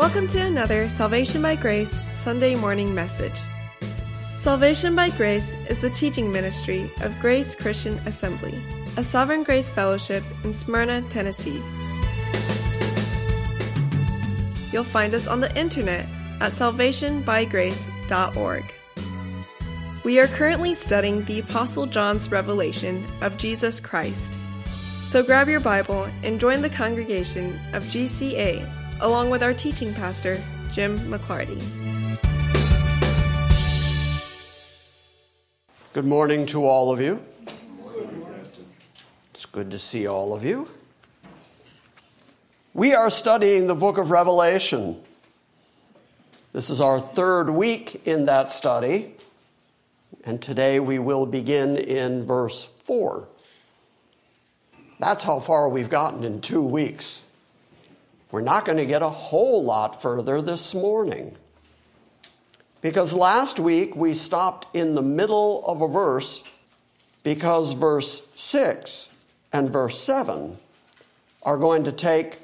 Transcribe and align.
Welcome 0.00 0.28
to 0.28 0.40
another 0.40 0.88
Salvation 0.88 1.42
by 1.42 1.56
Grace 1.56 2.00
Sunday 2.14 2.54
morning 2.54 2.94
message. 2.94 3.38
Salvation 4.34 4.96
by 4.96 5.10
Grace 5.10 5.52
is 5.68 5.78
the 5.78 5.90
teaching 5.90 6.32
ministry 6.32 6.90
of 7.02 7.20
Grace 7.20 7.54
Christian 7.54 7.98
Assembly, 8.06 8.58
a 8.96 9.04
Sovereign 9.04 9.42
Grace 9.42 9.68
Fellowship 9.68 10.24
in 10.42 10.54
Smyrna, 10.54 11.02
Tennessee. 11.10 11.62
You'll 14.72 14.84
find 14.84 15.14
us 15.14 15.28
on 15.28 15.40
the 15.40 15.54
internet 15.54 16.06
at 16.40 16.52
salvationbygrace.org. 16.52 18.74
We 20.02 20.18
are 20.18 20.28
currently 20.28 20.72
studying 20.72 21.26
the 21.26 21.40
Apostle 21.40 21.84
John's 21.84 22.32
revelation 22.32 23.04
of 23.20 23.36
Jesus 23.36 23.80
Christ. 23.80 24.34
So 25.04 25.22
grab 25.22 25.50
your 25.50 25.60
Bible 25.60 26.08
and 26.22 26.40
join 26.40 26.62
the 26.62 26.70
congregation 26.70 27.60
of 27.74 27.84
GCA 27.84 28.79
along 29.00 29.30
with 29.30 29.42
our 29.42 29.54
teaching 29.54 29.94
pastor, 29.94 30.42
Jim 30.72 30.98
McClarty. 31.10 31.60
Good 35.92 36.04
morning 36.04 36.46
to 36.46 36.64
all 36.64 36.92
of 36.92 37.00
you. 37.00 37.24
It's 39.32 39.46
good 39.46 39.70
to 39.70 39.78
see 39.78 40.06
all 40.06 40.34
of 40.34 40.44
you. 40.44 40.66
We 42.74 42.94
are 42.94 43.10
studying 43.10 43.66
the 43.66 43.74
book 43.74 43.98
of 43.98 44.10
Revelation. 44.10 45.02
This 46.52 46.68
is 46.68 46.80
our 46.80 47.00
third 47.00 47.50
week 47.50 48.06
in 48.06 48.26
that 48.26 48.50
study, 48.50 49.14
and 50.24 50.40
today 50.42 50.78
we 50.78 50.98
will 50.98 51.26
begin 51.26 51.76
in 51.76 52.24
verse 52.24 52.64
4. 52.64 53.26
That's 55.00 55.24
how 55.24 55.40
far 55.40 55.68
we've 55.68 55.88
gotten 55.88 56.22
in 56.22 56.40
two 56.40 56.62
weeks. 56.62 57.22
We're 58.30 58.42
not 58.42 58.64
going 58.64 58.78
to 58.78 58.86
get 58.86 59.02
a 59.02 59.08
whole 59.08 59.64
lot 59.64 60.00
further 60.00 60.40
this 60.40 60.72
morning. 60.72 61.36
Because 62.80 63.12
last 63.12 63.58
week 63.58 63.96
we 63.96 64.14
stopped 64.14 64.74
in 64.74 64.94
the 64.94 65.02
middle 65.02 65.64
of 65.66 65.82
a 65.82 65.88
verse 65.88 66.44
because 67.22 67.74
verse 67.74 68.22
6 68.36 69.14
and 69.52 69.68
verse 69.68 70.00
7 70.00 70.56
are 71.42 71.58
going 71.58 71.84
to 71.84 71.92
take 71.92 72.38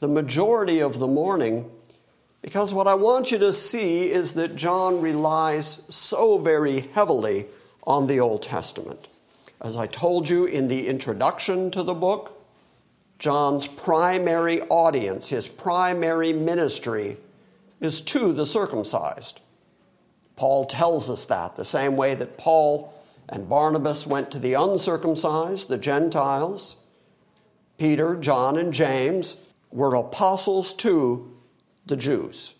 the 0.00 0.08
majority 0.08 0.80
of 0.80 0.98
the 0.98 1.06
morning. 1.06 1.70
Because 2.40 2.72
what 2.72 2.86
I 2.86 2.94
want 2.94 3.30
you 3.30 3.38
to 3.38 3.52
see 3.52 4.10
is 4.10 4.32
that 4.34 4.56
John 4.56 5.00
relies 5.00 5.82
so 5.88 6.38
very 6.38 6.80
heavily 6.94 7.46
on 7.86 8.06
the 8.06 8.20
Old 8.20 8.42
Testament. 8.42 9.08
As 9.60 9.76
I 9.76 9.86
told 9.86 10.28
you 10.28 10.46
in 10.46 10.68
the 10.68 10.86
introduction 10.86 11.70
to 11.72 11.82
the 11.82 11.94
book, 11.94 12.37
John's 13.18 13.66
primary 13.66 14.60
audience, 14.62 15.28
his 15.28 15.48
primary 15.48 16.32
ministry, 16.32 17.16
is 17.80 18.00
to 18.02 18.32
the 18.32 18.46
circumcised. 18.46 19.40
Paul 20.36 20.66
tells 20.66 21.10
us 21.10 21.24
that, 21.26 21.56
the 21.56 21.64
same 21.64 21.96
way 21.96 22.14
that 22.14 22.38
Paul 22.38 22.94
and 23.28 23.48
Barnabas 23.48 24.06
went 24.06 24.30
to 24.30 24.38
the 24.38 24.54
uncircumcised, 24.54 25.68
the 25.68 25.78
Gentiles. 25.78 26.76
Peter, 27.76 28.16
John, 28.16 28.56
and 28.56 28.72
James 28.72 29.36
were 29.70 29.94
apostles 29.94 30.74
to 30.74 31.36
the 31.86 31.96
Jews. 31.96 32.54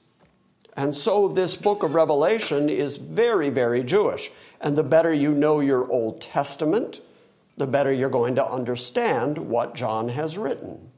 And 0.77 0.95
so 0.95 1.29
this 1.29 1.57
book 1.57 1.83
of 1.83 1.95
Revelation 1.95 2.69
is 2.69 2.99
very, 2.99 3.51
very 3.51 3.83
Jewish. 3.83 4.31
And 4.61 4.77
the 4.77 4.85
better 4.85 5.13
you 5.13 5.33
know 5.33 5.61
your 5.61 5.91
Old 5.91 6.21
Testament, 6.21 7.01
the 7.59 7.67
better 7.67 7.93
you're 7.93 8.11
going 8.11 8.35
to 8.37 8.47
understand 8.47 9.39
what 9.39 9.75
John 9.75 10.09
has 10.09 10.39
written. 10.39 10.91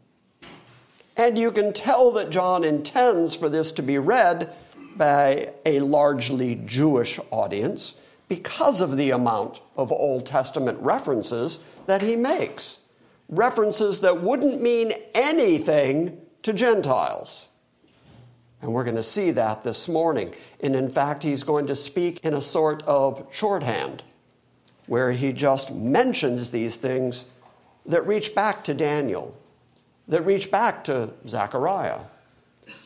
And 1.17 1.39
you 1.39 1.51
can 1.51 1.73
tell 1.73 2.13
that 2.13 2.31
John 2.31 2.65
intends 2.65 3.35
for 3.35 3.49
this 3.49 3.73
to 3.73 3.83
be 3.83 3.99
read 3.99 4.55
by 4.97 5.53
a 5.67 5.81
largely 5.81 6.63
Jewish 6.67 7.19
audience 7.31 8.01
because 8.29 8.81
of 8.81 8.97
the 8.97 9.11
amount 9.11 9.61
of 9.77 9.91
Old 9.91 10.25
Testament 10.25 10.79
references 10.81 11.59
that 11.87 12.03
he 12.03 12.17
makes. 12.17 12.79
References 13.29 14.01
that 14.01 14.23
wouldn't 14.23 14.63
mean 14.63 14.93
anything 15.15 16.21
to 16.43 16.53
Gentiles. 16.53 17.49
And 18.63 18.73
we're 18.73 18.85
going 18.85 18.97
to 18.97 19.03
see 19.03 19.31
that 19.33 19.63
this 19.63 19.89
morning. 19.89 20.35
And 20.63 20.77
in 20.77 20.91
fact, 20.91 21.23
he's 21.23 21.43
going 21.43 21.67
to 21.67 21.77
speak 21.77 22.25
in 22.25 22.35
a 22.35 22.41
sort 22.41 22.83
of 22.85 23.27
shorthand 23.31 24.03
where 24.91 25.13
he 25.13 25.33
just 25.33 25.73
mentions 25.73 26.51
these 26.51 26.75
things 26.75 27.25
that 27.87 28.05
reach 28.09 28.35
back 28.35 28.65
to 28.65 28.75
Daniel, 28.75 29.33
that 30.09 30.27
reach 30.27 30.51
back 30.51 30.83
to 30.83 31.09
Zechariah, 31.29 32.01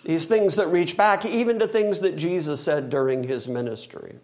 these 0.05 0.27
things 0.27 0.57
that 0.57 0.67
reach 0.67 0.99
back 0.99 1.25
even 1.25 1.59
to 1.59 1.67
things 1.67 2.01
that 2.01 2.15
Jesus 2.15 2.63
said 2.63 2.91
during 2.91 3.25
his 3.25 3.49
ministry. 3.49 4.17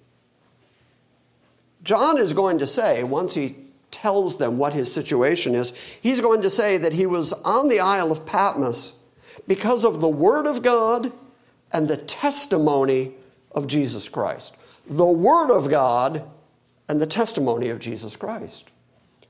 John 1.83 2.19
is 2.19 2.35
going 2.35 2.59
to 2.59 2.67
say, 2.67 3.03
once 3.03 3.33
he 3.33 3.57
tells 3.91 4.37
them 4.37 4.59
what 4.59 4.75
his 4.75 4.93
situation 4.93 5.55
is, 5.55 5.71
he's 6.03 6.21
going 6.21 6.43
to 6.43 6.51
say 6.51 6.77
that 6.77 6.93
he 6.93 7.07
was 7.07 7.33
on 7.33 7.71
the 7.71 7.81
Isle 7.81 8.12
of 8.12 8.27
Patmos 8.27 8.95
because 9.49 9.87
of 9.87 10.03
the 10.03 10.09
Word 10.09 10.47
of 10.47 10.62
God 10.62 11.15
and 11.73 11.89
the 11.89 11.97
testimony 11.97 13.15
of 13.53 13.67
Jesus 13.67 14.07
Christ. 14.11 14.55
The 14.87 15.07
Word 15.07 15.51
of 15.51 15.71
God 15.71 16.29
and 16.91 17.01
the 17.01 17.06
testimony 17.06 17.69
of 17.69 17.78
Jesus 17.78 18.17
Christ. 18.17 18.73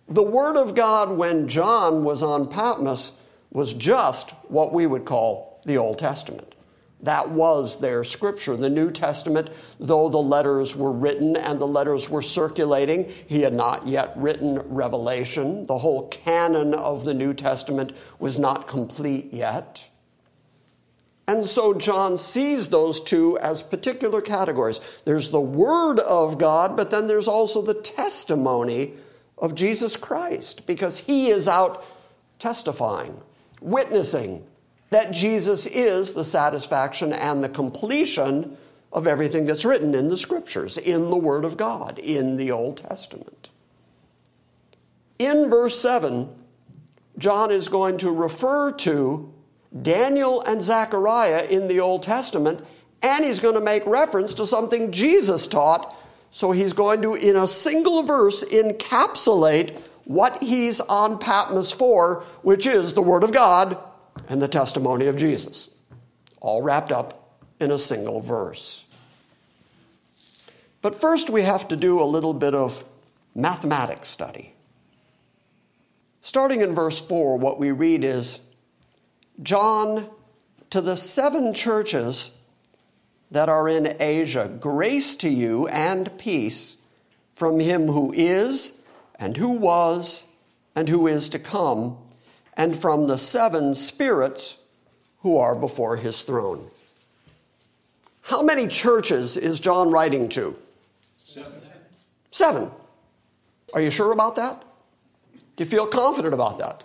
The 0.09 0.23
Word 0.23 0.57
of 0.57 0.75
God, 0.75 1.11
when 1.11 1.47
John 1.47 2.05
was 2.05 2.23
on 2.23 2.49
Patmos, 2.49 3.13
was 3.51 3.75
just 3.75 4.31
what 4.49 4.73
we 4.73 4.87
would 4.87 5.05
call 5.05 5.61
the 5.67 5.77
Old 5.77 5.99
Testament. 5.99 6.55
That 7.03 7.29
was 7.29 7.79
their 7.79 8.03
scripture. 8.03 8.57
The 8.57 8.71
New 8.71 8.91
Testament, 8.91 9.51
though 9.79 10.09
the 10.09 10.17
letters 10.17 10.75
were 10.75 10.91
written 10.91 11.37
and 11.37 11.61
the 11.61 11.69
letters 11.69 12.09
were 12.09 12.23
circulating, 12.23 13.11
he 13.27 13.43
had 13.43 13.53
not 13.53 13.87
yet 13.87 14.15
written 14.17 14.59
Revelation. 14.61 15.67
The 15.67 15.77
whole 15.77 16.09
canon 16.09 16.73
of 16.73 17.05
the 17.05 17.15
New 17.15 17.35
Testament 17.35 17.93
was 18.19 18.39
not 18.39 18.69
complete 18.69 19.35
yet. 19.35 19.87
And 21.31 21.47
so 21.47 21.73
John 21.73 22.19
sees 22.19 22.71
those 22.71 23.01
two 23.01 23.39
as 23.39 23.63
particular 23.63 24.21
categories. 24.21 24.81
There's 25.05 25.29
the 25.29 25.41
Word 25.41 26.01
of 26.01 26.39
God, 26.39 26.77
but 26.77 26.91
then 26.91 27.07
there's 27.07 27.29
also 27.29 27.63
the 27.63 27.75
testimony 27.75 28.95
of 29.39 29.55
Jesus 29.55 29.97
Christ, 29.97 30.67
because 30.67 30.99
he 30.99 31.29
is 31.29 31.47
out 31.47 31.87
testifying, 32.41 33.23
witnessing 33.61 34.45
that 34.91 35.13
Jesus 35.13 35.69
is 35.69 36.15
the 36.15 36.25
satisfaction 36.25 37.13
and 37.13 37.45
the 37.45 37.49
completion 37.49 38.57
of 38.93 39.07
everything 39.07 39.47
that's 39.47 39.65
written 39.65 39.95
in 39.95 40.09
the 40.09 40.17
Scriptures, 40.17 40.79
in 40.79 41.11
the 41.11 41.17
Word 41.17 41.45
of 41.45 41.57
God, 41.57 42.01
in 42.01 42.39
the 42.39 42.51
Old 42.51 42.79
Testament. 42.79 43.51
In 45.21 45.49
verse 45.49 45.81
7, 45.81 46.29
John 47.19 47.53
is 47.53 47.69
going 47.69 47.99
to 47.99 48.11
refer 48.11 48.73
to 48.73 49.33
Daniel 49.83 50.43
and 50.43 50.61
Zechariah 50.61 51.45
in 51.45 51.69
the 51.69 51.81
Old 51.81 52.03
Testament, 52.03 52.65
and 53.03 53.25
he's 53.25 53.41
going 53.41 53.55
to 53.55 53.61
make 53.61 53.87
reference 53.87 54.35
to 54.35 54.47
something 54.47 54.93
Jesus 54.93 55.47
taught. 55.47 55.97
So 56.31 56.53
he's 56.53 56.73
going 56.73 57.03
to, 57.03 57.15
in 57.15 57.37
a 57.37 57.47
single 57.47 58.03
verse, 58.03 58.45
encapsulate 58.45 59.79
what 60.05 60.43
he's 60.43 60.81
on 60.81 61.19
Patmos 61.19 61.73
for, 61.73 62.25
which 62.43 62.67
is 62.67 62.95
the 62.95 63.03
Word 63.03 63.25
of 63.25 63.33
God 63.33 63.79
and 64.29 64.41
the 64.41 64.49
testimony 64.49 65.07
of 65.07 65.17
Jesus, 65.17 65.71
all 66.41 66.63
wrapped 66.63 66.93
up 66.93 67.39
in 67.61 67.71
a 67.71 67.79
single 67.79 68.21
verse. 68.21 68.87
But 70.83 70.95
first, 70.95 71.31
we 71.31 71.43
have 71.43 71.69
to 71.69 71.77
do 71.77 72.01
a 72.01 72.05
little 72.05 72.35
bit 72.35 72.55
of 72.55 72.85
mathematics 73.35 74.09
study. 74.09 74.55
Starting 76.23 76.61
in 76.61 76.75
verse 76.75 77.01
4, 77.01 77.37
what 77.39 77.59
we 77.59 77.71
read 77.71 78.05
is 78.05 78.41
John, 79.43 80.09
to 80.71 80.81
the 80.81 80.97
seven 80.97 81.55
churches 81.55 82.31
that 83.31 83.49
are 83.49 83.69
in 83.69 83.97
Asia, 84.01 84.49
grace 84.61 85.17
to 85.17 85.31
you 85.31 85.67
and 85.69 86.17
peace 86.19 86.77
from 87.33 87.61
him 87.61 87.87
who 87.87 88.13
is, 88.15 88.81
and 89.19 89.37
who 89.37 89.51
was, 89.51 90.27
and 90.75 90.89
who 90.89 91.07
is 91.07 91.29
to 91.31 91.39
come, 91.39 91.97
and 92.55 92.77
from 92.77 93.07
the 93.07 93.19
seven 93.19 93.75
spirits 93.75 94.59
who 95.21 95.37
are 95.39 95.55
before 95.55 95.97
his 95.97 96.23
throne. 96.23 96.71
How 98.23 98.43
many 98.43 98.67
churches 98.67 99.37
is 99.37 99.61
John 99.61 99.91
writing 99.91 100.29
to? 100.31 100.57
Seven. 101.25 101.53
Seven. 102.31 102.71
Are 103.75 103.81
you 103.81 103.91
sure 103.91 104.13
about 104.13 104.37
that? 104.37 104.63
Do 105.57 105.65
you 105.65 105.71
feel 105.71 105.87
confident 105.87 106.35
about 106.35 106.59
that? 106.59 106.85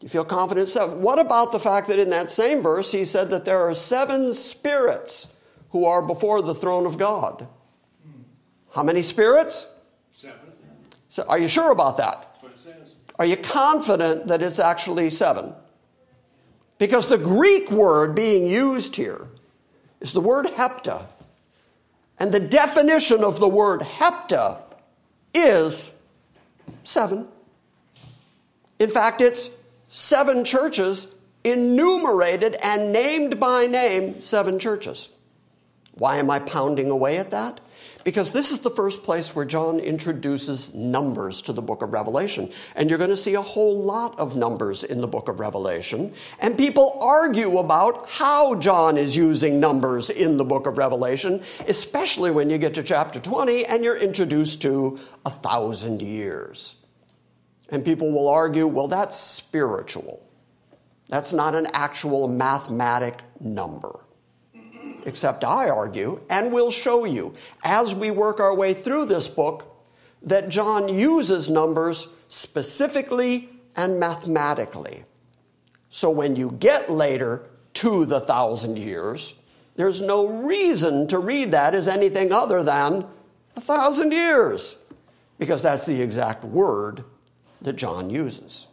Do 0.00 0.06
you 0.06 0.08
feel 0.08 0.24
confident? 0.24 0.70
Seven. 0.70 1.02
What 1.02 1.18
about 1.18 1.52
the 1.52 1.60
fact 1.60 1.88
that 1.88 1.98
in 1.98 2.08
that 2.10 2.30
same 2.30 2.62
verse 2.62 2.90
he 2.90 3.04
said 3.04 3.28
that 3.30 3.44
there 3.44 3.60
are 3.60 3.74
seven 3.74 4.32
spirits 4.32 5.28
who 5.70 5.84
are 5.84 6.00
before 6.00 6.40
the 6.40 6.54
throne 6.54 6.86
of 6.86 6.96
God? 6.96 7.46
How 8.74 8.82
many 8.82 9.02
spirits? 9.02 9.68
Seven. 10.12 10.38
So 11.10 11.24
are 11.28 11.38
you 11.38 11.48
sure 11.48 11.70
about 11.70 11.98
that? 11.98 12.16
That's 12.32 12.42
what 12.42 12.52
it 12.52 12.58
says. 12.58 12.94
Are 13.18 13.26
you 13.26 13.36
confident 13.36 14.28
that 14.28 14.42
it's 14.42 14.58
actually 14.58 15.10
seven? 15.10 15.52
Because 16.78 17.06
the 17.06 17.18
Greek 17.18 17.70
word 17.70 18.14
being 18.14 18.46
used 18.46 18.96
here 18.96 19.28
is 20.00 20.14
the 20.14 20.20
word 20.22 20.46
hepta. 20.46 21.04
And 22.18 22.32
the 22.32 22.40
definition 22.40 23.22
of 23.22 23.38
the 23.38 23.48
word 23.48 23.80
hepta 23.80 24.62
is 25.34 25.92
seven. 26.84 27.28
In 28.78 28.88
fact, 28.88 29.20
it's 29.20 29.50
seven 29.90 30.44
churches 30.44 31.08
enumerated 31.44 32.56
and 32.62 32.92
named 32.92 33.38
by 33.38 33.66
name, 33.66 34.20
seven 34.20 34.58
churches. 34.58 35.10
Why 35.94 36.16
am 36.16 36.30
I 36.30 36.38
pounding 36.38 36.90
away 36.90 37.18
at 37.18 37.32
that? 37.32 37.60
Because 38.04 38.32
this 38.32 38.52
is 38.52 38.60
the 38.60 38.70
first 38.70 39.02
place 39.02 39.34
where 39.34 39.44
John 39.44 39.78
introduces 39.78 40.72
numbers 40.72 41.42
to 41.42 41.52
the 41.52 41.60
book 41.60 41.82
of 41.82 41.92
Revelation. 41.92 42.50
And 42.74 42.88
you're 42.88 42.98
going 42.98 43.10
to 43.10 43.16
see 43.16 43.34
a 43.34 43.42
whole 43.42 43.82
lot 43.82 44.18
of 44.18 44.36
numbers 44.36 44.84
in 44.84 45.00
the 45.02 45.08
book 45.08 45.28
of 45.28 45.40
Revelation. 45.40 46.14
And 46.40 46.56
people 46.56 46.98
argue 47.02 47.58
about 47.58 48.08
how 48.08 48.54
John 48.54 48.96
is 48.96 49.16
using 49.16 49.60
numbers 49.60 50.08
in 50.08 50.38
the 50.38 50.44
book 50.44 50.66
of 50.66 50.78
Revelation, 50.78 51.42
especially 51.68 52.30
when 52.30 52.48
you 52.48 52.56
get 52.56 52.74
to 52.74 52.82
chapter 52.82 53.20
20 53.20 53.66
and 53.66 53.84
you're 53.84 53.98
introduced 53.98 54.62
to 54.62 54.98
a 55.26 55.30
thousand 55.30 56.00
years. 56.00 56.76
And 57.70 57.84
people 57.84 58.12
will 58.12 58.28
argue, 58.28 58.66
well, 58.66 58.88
that's 58.88 59.16
spiritual. 59.16 60.26
That's 61.08 61.32
not 61.32 61.54
an 61.54 61.66
actual 61.72 62.28
mathematic 62.28 63.20
number 63.40 64.00
except 65.06 65.44
I 65.44 65.68
argue, 65.68 66.20
and 66.30 66.52
we'll 66.52 66.70
show 66.70 67.04
you 67.04 67.34
as 67.64 67.94
we 67.94 68.10
work 68.10 68.40
our 68.40 68.54
way 68.54 68.74
through 68.74 69.06
this 69.06 69.28
book 69.28 69.66
that 70.22 70.48
John 70.48 70.88
uses 70.88 71.50
numbers 71.50 72.08
specifically 72.28 73.48
and 73.76 73.98
mathematically. 73.98 75.04
So 75.88 76.10
when 76.10 76.36
you 76.36 76.52
get 76.52 76.90
later 76.90 77.48
to 77.74 78.04
the 78.04 78.20
thousand 78.20 78.78
years, 78.78 79.34
there's 79.76 80.02
no 80.02 80.26
reason 80.26 81.06
to 81.08 81.18
read 81.18 81.52
that 81.52 81.74
as 81.74 81.88
anything 81.88 82.32
other 82.32 82.62
than 82.62 83.06
a 83.56 83.60
thousand 83.60 84.12
years, 84.12 84.76
because 85.38 85.62
that's 85.62 85.86
the 85.86 86.02
exact 86.02 86.44
word 86.44 87.04
that 87.62 87.74
John 87.74 88.10
uses. 88.10 88.66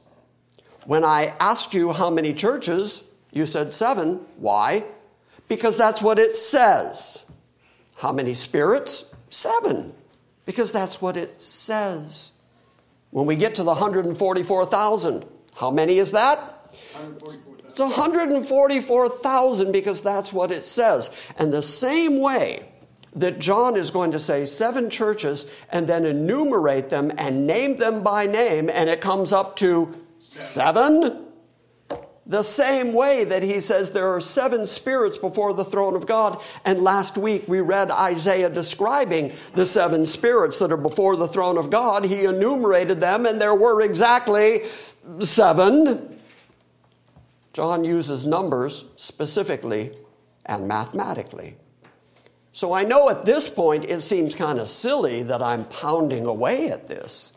When 0.86 1.04
I 1.04 1.34
asked 1.39 1.74
you 1.74 1.92
how 1.92 2.10
many 2.10 2.34
churches, 2.34 3.04
you 3.31 3.45
said 3.45 3.72
seven. 3.72 4.25
Why? 4.38 4.84
because 5.48 5.78
that's 5.78 6.01
what 6.01 6.19
it 6.19 6.34
says. 6.34 7.25
How 7.98 8.12
many 8.12 8.34
spirits? 8.34 9.13
Seven, 9.30 9.94
because 10.45 10.72
that's 10.72 11.01
what 11.01 11.18
it 11.18 11.42
says. 11.42 12.31
When 13.12 13.25
we 13.25 13.36
get 13.36 13.56
to 13.56 13.63
the 13.63 13.72
144,000, 13.72 15.25
how 15.56 15.72
many 15.72 15.98
is 15.98 16.12
that? 16.12 16.75
It's 17.69 17.80
144,000 17.80 19.72
because 19.72 20.01
that's 20.01 20.34
what 20.34 20.51
it 20.51 20.66
says. 20.66 21.10
And 21.38 21.54
the 21.54 21.63
same 21.63 22.19
way 22.19 22.68
that 23.15 23.39
John 23.39 23.75
is 23.75 23.92
going 23.92 24.12
to 24.12 24.19
say 24.19 24.45
seven 24.45 24.89
churches 24.89 25.48
and 25.71 25.88
then 25.88 26.06
enumerate 26.06 26.89
them 26.89 27.12
and 27.18 27.48
name 27.48 27.75
them 27.75 28.04
by 28.04 28.27
name, 28.27 28.69
and 28.69 28.89
it 28.89 29.01
comes 29.01 29.31
up 29.31 29.56
to 29.57 29.95
seven, 30.19 31.01
seven 31.01 31.27
the 32.27 32.44
same 32.44 32.92
way 32.92 33.24
that 33.24 33.42
he 33.42 33.62
says 33.62 33.92
there 33.92 34.13
are 34.13 34.19
seven 34.19 34.65
spirits 34.65 35.18
before 35.18 35.54
the 35.54 35.63
throne 35.63 35.95
of 35.95 36.06
God. 36.06 36.42
And 36.65 36.81
last 36.81 37.18
week 37.18 37.48
we 37.48 37.62
read 37.62 37.89
Isaiah 37.89 38.50
describing 38.50 39.31
the 39.56 39.65
seven 39.65 40.06
spirits 40.06 40.60
that 40.60 40.71
are 40.71 40.77
before 40.77 41.15
the 41.15 41.27
throne 41.27 41.57
of 41.57 41.69
God. 41.69 42.03
He 42.03 42.25
enumerated 42.25 43.00
them, 43.00 43.25
and 43.25 43.39
there 43.42 43.56
were 43.56 43.81
exactly 43.81 44.63
seven. 45.21 46.19
John 47.53 47.86
uses 47.86 48.25
numbers 48.25 48.86
specifically 48.98 49.92
and 50.45 50.68
mathematically. 50.68 51.56
So 52.51 52.73
I 52.73 52.83
know 52.83 53.09
at 53.09 53.25
this 53.25 53.49
point 53.49 53.85
it 53.85 54.01
seems 54.01 54.33
kind 54.33 54.59
of 54.59 54.69
silly 54.69 55.23
that 55.23 55.41
I'm 55.41 55.65
pounding 55.65 56.25
away 56.25 56.69
at 56.69 56.88
this. 56.88 57.33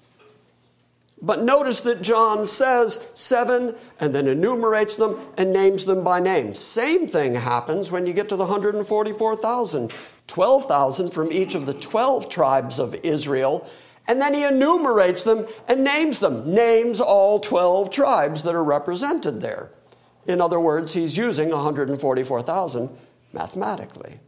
But 1.22 1.42
notice 1.42 1.80
that 1.80 2.00
John 2.00 2.46
says 2.46 3.04
seven 3.12 3.74
and 3.98 4.14
then 4.14 4.26
enumerates 4.26 4.96
them 4.96 5.20
and 5.36 5.52
names 5.52 5.84
them 5.84 6.02
by 6.02 6.18
name. 6.18 6.54
Same 6.54 7.06
thing 7.06 7.34
happens 7.34 7.92
when 7.92 8.06
you 8.06 8.14
get 8.14 8.30
to 8.30 8.36
the 8.36 8.44
144,000. 8.44 9.92
12,000 10.26 11.10
from 11.10 11.32
each 11.32 11.54
of 11.54 11.66
the 11.66 11.74
12 11.74 12.28
tribes 12.28 12.78
of 12.78 12.94
Israel. 13.02 13.68
And 14.08 14.20
then 14.20 14.32
he 14.32 14.44
enumerates 14.44 15.24
them 15.24 15.46
and 15.68 15.84
names 15.84 16.20
them, 16.20 16.54
names 16.54 17.00
all 17.00 17.38
12 17.40 17.90
tribes 17.90 18.42
that 18.44 18.54
are 18.54 18.64
represented 18.64 19.40
there. 19.40 19.70
In 20.26 20.40
other 20.40 20.60
words, 20.60 20.94
he's 20.94 21.16
using 21.16 21.50
144,000 21.50 22.90
mathematically. 23.32 24.20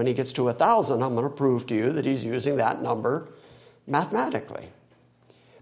When 0.00 0.06
he 0.06 0.14
gets 0.14 0.32
to 0.32 0.44
1,000, 0.44 1.02
I'm 1.02 1.14
going 1.14 1.28
to 1.28 1.36
prove 1.36 1.66
to 1.66 1.74
you 1.74 1.92
that 1.92 2.06
he's 2.06 2.24
using 2.24 2.56
that 2.56 2.80
number 2.80 3.28
mathematically. 3.86 4.66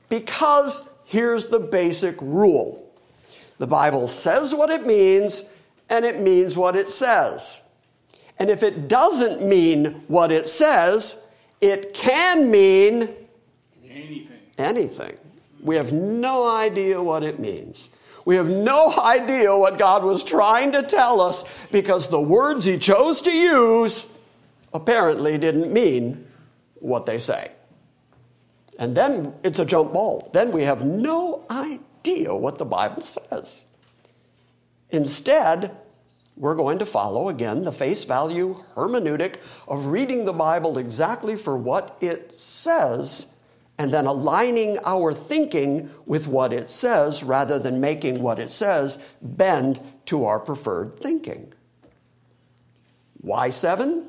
Because 0.09 0.89
here's 1.05 1.47
the 1.47 1.59
basic 1.59 2.15
rule 2.23 2.89
the 3.59 3.67
Bible 3.67 4.07
says 4.07 4.55
what 4.55 4.71
it 4.71 4.87
means, 4.87 5.45
and 5.91 6.05
it 6.05 6.21
means 6.21 6.57
what 6.57 6.77
it 6.77 6.93
says. 6.93 7.63
And 8.39 8.49
if 8.49 8.63
it 8.63 8.87
doesn't 8.87 9.43
mean 9.43 10.05
what 10.07 10.31
it 10.31 10.49
says, 10.49 11.21
it 11.61 11.93
can 11.93 12.49
mean 12.49 13.09
anything. 13.91 14.39
anything. 14.57 15.17
We 15.61 15.75
have 15.75 15.93
no 15.93 16.49
idea 16.49 17.03
what 17.03 17.25
it 17.25 17.41
means. 17.41 17.91
We 18.25 18.37
have 18.37 18.49
no 18.49 18.95
idea 19.05 19.57
what 19.57 19.79
God 19.79 20.05
was 20.05 20.23
trying 20.23 20.71
to 20.73 20.85
tell 20.85 21.21
us 21.21 21.67
because 21.73 22.07
the 22.07 22.21
words 22.21 22.67
He 22.67 22.79
chose 22.79 23.21
to 23.23 23.33
use 23.33 24.07
apparently 24.73 25.39
didn't 25.39 25.73
mean 25.73 26.27
what 26.75 27.07
they 27.07 27.19
say. 27.19 27.53
And 28.79 28.97
then 28.97 29.35
it's 29.43 29.59
a 29.59 29.65
jump 29.65 29.93
ball. 29.93 30.31
Then 30.33 30.53
we 30.53 30.63
have 30.63 30.85
no 30.85 31.45
idea 31.51 32.35
what 32.35 32.59
the 32.59 32.65
Bible 32.65 33.03
says. 33.03 33.65
Instead, 34.91 35.77
we're 36.37 36.55
going 36.55 36.79
to 36.79 36.87
follow 36.87 37.29
again 37.29 37.65
the 37.65 37.73
face 37.73 38.05
value 38.05 38.63
hermeneutic 38.75 39.37
of 39.67 39.87
reading 39.87 40.25
the 40.25 40.33
Bible 40.33 40.79
exactly 40.79 41.37
for 41.37 41.59
what 41.59 41.99
it 42.01 42.31
says 42.31 43.27
and 43.79 43.93
then 43.93 44.07
aligning 44.07 44.79
our 44.85 45.13
thinking 45.13 45.91
with 46.07 46.27
what 46.27 46.53
it 46.53 46.71
says 46.71 47.23
rather 47.23 47.59
than 47.59 47.81
making 47.81 48.23
what 48.23 48.39
it 48.39 48.51
says 48.51 48.99
bend 49.23 49.81
to 50.07 50.25
our 50.25 50.41
preferred 50.41 50.99
thinking. 50.99 51.53
Why 53.21 53.51
seven? 53.51 54.07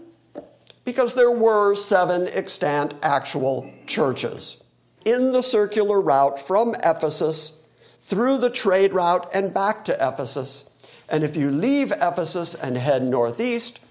Because 0.89 1.13
there 1.13 1.29
were 1.29 1.75
seven 1.75 2.27
extant 2.29 2.95
actual 3.03 3.71
churches 3.85 4.57
in 5.05 5.31
the 5.31 5.43
circular 5.43 6.01
route 6.01 6.39
from 6.39 6.73
Ephesus 6.83 7.53
through 7.99 8.39
the 8.39 8.49
trade 8.49 8.91
route 8.91 9.29
and 9.31 9.53
back 9.53 9.85
to 9.85 9.93
Ephesus. 9.93 10.63
And 11.07 11.23
if 11.23 11.37
you 11.37 11.51
leave 11.51 11.91
Ephesus 11.91 12.55
and 12.55 12.75
head 12.75 13.03
northeast, 13.03 13.81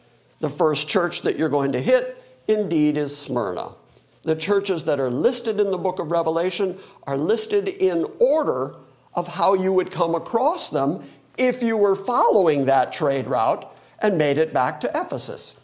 the 0.40 0.50
first 0.50 0.88
church 0.88 1.22
that 1.22 1.38
you're 1.38 1.48
going 1.48 1.70
to 1.70 1.80
hit 1.80 2.20
indeed 2.48 2.96
is 2.96 3.16
Smyrna. 3.16 3.76
The 4.22 4.34
churches 4.34 4.82
that 4.86 4.98
are 4.98 5.08
listed 5.08 5.60
in 5.60 5.70
the 5.70 5.78
book 5.78 6.00
of 6.00 6.10
Revelation 6.10 6.80
are 7.06 7.16
listed 7.16 7.68
in 7.68 8.06
order 8.18 8.74
of 9.14 9.28
how 9.28 9.54
you 9.54 9.72
would 9.72 9.92
come 9.92 10.16
across 10.16 10.68
them 10.68 11.04
if 11.36 11.62
you 11.62 11.76
were 11.76 11.94
following 11.94 12.64
that 12.64 12.92
trade 12.92 13.28
route 13.28 13.72
and 14.00 14.18
made 14.18 14.36
it 14.36 14.52
back 14.52 14.80
to 14.80 14.90
Ephesus. 14.92 15.54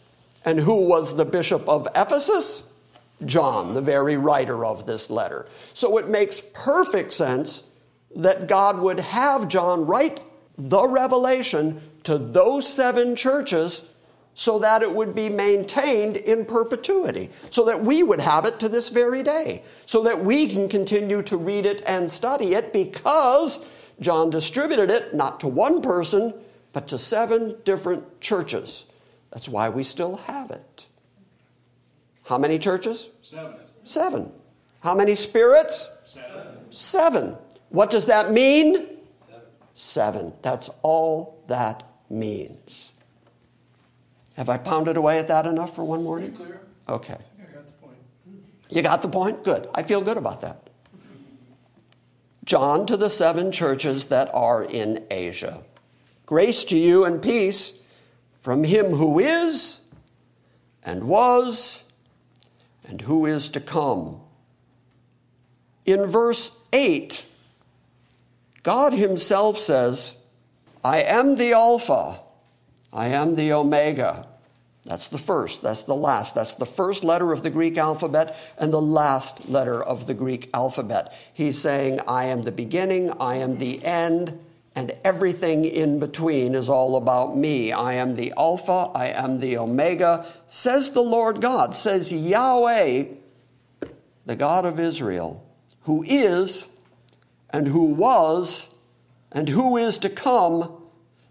And 0.45 0.59
who 0.59 0.87
was 0.87 1.15
the 1.15 1.25
bishop 1.25 1.67
of 1.67 1.87
Ephesus? 1.95 2.63
John, 3.25 3.73
the 3.73 3.81
very 3.81 4.17
writer 4.17 4.65
of 4.65 4.85
this 4.85 5.09
letter. 5.09 5.47
So 5.73 5.97
it 5.97 6.07
makes 6.07 6.41
perfect 6.53 7.13
sense 7.13 7.63
that 8.15 8.47
God 8.47 8.79
would 8.79 8.99
have 8.99 9.47
John 9.47 9.85
write 9.85 10.21
the 10.57 10.87
revelation 10.87 11.81
to 12.03 12.17
those 12.17 12.71
seven 12.71 13.15
churches 13.15 13.85
so 14.35 14.59
that 14.59 14.81
it 14.81 14.93
would 14.93 15.15
be 15.15 15.29
maintained 15.29 16.17
in 16.17 16.45
perpetuity, 16.45 17.29
so 17.49 17.65
that 17.65 17.81
we 17.81 18.03
would 18.03 18.19
have 18.19 18.45
it 18.45 18.59
to 18.59 18.67
this 18.67 18.89
very 18.89 19.23
day, 19.23 19.63
so 19.85 20.03
that 20.03 20.23
we 20.23 20.47
can 20.47 20.67
continue 20.67 21.21
to 21.23 21.37
read 21.37 21.65
it 21.65 21.81
and 21.85 22.09
study 22.09 22.53
it 22.53 22.73
because 22.73 23.65
John 24.01 24.29
distributed 24.29 24.91
it 24.91 25.13
not 25.13 25.39
to 25.39 25.47
one 25.47 25.81
person, 25.81 26.33
but 26.73 26.89
to 26.89 26.97
seven 26.97 27.55
different 27.63 28.19
churches. 28.19 28.85
That's 29.31 29.49
why 29.49 29.69
we 29.69 29.83
still 29.83 30.17
have 30.17 30.51
it. 30.51 30.87
How 32.25 32.37
many 32.37 32.57
churches? 32.57 33.09
Seven. 33.21 33.53
Seven. 33.83 34.31
How 34.81 34.95
many 34.95 35.15
spirits? 35.15 35.89
Seven. 36.05 36.71
Seven. 36.71 37.37
What 37.69 37.89
does 37.89 38.07
that 38.07 38.31
mean? 38.31 38.75
Seven. 38.75 39.41
Seven. 39.73 40.33
That's 40.41 40.69
all 40.81 41.43
that 41.47 41.83
means. 42.09 42.93
Have 44.37 44.49
I 44.49 44.57
pounded 44.57 44.97
away 44.97 45.19
at 45.19 45.27
that 45.27 45.45
enough 45.45 45.75
for 45.75 45.83
one 45.83 46.03
morning? 46.03 46.33
Clear. 46.33 46.61
Okay. 46.89 47.13
I 47.13 47.53
got 47.53 47.65
the 47.65 47.71
point. 47.87 47.97
You 48.69 48.81
got 48.81 49.01
the 49.01 49.07
point? 49.07 49.43
Good. 49.43 49.69
I 49.75 49.83
feel 49.83 50.01
good 50.01 50.17
about 50.17 50.41
that. 50.41 50.69
John 52.43 52.85
to 52.85 52.97
the 52.97 53.09
seven 53.09 53.51
churches 53.51 54.07
that 54.07 54.29
are 54.33 54.63
in 54.63 55.03
Asia. 55.09 55.63
Grace 56.25 56.63
to 56.65 56.77
you 56.77 57.05
and 57.05 57.21
peace 57.21 57.81
from 58.45 58.63
him 58.63 58.91
who 58.91 59.17
is, 59.17 59.81
and 60.85 61.05
was, 61.05 61.83
and 62.87 63.01
who 63.01 63.25
is 63.25 63.49
to 63.49 63.59
come. 63.59 64.21
In 65.83 66.05
verse 66.05 66.55
8, 66.71 67.25
God 68.61 68.93
Himself 68.93 69.57
says, 69.57 70.17
I 70.83 71.01
am 71.01 71.37
the 71.37 71.53
Alpha, 71.53 72.19
I 72.93 73.07
am 73.07 73.33
the 73.33 73.51
Omega. 73.51 74.27
That's 74.83 75.09
the 75.09 75.17
first, 75.17 75.63
that's 75.63 75.81
the 75.81 75.95
last. 75.95 76.35
That's 76.35 76.53
the 76.53 76.67
first 76.67 77.03
letter 77.03 77.31
of 77.31 77.41
the 77.41 77.49
Greek 77.49 77.79
alphabet 77.79 78.37
and 78.59 78.71
the 78.71 78.79
last 78.79 79.49
letter 79.49 79.81
of 79.81 80.05
the 80.05 80.13
Greek 80.13 80.51
alphabet. 80.53 81.11
He's 81.33 81.59
saying, 81.59 81.99
I 82.07 82.25
am 82.25 82.43
the 82.43 82.51
beginning, 82.51 83.09
I 83.19 83.37
am 83.37 83.57
the 83.57 83.83
end, 83.83 84.39
and 84.75 84.91
everything 85.03 85.63
in 85.63 85.99
between 85.99 86.53
is 86.53 86.69
all 86.69 86.97
about 86.97 87.35
me. 87.35 87.71
I 87.71 87.93
am 87.93 88.15
the 88.15 88.33
Alpha, 88.37 88.91
I 88.93 89.07
am 89.07 89.39
the 89.39 89.57
Omega, 89.57 90.25
says 90.47 90.91
the 90.91 91.01
Lord 91.01 91.39
God, 91.39 91.75
says 91.75 92.11
Yahweh, 92.11 93.05
the 94.25 94.35
God 94.35 94.65
of 94.65 94.79
Israel, 94.79 95.45
who 95.81 96.03
is, 96.05 96.67
and 97.51 97.67
who 97.67 97.93
was, 97.93 98.69
and 99.31 99.47
who 99.47 99.77
is 99.77 99.97
to 99.99 100.09
come 100.09 100.81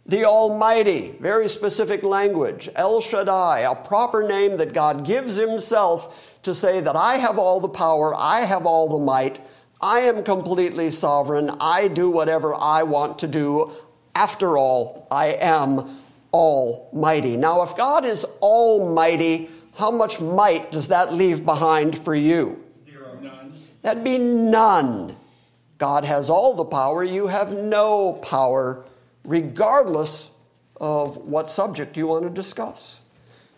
the 0.07 0.25
Almighty, 0.25 1.17
very 1.19 1.49
specific 1.49 2.03
language, 2.03 2.69
El 2.77 3.01
Shaddai, 3.01 3.61
a 3.61 3.75
proper 3.75 4.27
name 4.27 4.59
that 4.59 4.75
God 4.75 5.07
gives 5.07 5.37
Himself 5.37 6.39
to 6.43 6.55
say 6.55 6.81
that 6.81 6.95
I 6.95 7.17
have 7.17 7.39
all 7.39 7.59
the 7.59 7.69
power, 7.69 8.15
I 8.15 8.41
have 8.41 8.67
all 8.67 8.89
the 8.91 9.05
might, 9.05 9.41
I 9.81 10.01
am 10.01 10.23
completely 10.23 10.91
sovereign, 10.91 11.51
I 11.61 11.89
do 11.89 12.11
whatever 12.11 12.55
I 12.55 12.83
want 12.83 13.19
to 13.21 13.29
do. 13.29 13.73
After 14.15 14.57
all, 14.57 15.07
I 15.11 15.33
am 15.33 15.99
Almighty. 16.33 17.37
Now, 17.37 17.63
if 17.63 17.77
God 17.77 18.05
is 18.05 18.25
Almighty, 18.41 19.51
how 19.77 19.91
much 19.91 20.21
might 20.21 20.71
does 20.73 20.89
that 20.89 21.13
leave 21.13 21.45
behind 21.45 21.99
for 21.99 22.15
you? 22.15 22.65
Zero. 22.85 23.19
None. 23.21 23.53
That'd 23.83 24.05
be 24.05 24.19
none. 24.19 25.17
God 25.79 26.05
has 26.05 26.31
all 26.31 26.55
the 26.55 26.65
power, 26.65 27.03
you 27.03 27.27
have 27.27 27.53
no 27.53 28.15
power 28.15 28.85
regardless 29.25 30.31
of 30.81 31.17
what 31.17 31.51
subject 31.51 31.97
you 31.97 32.07
want 32.07 32.25
to 32.25 32.31
discuss. 32.31 33.01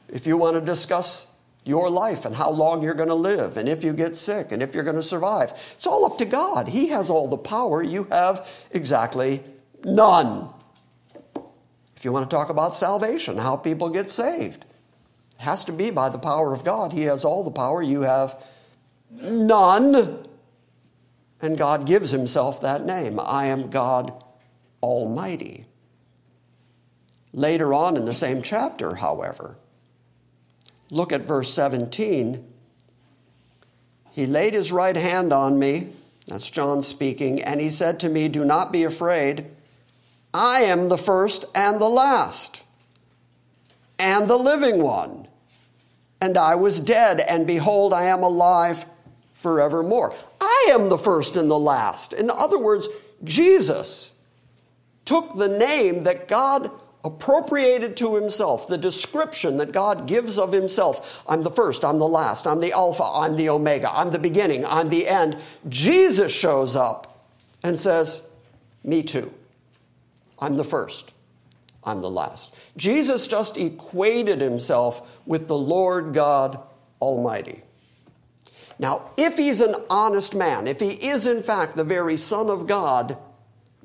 If 0.08 0.26
you 0.26 0.37
want 0.37 0.54
to 0.54 0.61
discuss 0.61 1.26
your 1.66 1.90
life 1.90 2.25
and 2.25 2.35
how 2.35 2.50
long 2.50 2.82
you're 2.82 2.94
going 2.94 3.08
to 3.08 3.14
live, 3.14 3.56
and 3.56 3.68
if 3.68 3.82
you 3.82 3.92
get 3.92 4.16
sick, 4.16 4.52
and 4.52 4.62
if 4.62 4.73
you're 4.73 4.85
going 4.85 4.96
to 4.96 5.02
survive, 5.02 5.50
it's 5.75 5.87
all 5.87 6.04
up 6.04 6.16
to 6.18 6.25
God. 6.25 6.68
He 6.68 6.88
has 6.88 7.11
all 7.11 7.26
the 7.26 7.37
power. 7.37 7.82
You 7.82 8.04
have 8.04 8.49
exactly 8.70 9.42
none. 9.85 10.49
If 11.96 12.04
you 12.04 12.12
want 12.12 12.30
to 12.30 12.35
talk 12.35 12.50
about 12.50 12.75
salvation, 12.75 13.37
how 13.37 13.56
people 13.56 13.88
get 13.88 14.08
saved, 14.11 14.64
it 15.35 15.40
has 15.40 15.64
to 15.64 15.73
be 15.73 15.90
by 15.90 16.08
the 16.08 16.18
power 16.18 16.52
of 16.52 16.62
God. 16.62 16.92
He 16.92 17.02
has 17.02 17.25
all 17.25 17.42
the 17.42 17.50
power. 17.50 17.82
You 17.82 18.02
have 18.02 18.42
none. 19.11 20.25
And 21.42 21.58
God 21.58 21.85
gives 21.85 22.11
Himself 22.12 22.61
that 22.61 22.87
name 22.87 23.18
I 23.18 23.46
am 23.46 23.70
God 23.70 24.25
Almighty. 24.82 25.66
Later 27.32 27.75
on 27.75 27.96
in 27.96 28.04
the 28.04 28.14
same 28.14 28.40
chapter, 28.40 28.94
however, 28.94 29.58
look 30.90 31.12
at 31.12 31.23
verse 31.23 31.52
17. 31.52 32.45
He 34.12 34.26
laid 34.26 34.55
his 34.55 34.73
right 34.73 34.97
hand 34.97 35.33
on 35.33 35.59
me, 35.59 35.93
that's 36.26 36.49
John 36.49 36.83
speaking, 36.83 37.43
and 37.43 37.61
he 37.61 37.71
said 37.71 38.00
to 38.00 38.09
me, 38.09 38.28
Do 38.28 38.45
not 38.45 38.73
be 38.73 38.85
afraid. 38.85 39.47
I 40.33 40.62
am 40.62 40.88
the 40.88 40.99
first 40.99 41.45
and 41.55 41.81
the 41.81 41.88
last, 41.88 42.64
and 43.99 44.28
the 44.28 44.37
living 44.37 44.83
one. 44.83 45.28
And 46.21 46.37
I 46.37 46.55
was 46.55 46.81
dead, 46.81 47.21
and 47.21 47.47
behold, 47.47 47.93
I 47.93 48.05
am 48.05 48.23
alive 48.23 48.87
forevermore. 49.35 50.14
I 50.40 50.69
am 50.71 50.88
the 50.88 50.99
first 50.99 51.37
and 51.37 51.50
the 51.50 51.59
last. 51.59 52.12
In 52.12 52.31
other 52.31 52.59
words, 52.59 52.88
Jesus 53.23 54.12
took 55.05 55.35
the 55.35 55.49
name 55.49 56.05
that 56.05 56.26
God 56.26 56.71
appropriated 57.07 57.97
to 57.99 58.17
himself, 58.17 58.67
the 58.67 58.77
description 58.77 59.59
that 59.59 59.71
God 59.71 60.09
gives 60.09 60.39
of 60.39 60.53
himself. 60.53 61.25
I'm 61.29 61.45
the 61.45 61.51
first, 61.51 61.85
I'm 61.85 61.99
the 61.99 62.09
last, 62.09 62.49
I'm 62.49 62.61
the 62.61 62.73
Alpha, 62.73 63.05
I'm 63.05 63.37
the 63.37 63.49
Omega, 63.49 63.91
I'm 63.97 64.11
the 64.11 64.19
beginning, 64.19 64.65
I'm 64.67 64.89
the 64.89 65.07
end. 65.07 65.39
Jesus 65.69 66.33
shows 66.33 66.75
up 66.75 67.31
and 67.63 67.79
says, 67.79 68.23
Me 68.83 69.05
too. 69.05 69.33
I'm 70.41 70.57
the 70.57 70.65
first, 70.65 71.13
I'm 71.85 72.01
the 72.01 72.11
last. 72.11 72.53
Jesus 72.77 73.29
just 73.29 73.57
equated 73.57 74.41
himself 74.41 75.21
with 75.27 75.47
the 75.47 75.57
Lord 75.57 76.13
God 76.13 76.61
Almighty. 77.01 77.63
Now, 78.81 79.11
if 79.17 79.39
he's 79.39 79.61
an 79.61 79.77
honest 79.89 80.35
man, 80.35 80.67
if 80.67 80.81
he 80.81 80.91
is 80.91 81.29
in 81.29 81.45
fact 81.45 81.77
the 81.77 81.85
very 81.85 82.17
Son 82.17 82.51
of 82.51 82.67
God, 82.67 83.17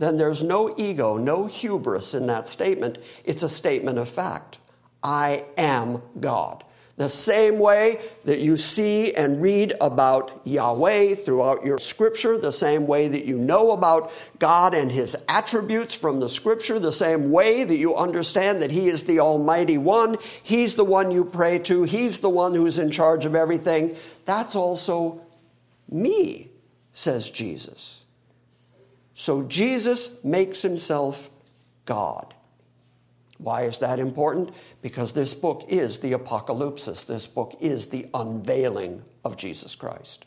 then 0.01 0.17
there's 0.17 0.41
no 0.41 0.73
ego, 0.77 1.15
no 1.17 1.45
hubris 1.45 2.15
in 2.15 2.25
that 2.25 2.47
statement. 2.47 2.97
It's 3.23 3.43
a 3.43 3.49
statement 3.49 3.99
of 3.99 4.09
fact. 4.09 4.57
I 5.03 5.45
am 5.57 6.01
God. 6.19 6.63
The 6.97 7.07
same 7.07 7.59
way 7.59 8.01
that 8.25 8.39
you 8.39 8.57
see 8.57 9.13
and 9.13 9.41
read 9.41 9.75
about 9.79 10.41
Yahweh 10.43 11.15
throughout 11.15 11.63
your 11.63 11.77
scripture, 11.77 12.39
the 12.39 12.51
same 12.51 12.87
way 12.87 13.07
that 13.09 13.25
you 13.25 13.37
know 13.37 13.71
about 13.71 14.11
God 14.39 14.73
and 14.73 14.91
his 14.91 15.15
attributes 15.29 15.93
from 15.93 16.19
the 16.19 16.29
scripture, 16.29 16.79
the 16.79 16.91
same 16.91 17.31
way 17.31 17.63
that 17.63 17.77
you 17.77 17.95
understand 17.95 18.61
that 18.63 18.71
he 18.71 18.87
is 18.87 19.03
the 19.03 19.19
Almighty 19.19 19.77
One, 19.77 20.17
he's 20.41 20.73
the 20.73 20.83
one 20.83 21.11
you 21.11 21.25
pray 21.25 21.59
to, 21.59 21.83
he's 21.83 22.21
the 22.21 22.29
one 22.29 22.55
who's 22.55 22.79
in 22.79 22.89
charge 22.89 23.25
of 23.25 23.35
everything. 23.35 23.95
That's 24.25 24.55
also 24.55 25.21
me, 25.89 26.49
says 26.91 27.29
Jesus. 27.29 28.00
So 29.13 29.43
Jesus 29.43 30.23
makes 30.23 30.61
himself 30.61 31.29
God. 31.85 32.33
Why 33.37 33.63
is 33.63 33.79
that 33.79 33.99
important? 33.99 34.51
Because 34.81 35.13
this 35.13 35.33
book 35.33 35.65
is 35.67 35.99
the 35.99 36.11
apocalypsis. 36.11 37.05
This 37.05 37.25
book 37.25 37.55
is 37.59 37.87
the 37.87 38.05
unveiling 38.13 39.03
of 39.25 39.35
Jesus 39.35 39.75
Christ. 39.75 40.25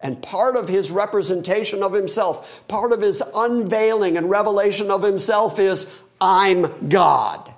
And 0.00 0.22
part 0.22 0.56
of 0.56 0.68
his 0.68 0.90
representation 0.90 1.82
of 1.82 1.92
himself, 1.92 2.66
part 2.68 2.92
of 2.92 3.00
his 3.00 3.22
unveiling 3.34 4.16
and 4.16 4.28
revelation 4.28 4.90
of 4.90 5.02
himself 5.02 5.58
is, 5.58 5.86
I'm 6.20 6.88
God. 6.88 7.52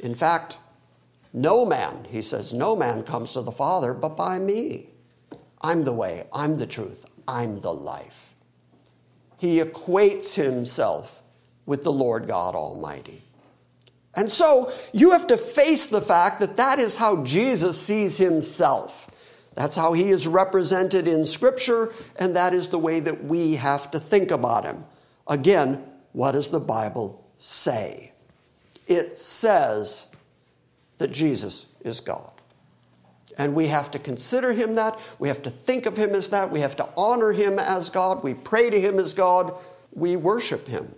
In 0.00 0.14
fact, 0.14 0.58
no 1.32 1.66
man, 1.66 2.06
he 2.08 2.22
says, 2.22 2.52
no 2.52 2.74
man 2.74 3.02
comes 3.02 3.32
to 3.32 3.42
the 3.42 3.52
Father 3.52 3.92
but 3.92 4.16
by 4.16 4.38
me. 4.38 4.88
I'm 5.60 5.84
the 5.84 5.92
way, 5.92 6.26
I'm 6.32 6.56
the 6.56 6.66
truth, 6.66 7.04
I'm 7.26 7.60
the 7.60 7.74
life. 7.74 8.27
He 9.38 9.60
equates 9.60 10.34
himself 10.34 11.22
with 11.64 11.84
the 11.84 11.92
Lord 11.92 12.26
God 12.26 12.54
Almighty. 12.54 13.22
And 14.14 14.30
so 14.30 14.72
you 14.92 15.12
have 15.12 15.28
to 15.28 15.36
face 15.36 15.86
the 15.86 16.00
fact 16.00 16.40
that 16.40 16.56
that 16.56 16.78
is 16.78 16.96
how 16.96 17.22
Jesus 17.24 17.80
sees 17.80 18.18
himself. 18.18 19.08
That's 19.54 19.76
how 19.76 19.92
he 19.92 20.10
is 20.10 20.26
represented 20.26 21.08
in 21.08 21.24
Scripture, 21.24 21.92
and 22.16 22.36
that 22.36 22.54
is 22.54 22.68
the 22.68 22.78
way 22.78 23.00
that 23.00 23.24
we 23.24 23.54
have 23.54 23.90
to 23.92 24.00
think 24.00 24.30
about 24.30 24.64
him. 24.64 24.84
Again, 25.26 25.84
what 26.12 26.32
does 26.32 26.50
the 26.50 26.60
Bible 26.60 27.24
say? 27.38 28.12
It 28.86 29.16
says 29.16 30.06
that 30.98 31.12
Jesus 31.12 31.66
is 31.82 32.00
God. 32.00 32.37
And 33.38 33.54
we 33.54 33.68
have 33.68 33.92
to 33.92 34.00
consider 34.00 34.52
him 34.52 34.74
that. 34.74 34.98
We 35.20 35.28
have 35.28 35.42
to 35.44 35.50
think 35.50 35.86
of 35.86 35.96
him 35.96 36.14
as 36.14 36.28
that. 36.30 36.50
We 36.50 36.60
have 36.60 36.76
to 36.76 36.88
honor 36.96 37.32
him 37.32 37.60
as 37.60 37.88
God. 37.88 38.24
We 38.24 38.34
pray 38.34 38.68
to 38.68 38.80
him 38.80 38.98
as 38.98 39.14
God. 39.14 39.54
We 39.92 40.16
worship 40.16 40.66
him. 40.66 40.92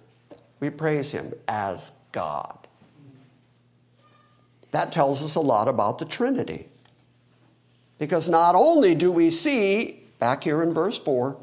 We 0.59 0.71
praise 0.71 1.13
him 1.13 1.35
as 1.47 1.93
God. 2.13 2.57
That 4.73 4.91
tells 4.91 5.23
us 5.23 5.35
a 5.35 5.41
lot 5.41 5.69
about 5.69 5.99
the 5.99 6.05
Trinity. 6.07 6.67
Because 7.99 8.29
not 8.29 8.55
only 8.55 8.95
do 8.95 9.13
we 9.13 9.31
see, 9.31 10.03
back 10.19 10.45
here 10.45 10.63
in 10.63 10.73
verse 10.73 10.99
4, 10.99 11.37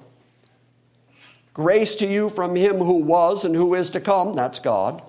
grace 1.54 1.96
to 1.98 2.08
you 2.08 2.30
from 2.30 2.56
him 2.56 2.78
who 2.78 2.96
was 2.96 3.46
and 3.46 3.56
who 3.56 3.76
is 3.76 3.92
to 3.92 4.02
come, 4.02 4.36
that's 4.36 4.58
God, 4.58 5.04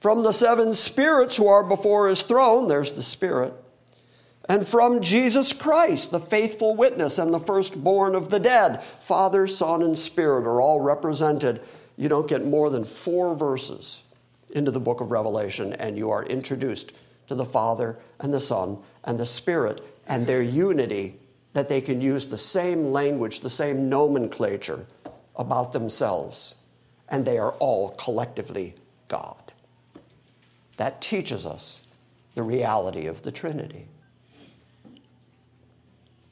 from 0.00 0.22
the 0.22 0.32
seven 0.32 0.72
spirits 0.72 1.36
who 1.36 1.48
are 1.48 1.64
before 1.64 2.08
his 2.08 2.22
throne, 2.22 2.68
there's 2.68 2.92
the 2.92 3.02
Spirit, 3.02 3.52
and 4.48 4.66
from 4.66 5.00
Jesus 5.00 5.52
Christ, 5.52 6.12
the 6.12 6.20
faithful 6.20 6.76
witness 6.76 7.18
and 7.18 7.34
the 7.34 7.40
firstborn 7.40 8.14
of 8.14 8.28
the 8.28 8.38
dead. 8.38 8.82
Father, 8.82 9.46
Son, 9.46 9.82
and 9.82 9.98
Spirit 9.98 10.46
are 10.46 10.60
all 10.60 10.80
represented. 10.80 11.60
You 11.96 12.08
don't 12.08 12.28
get 12.28 12.46
more 12.46 12.70
than 12.70 12.84
four 12.84 13.34
verses 13.34 14.04
into 14.52 14.70
the 14.70 14.80
book 14.80 15.00
of 15.00 15.10
Revelation, 15.10 15.72
and 15.74 15.98
you 15.98 16.10
are 16.10 16.24
introduced 16.24 16.92
to 17.26 17.34
the 17.34 17.44
Father 17.44 17.98
and 18.20 18.32
the 18.32 18.40
Son 18.40 18.78
and 19.04 19.18
the 19.18 19.26
Spirit 19.26 19.92
and 20.06 20.26
their 20.26 20.42
unity, 20.42 21.16
that 21.52 21.68
they 21.68 21.80
can 21.80 22.00
use 22.00 22.26
the 22.26 22.38
same 22.38 22.92
language, 22.92 23.40
the 23.40 23.50
same 23.50 23.88
nomenclature 23.88 24.86
about 25.34 25.72
themselves. 25.72 26.54
And 27.08 27.24
they 27.24 27.38
are 27.38 27.52
all 27.54 27.90
collectively 27.90 28.74
God. 29.08 29.52
That 30.76 31.00
teaches 31.00 31.46
us 31.46 31.80
the 32.34 32.42
reality 32.42 33.06
of 33.06 33.22
the 33.22 33.32
Trinity. 33.32 33.88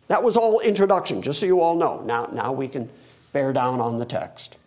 That 0.08 0.22
was 0.22 0.36
all 0.36 0.60
introduction, 0.60 1.22
just 1.22 1.40
so 1.40 1.46
you 1.46 1.60
all 1.60 1.76
know. 1.76 2.02
Now, 2.02 2.28
now 2.32 2.52
we 2.52 2.68
can 2.68 2.90
bear 3.32 3.52
down 3.52 3.80
on 3.80 3.98
the 3.98 4.04
text. 4.04 4.58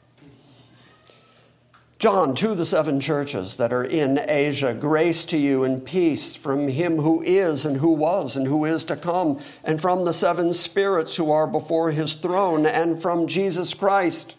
John, 2.00 2.36
to 2.36 2.54
the 2.54 2.66
seven 2.66 3.00
churches 3.00 3.56
that 3.56 3.74
are 3.74 3.84
in 3.84 4.20
Asia, 4.30 4.76
grace 4.76 5.26
to 5.26 5.38
you 5.38 5.64
and 5.64 5.84
peace 5.84 6.36
from 6.36 6.68
him 6.68 6.98
who 6.98 7.24
is 7.24 7.66
and 7.66 7.78
who 7.78 7.90
was 7.90 8.36
and 8.36 8.46
who 8.46 8.66
is 8.66 8.84
to 8.84 8.96
come, 8.96 9.40
and 9.64 9.82
from 9.82 10.06
the 10.06 10.14
seven 10.14 10.54
spirits 10.54 11.16
who 11.16 11.32
are 11.32 11.48
before 11.48 11.90
his 11.90 12.14
throne, 12.14 12.68
and 12.68 13.02
from 13.02 13.26
Jesus 13.26 13.74
Christ. 13.74 14.36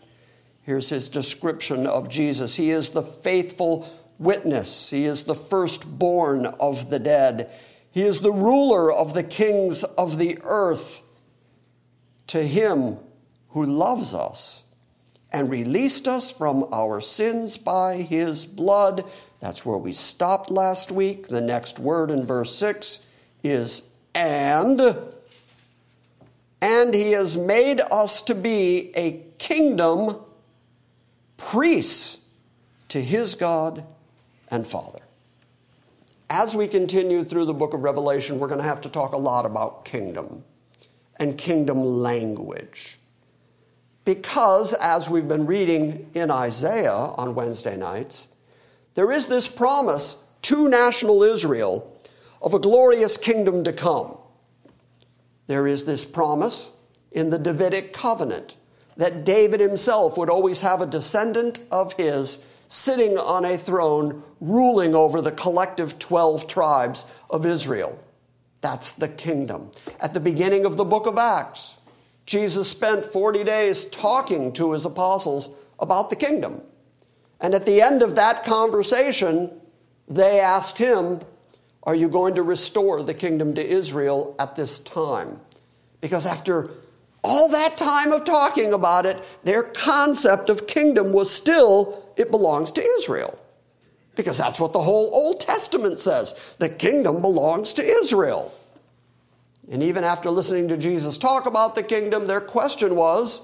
Here's 0.62 0.88
his 0.88 1.08
description 1.08 1.88
of 1.88 2.08
Jesus. 2.08 2.54
He 2.54 2.70
is 2.70 2.90
the 2.90 3.02
faithful 3.02 3.92
witness, 4.20 4.90
he 4.90 5.06
is 5.06 5.24
the 5.24 5.34
firstborn 5.34 6.46
of 6.46 6.90
the 6.90 6.98
dead, 7.00 7.52
he 7.90 8.02
is 8.02 8.20
the 8.20 8.32
ruler 8.32 8.92
of 8.92 9.14
the 9.14 9.22
kings 9.24 9.84
of 9.84 10.18
the 10.18 10.38
earth. 10.42 11.02
To 12.28 12.42
him 12.42 12.98
who 13.50 13.64
loves 13.64 14.14
us 14.14 14.62
and 15.32 15.50
released 15.50 16.06
us 16.06 16.30
from 16.30 16.66
our 16.72 17.00
sins 17.00 17.56
by 17.56 17.96
his 17.96 18.44
blood. 18.44 19.04
That's 19.40 19.64
where 19.64 19.78
we 19.78 19.92
stopped 19.92 20.50
last 20.50 20.90
week. 20.90 21.28
The 21.28 21.40
next 21.40 21.78
word 21.78 22.10
in 22.10 22.26
verse 22.26 22.54
6 22.54 23.00
is 23.42 23.82
and. 24.14 24.96
And 26.60 26.94
he 26.94 27.12
has 27.12 27.36
made 27.36 27.80
us 27.90 28.22
to 28.22 28.34
be 28.34 28.90
a 28.96 29.22
kingdom, 29.38 30.16
priests 31.36 32.18
to 32.88 33.00
his 33.00 33.34
God 33.34 33.84
and 34.50 34.66
Father. 34.66 35.00
As 36.30 36.54
we 36.54 36.68
continue 36.68 37.24
through 37.24 37.46
the 37.46 37.54
book 37.54 37.72
of 37.72 37.82
Revelation, 37.82 38.38
we're 38.38 38.48
going 38.48 38.60
to 38.60 38.66
have 38.66 38.82
to 38.82 38.90
talk 38.90 39.14
a 39.14 39.18
lot 39.18 39.46
about 39.46 39.86
kingdom 39.86 40.44
and 41.16 41.38
kingdom 41.38 42.02
language. 42.02 42.98
Because, 44.04 44.74
as 44.74 45.08
we've 45.08 45.28
been 45.28 45.46
reading 45.46 46.10
in 46.14 46.30
Isaiah 46.30 46.92
on 46.92 47.34
Wednesday 47.34 47.76
nights, 47.76 48.28
there 48.94 49.10
is 49.10 49.26
this 49.26 49.48
promise 49.48 50.22
to 50.42 50.68
national 50.68 51.22
Israel 51.22 51.96
of 52.42 52.52
a 52.52 52.58
glorious 52.58 53.16
kingdom 53.16 53.64
to 53.64 53.72
come. 53.72 54.16
There 55.46 55.66
is 55.66 55.84
this 55.84 56.04
promise 56.04 56.70
in 57.10 57.30
the 57.30 57.38
Davidic 57.38 57.92
covenant 57.94 58.56
that 58.98 59.24
David 59.24 59.60
himself 59.60 60.18
would 60.18 60.28
always 60.28 60.60
have 60.60 60.82
a 60.82 60.86
descendant 60.86 61.60
of 61.70 61.94
his 61.94 62.38
sitting 62.68 63.18
on 63.18 63.44
a 63.44 63.58
throne 63.58 64.22
ruling 64.40 64.94
over 64.94 65.20
the 65.20 65.32
collective 65.32 65.98
12 65.98 66.46
tribes 66.46 67.04
of 67.30 67.44
Israel. 67.44 67.98
That's 68.60 68.92
the 68.92 69.08
kingdom. 69.08 69.70
At 70.00 70.14
the 70.14 70.20
beginning 70.20 70.66
of 70.66 70.76
the 70.76 70.84
book 70.84 71.06
of 71.06 71.18
Acts, 71.18 71.78
Jesus 72.26 72.68
spent 72.68 73.06
40 73.06 73.42
days 73.44 73.86
talking 73.86 74.52
to 74.52 74.72
his 74.72 74.84
apostles 74.84 75.50
about 75.78 76.10
the 76.10 76.16
kingdom. 76.16 76.62
And 77.40 77.54
at 77.54 77.64
the 77.64 77.80
end 77.80 78.02
of 78.02 78.16
that 78.16 78.44
conversation, 78.44 79.50
they 80.08 80.40
asked 80.40 80.76
him, 80.76 81.20
Are 81.84 81.94
you 81.94 82.08
going 82.08 82.34
to 82.34 82.42
restore 82.42 83.02
the 83.02 83.14
kingdom 83.14 83.54
to 83.54 83.66
Israel 83.66 84.34
at 84.38 84.56
this 84.56 84.78
time? 84.80 85.40
Because 86.00 86.26
after 86.26 86.70
all 87.24 87.48
that 87.48 87.76
time 87.76 88.12
of 88.12 88.24
talking 88.24 88.72
about 88.72 89.06
it, 89.06 89.22
their 89.44 89.62
concept 89.62 90.50
of 90.50 90.66
kingdom 90.66 91.12
was 91.12 91.32
still, 91.32 92.04
it 92.16 92.30
belongs 92.30 92.72
to 92.72 92.82
Israel. 92.82 93.38
Because 94.14 94.38
that's 94.38 94.58
what 94.58 94.72
the 94.72 94.82
whole 94.82 95.10
Old 95.14 95.40
Testament 95.40 96.00
says. 96.00 96.56
The 96.58 96.68
kingdom 96.68 97.22
belongs 97.22 97.74
to 97.74 97.84
Israel. 97.84 98.56
And 99.70 99.82
even 99.82 100.02
after 100.02 100.30
listening 100.30 100.68
to 100.68 100.76
Jesus 100.76 101.18
talk 101.18 101.46
about 101.46 101.74
the 101.74 101.82
kingdom, 101.82 102.26
their 102.26 102.40
question 102.40 102.96
was, 102.96 103.42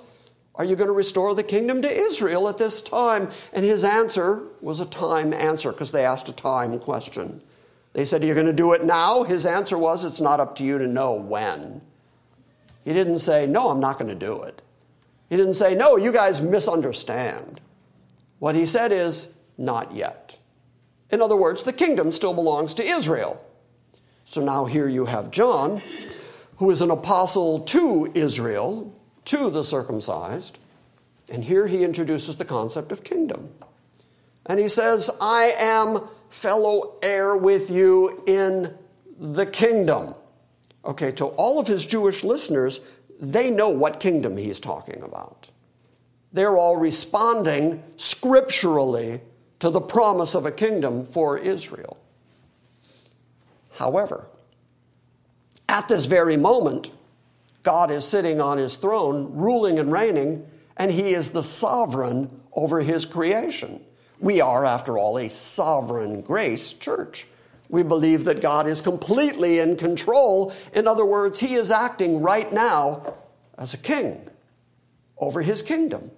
Are 0.54 0.64
you 0.64 0.74
going 0.74 0.88
to 0.88 0.94
restore 0.94 1.34
the 1.34 1.42
kingdom 1.42 1.82
to 1.82 1.92
Israel 1.92 2.48
at 2.48 2.58
this 2.58 2.80
time? 2.80 3.30
And 3.52 3.64
his 3.64 3.84
answer 3.84 4.42
was 4.60 4.80
a 4.80 4.87
time 4.87 5.32
answer 5.32 5.70
because 5.70 5.92
they 5.92 6.04
asked 6.04 6.28
a 6.28 6.32
time 6.32 6.78
question. 6.80 7.42
They 7.92 8.04
said, 8.04 8.22
Are 8.22 8.26
you 8.26 8.34
going 8.34 8.46
to 8.46 8.52
do 8.52 8.72
it 8.72 8.84
now? 8.84 9.22
His 9.22 9.46
answer 9.46 9.76
was, 9.78 10.04
It's 10.04 10.20
not 10.20 10.40
up 10.40 10.56
to 10.56 10.64
you 10.64 10.78
to 10.78 10.87
know 10.87 11.14
when. 11.14 11.82
He 12.85 12.92
didn't 12.92 13.18
say, 13.18 13.47
No, 13.47 13.70
I'm 13.70 13.81
not 13.81 13.99
going 13.99 14.09
to 14.09 14.27
do 14.27 14.42
it. 14.42 14.62
He 15.31 15.37
didn't 15.37 15.55
say, 15.55 15.75
No, 15.75 15.97
you 15.97 16.12
guys 16.12 16.40
misunderstand. 16.40 17.61
What 18.38 18.55
he 18.55 18.66
said 18.66 18.92
is, 18.92 19.29
Not 19.57 19.94
yet. 19.94 20.38
In 21.11 21.23
other 21.23 21.37
words, 21.37 21.62
the 21.62 21.73
kingdom 21.73 22.12
still 22.12 22.35
belongs 22.35 22.75
to 22.75 22.83
Israel. 22.83 23.44
So 24.25 24.42
now 24.42 24.64
here 24.64 24.88
you 24.88 25.05
have 25.05 25.31
John 25.31 25.83
who 26.57 26.70
is 26.70 26.83
an 26.83 26.90
apostle 26.90 27.61
to 27.61 28.11
Israel, 28.14 28.94
to 29.25 29.51
the 29.51 29.64
circumcised. 29.64 30.59
And 31.29 31.42
here 31.42 31.66
he 31.66 31.83
introduces 31.83 32.37
the 32.37 32.44
concept 32.44 32.92
of 32.92 33.03
kingdom. 33.03 33.51
And 34.47 34.61
he 34.61 34.68
says, 34.68 35.11
I 35.20 35.55
am 35.59 36.09
fellow 36.29 36.97
heir 37.03 37.37
with 37.37 37.70
you 37.70 38.23
in 38.27 38.75
the 39.18 39.47
kingdom. 39.47 40.14
Okay, 40.85 41.12
to 41.12 41.27
all 41.27 41.59
of 41.59 41.66
his 41.66 41.87
Jewish 41.87 42.25
listeners, 42.25 42.81
they 43.20 43.51
know 43.51 43.70
what 43.70 44.01
kingdom 44.01 44.37
he's 44.37 44.61
talking 44.61 45.03
about. 45.03 45.51
They're 46.33 46.57
all 46.57 46.77
responding 46.77 47.83
scripturally 47.97 49.20
to 49.61 49.70
the 49.70 49.81
promise 49.81 50.35
of 50.35 50.47
a 50.47 50.53
kingdom 50.53 51.07
for 51.07 51.38
Israel. 51.38 51.97
However, 53.77 54.27
at 55.68 55.88
this 55.88 56.07
very 56.07 56.37
moment, 56.37 56.90
God 57.62 57.90
is 57.90 58.05
sitting 58.05 58.40
on 58.40 58.59
his 58.59 58.77
throne, 58.77 59.31
ruling 59.35 59.79
and 59.79 59.90
reigning, 59.90 60.47
and 60.77 60.90
he 60.90 61.14
is 61.14 61.31
the 61.31 61.42
sovereign 61.42 62.40
over 62.53 62.81
his 62.81 63.07
creation. 63.07 63.81
We 64.20 64.40
are, 64.40 64.64
after 64.64 64.99
all, 64.99 65.18
a 65.18 65.31
sovereign 65.31 66.20
grace 66.20 66.73
church. 66.73 67.27
We 67.68 67.83
believe 67.83 68.24
that 68.24 68.40
God 68.40 68.66
is 68.66 68.81
completely 68.81 69.59
in 69.59 69.77
control. 69.77 70.53
In 70.74 70.87
other 70.87 71.05
words, 71.05 71.40
he 71.40 71.55
is 71.55 71.70
acting 71.70 72.20
right 72.20 72.53
now 72.53 73.14
as 73.59 73.74
a 73.74 73.79
king 73.79 74.29
over 75.18 75.42
his 75.42 75.62
kingdom. 75.62 76.11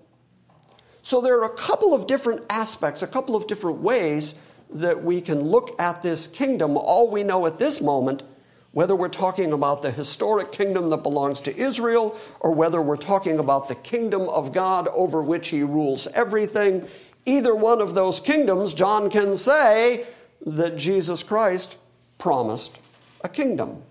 So 1.02 1.20
there 1.20 1.38
are 1.40 1.44
a 1.44 1.56
couple 1.56 1.94
of 1.94 2.06
different 2.06 2.40
aspects, 2.50 3.02
a 3.02 3.06
couple 3.06 3.36
of 3.36 3.46
different 3.46 3.78
ways 3.78 4.34
that 4.70 5.04
we 5.04 5.20
can 5.20 5.40
look 5.40 5.80
at 5.80 6.02
this 6.02 6.26
kingdom. 6.26 6.76
All 6.76 7.10
we 7.10 7.22
know 7.22 7.46
at 7.46 7.58
this 7.58 7.80
moment 7.80 8.24
whether 8.72 8.94
we're 8.94 9.08
talking 9.08 9.52
about 9.52 9.80
the 9.80 9.90
historic 9.90 10.52
kingdom 10.52 10.88
that 10.88 10.98
belongs 10.98 11.40
to 11.40 11.56
Israel 11.56 12.18
or 12.40 12.52
whether 12.52 12.82
we're 12.82 12.96
talking 12.96 13.38
about 13.38 13.68
the 13.68 13.74
kingdom 13.76 14.28
of 14.28 14.52
God 14.52 14.88
over 14.88 15.22
which 15.22 15.48
he 15.48 15.62
rules 15.62 16.06
everything, 16.08 16.86
either 17.24 17.54
one 17.54 17.80
of 17.80 17.94
those 17.94 18.20
kingdoms, 18.20 18.74
John 18.74 19.08
can 19.08 19.36
say 19.36 20.04
that 20.44 20.76
Jesus 20.76 21.22
Christ 21.22 21.76
promised 22.18 22.80
a 23.22 23.28
kingdom. 23.28 23.82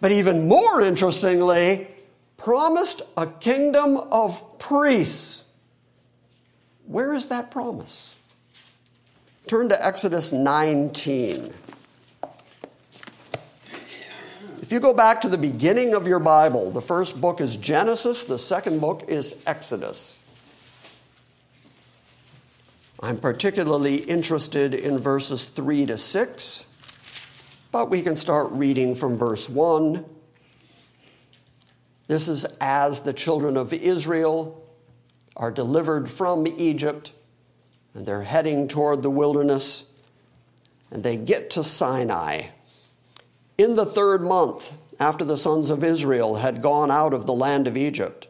But 0.00 0.12
even 0.12 0.48
more 0.48 0.80
interestingly, 0.80 1.88
promised 2.36 3.02
a 3.16 3.26
kingdom 3.26 3.98
of 4.12 4.58
priests. 4.58 5.44
Where 6.86 7.12
is 7.12 7.26
that 7.26 7.50
promise? 7.50 8.14
Turn 9.46 9.68
to 9.68 9.86
Exodus 9.86 10.32
19. 10.32 11.52
If 14.62 14.74
you 14.74 14.78
go 14.78 14.94
back 14.94 15.20
to 15.22 15.28
the 15.28 15.36
beginning 15.36 15.94
of 15.94 16.06
your 16.06 16.20
Bible, 16.20 16.70
the 16.70 16.80
first 16.80 17.20
book 17.20 17.40
is 17.40 17.56
Genesis, 17.56 18.24
the 18.24 18.38
second 18.38 18.80
book 18.80 19.02
is 19.08 19.34
Exodus. 19.44 20.19
I'm 23.02 23.16
particularly 23.16 23.96
interested 23.96 24.74
in 24.74 24.98
verses 24.98 25.46
3 25.46 25.86
to 25.86 25.96
6, 25.96 26.66
but 27.72 27.88
we 27.88 28.02
can 28.02 28.14
start 28.14 28.52
reading 28.52 28.94
from 28.94 29.16
verse 29.16 29.48
1. 29.48 30.04
This 32.08 32.28
is 32.28 32.44
as 32.60 33.00
the 33.00 33.14
children 33.14 33.56
of 33.56 33.72
Israel 33.72 34.62
are 35.34 35.50
delivered 35.50 36.10
from 36.10 36.46
Egypt 36.46 37.12
and 37.94 38.04
they're 38.04 38.22
heading 38.22 38.68
toward 38.68 39.02
the 39.02 39.10
wilderness 39.10 39.86
and 40.90 41.02
they 41.02 41.16
get 41.16 41.50
to 41.50 41.64
Sinai. 41.64 42.48
In 43.56 43.76
the 43.76 43.86
third 43.86 44.22
month, 44.22 44.74
after 44.98 45.24
the 45.24 45.38
sons 45.38 45.70
of 45.70 45.82
Israel 45.82 46.34
had 46.34 46.60
gone 46.60 46.90
out 46.90 47.14
of 47.14 47.24
the 47.24 47.32
land 47.32 47.66
of 47.66 47.78
Egypt, 47.78 48.28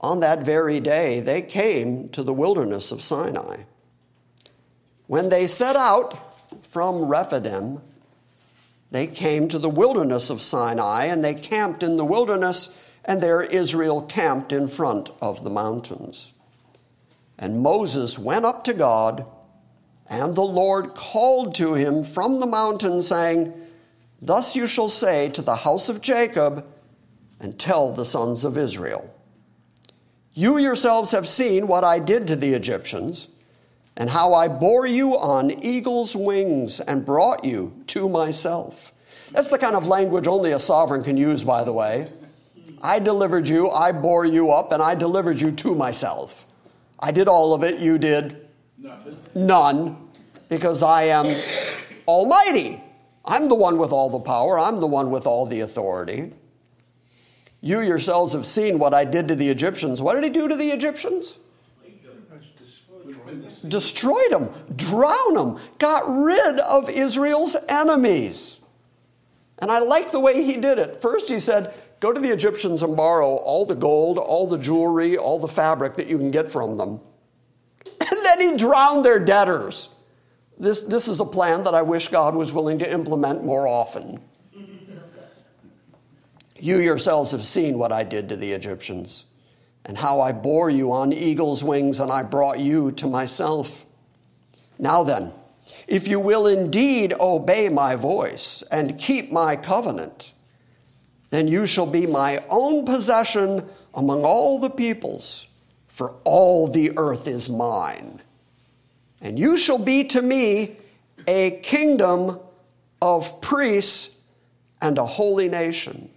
on 0.00 0.20
that 0.20 0.42
very 0.42 0.80
day 0.80 1.20
they 1.20 1.40
came 1.40 2.10
to 2.10 2.22
the 2.22 2.34
wilderness 2.34 2.92
of 2.92 3.02
Sinai. 3.02 3.62
When 5.06 5.28
they 5.28 5.46
set 5.46 5.76
out 5.76 6.18
from 6.68 7.04
Rephidim, 7.04 7.80
they 8.90 9.06
came 9.06 9.48
to 9.48 9.58
the 9.58 9.70
wilderness 9.70 10.30
of 10.30 10.42
Sinai 10.42 11.06
and 11.06 11.24
they 11.24 11.34
camped 11.34 11.82
in 11.82 11.96
the 11.96 12.04
wilderness, 12.04 12.74
and 13.04 13.22
there 13.22 13.42
Israel 13.42 14.02
camped 14.02 14.52
in 14.52 14.68
front 14.68 15.10
of 15.20 15.44
the 15.44 15.50
mountains. 15.50 16.32
And 17.38 17.60
Moses 17.60 18.18
went 18.18 18.44
up 18.44 18.64
to 18.64 18.72
God 18.72 19.26
And 20.08 20.34
the 20.34 20.42
Lord 20.42 20.94
called 20.94 21.54
to 21.56 21.74
him 21.74 22.04
from 22.04 22.40
the 22.40 22.46
mountain, 22.46 23.02
saying, 23.02 23.52
Thus 24.22 24.54
you 24.54 24.66
shall 24.66 24.88
say 24.88 25.28
to 25.30 25.42
the 25.42 25.56
house 25.56 25.88
of 25.88 26.00
Jacob, 26.00 26.64
and 27.40 27.58
tell 27.58 27.92
the 27.92 28.04
sons 28.04 28.44
of 28.44 28.56
Israel. 28.56 29.12
You 30.32 30.58
yourselves 30.58 31.10
have 31.10 31.28
seen 31.28 31.66
what 31.66 31.84
I 31.84 31.98
did 31.98 32.26
to 32.28 32.36
the 32.36 32.54
Egyptians, 32.54 33.28
and 33.96 34.10
how 34.10 34.34
I 34.34 34.48
bore 34.48 34.86
you 34.86 35.16
on 35.18 35.50
eagle's 35.64 36.14
wings 36.14 36.80
and 36.80 37.04
brought 37.04 37.44
you 37.44 37.82
to 37.88 38.08
myself. 38.08 38.92
That's 39.32 39.48
the 39.48 39.58
kind 39.58 39.74
of 39.74 39.86
language 39.86 40.26
only 40.26 40.52
a 40.52 40.60
sovereign 40.60 41.02
can 41.02 41.16
use, 41.16 41.42
by 41.42 41.64
the 41.64 41.72
way. 41.72 42.10
I 42.82 42.98
delivered 42.98 43.48
you, 43.48 43.70
I 43.70 43.92
bore 43.92 44.26
you 44.26 44.50
up, 44.50 44.72
and 44.72 44.82
I 44.82 44.94
delivered 44.94 45.40
you 45.40 45.50
to 45.52 45.74
myself. 45.74 46.46
I 47.00 47.10
did 47.10 47.26
all 47.26 47.54
of 47.54 47.64
it, 47.64 47.80
you 47.80 47.98
did 47.98 48.46
Nothing. 48.78 49.16
None, 49.34 49.96
because 50.48 50.82
I 50.82 51.04
am 51.04 51.34
almighty. 52.06 52.82
I'm 53.24 53.48
the 53.48 53.54
one 53.54 53.78
with 53.78 53.90
all 53.90 54.10
the 54.10 54.20
power, 54.20 54.58
I'm 54.58 54.78
the 54.78 54.86
one 54.86 55.10
with 55.10 55.26
all 55.26 55.46
the 55.46 55.60
authority. 55.60 56.32
You 57.60 57.80
yourselves 57.80 58.32
have 58.34 58.46
seen 58.46 58.78
what 58.78 58.94
I 58.94 59.04
did 59.04 59.28
to 59.28 59.34
the 59.34 59.48
Egyptians. 59.48 60.00
What 60.00 60.14
did 60.14 60.24
he 60.24 60.30
do 60.30 60.46
to 60.46 60.54
the 60.54 60.68
Egyptians? 60.68 61.38
Destroyed 63.68 64.30
them, 64.30 64.50
drowned 64.76 65.36
them, 65.36 65.58
got 65.78 66.04
rid 66.08 66.60
of 66.60 66.88
Israel's 66.88 67.56
enemies. 67.68 68.60
And 69.58 69.70
I 69.70 69.78
like 69.78 70.10
the 70.10 70.20
way 70.20 70.44
he 70.44 70.56
did 70.56 70.78
it. 70.78 71.00
First, 71.00 71.28
he 71.28 71.40
said, 71.40 71.74
Go 71.98 72.12
to 72.12 72.20
the 72.20 72.30
Egyptians 72.30 72.82
and 72.82 72.96
borrow 72.96 73.36
all 73.36 73.64
the 73.64 73.74
gold, 73.74 74.18
all 74.18 74.46
the 74.46 74.58
jewelry, 74.58 75.16
all 75.16 75.38
the 75.38 75.48
fabric 75.48 75.94
that 75.94 76.08
you 76.08 76.18
can 76.18 76.30
get 76.30 76.50
from 76.50 76.76
them. 76.76 77.00
And 78.00 78.24
then 78.24 78.40
he 78.40 78.56
drowned 78.56 79.04
their 79.04 79.18
debtors. 79.18 79.88
This, 80.58 80.82
this 80.82 81.08
is 81.08 81.20
a 81.20 81.24
plan 81.24 81.64
that 81.64 81.74
I 81.74 81.82
wish 81.82 82.08
God 82.08 82.34
was 82.34 82.52
willing 82.52 82.78
to 82.78 82.92
implement 82.92 83.44
more 83.44 83.66
often. 83.66 84.20
You 86.58 86.78
yourselves 86.78 87.30
have 87.32 87.44
seen 87.44 87.78
what 87.78 87.92
I 87.92 88.02
did 88.02 88.28
to 88.30 88.36
the 88.36 88.52
Egyptians, 88.52 89.26
and 89.86 89.96
how 89.96 90.20
I 90.20 90.32
bore 90.32 90.68
you 90.68 90.92
on 90.92 91.12
eagle's 91.12 91.64
wings, 91.64 92.00
and 92.00 92.10
I 92.12 92.24
brought 92.24 92.58
you 92.58 92.92
to 92.92 93.06
myself. 93.06 93.86
Now 94.78 95.04
then, 95.04 95.32
if 95.86 96.08
you 96.08 96.18
will 96.18 96.48
indeed 96.48 97.14
obey 97.20 97.68
my 97.68 97.94
voice 97.94 98.62
and 98.70 98.98
keep 98.98 99.30
my 99.30 99.54
covenant, 99.54 100.34
then 101.30 101.46
you 101.46 101.66
shall 101.66 101.86
be 101.86 102.06
my 102.06 102.42
own 102.50 102.84
possession 102.84 103.64
among 103.94 104.24
all 104.24 104.58
the 104.58 104.70
peoples, 104.70 105.48
for 105.86 106.16
all 106.24 106.66
the 106.66 106.90
earth 106.96 107.28
is 107.28 107.48
mine. 107.48 108.20
And 109.20 109.38
you 109.38 109.56
shall 109.56 109.78
be 109.78 110.04
to 110.04 110.20
me 110.20 110.76
a 111.26 111.60
kingdom 111.62 112.38
of 113.00 113.40
priests 113.40 114.16
and 114.82 114.98
a 114.98 115.06
holy 115.06 115.48
nation. 115.48 116.10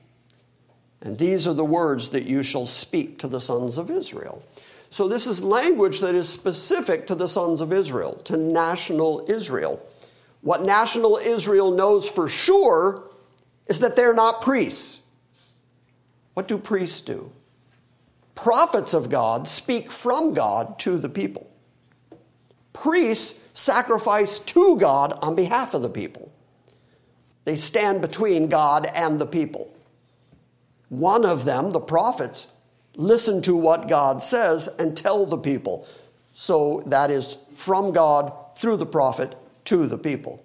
And 1.02 1.18
these 1.18 1.48
are 1.48 1.54
the 1.54 1.66
words 1.66 2.10
that 2.10 2.26
you 2.26 2.44
shall 2.44 2.66
speak 2.66 3.20
to 3.20 3.28
the 3.28 3.40
sons 3.40 3.78
of 3.78 3.90
Israel. 3.90 4.44
So, 4.90 5.08
this 5.08 5.28
is 5.28 5.44
language 5.44 6.00
that 6.00 6.16
is 6.16 6.28
specific 6.28 7.08
to 7.08 7.16
the 7.16 7.30
sons 7.30 7.62
of 7.62 7.72
Israel, 7.72 8.16
to 8.26 8.38
national 8.38 9.26
Israel. 9.30 9.82
What 10.42 10.64
national 10.64 11.18
Israel 11.18 11.72
knows 11.72 12.10
for 12.10 12.28
sure 12.28 13.04
is 13.68 13.80
that 13.82 13.96
they're 13.96 14.14
not 14.14 14.42
priests. 14.42 15.02
What 16.34 16.48
do 16.48 16.58
priests 16.58 17.02
do? 17.02 17.32
Prophets 18.34 18.94
of 18.94 19.10
God 19.10 19.48
speak 19.48 19.92
from 19.92 20.34
God 20.34 20.80
to 20.80 20.98
the 20.98 21.10
people. 21.10 21.52
Priests 22.74 23.40
sacrifice 23.54 24.40
to 24.40 24.78
God 24.78 25.12
on 25.22 25.36
behalf 25.36 25.74
of 25.74 25.82
the 25.82 25.90
people. 25.90 26.32
They 27.44 27.56
stand 27.56 28.02
between 28.02 28.48
God 28.48 28.90
and 28.96 29.20
the 29.20 29.26
people. 29.26 29.74
One 30.90 31.26
of 31.26 31.46
them, 31.46 31.70
the 31.70 31.80
prophets, 31.80 32.48
listen 32.96 33.42
to 33.44 33.56
what 33.56 33.88
God 33.88 34.22
says 34.22 34.68
and 34.80 34.98
tell 34.98 35.26
the 35.26 35.38
people. 35.38 35.88
So 36.34 36.84
that 36.88 37.12
is 37.12 37.38
from 37.54 37.92
God 37.92 38.34
through 38.56 38.78
the 38.78 38.86
prophet 38.86 39.36
to 39.66 39.88
the 39.88 39.98
people. 39.98 40.44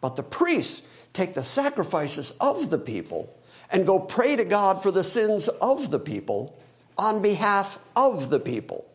But 0.00 0.16
the 0.16 0.22
priests 0.22 0.86
take 1.12 1.34
the 1.34 1.42
sacrifices 1.42 2.34
of 2.40 2.70
the 2.70 2.78
people 2.78 3.34
and 3.70 3.86
go 3.86 3.98
pray 3.98 4.36
to 4.36 4.44
God 4.44 4.82
for 4.82 4.90
the 4.90 5.04
sins 5.04 5.48
of 5.48 5.90
the 5.90 5.98
people 5.98 6.58
on 6.98 7.22
behalf 7.22 7.78
of 7.96 8.30
the 8.30 8.40
people. 8.40 8.88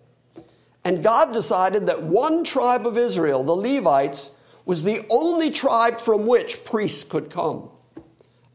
And 0.85 1.03
God 1.03 1.33
decided 1.33 1.87
that 1.87 2.03
one 2.03 2.43
tribe 2.43 2.85
of 2.85 2.97
Israel, 2.97 3.43
the 3.43 3.55
Levites, 3.55 4.31
was 4.65 4.83
the 4.83 5.05
only 5.09 5.49
tribe 5.49 5.99
from 5.99 6.27
which 6.27 6.63
priests 6.63 7.03
could 7.03 7.29
come. 7.29 7.69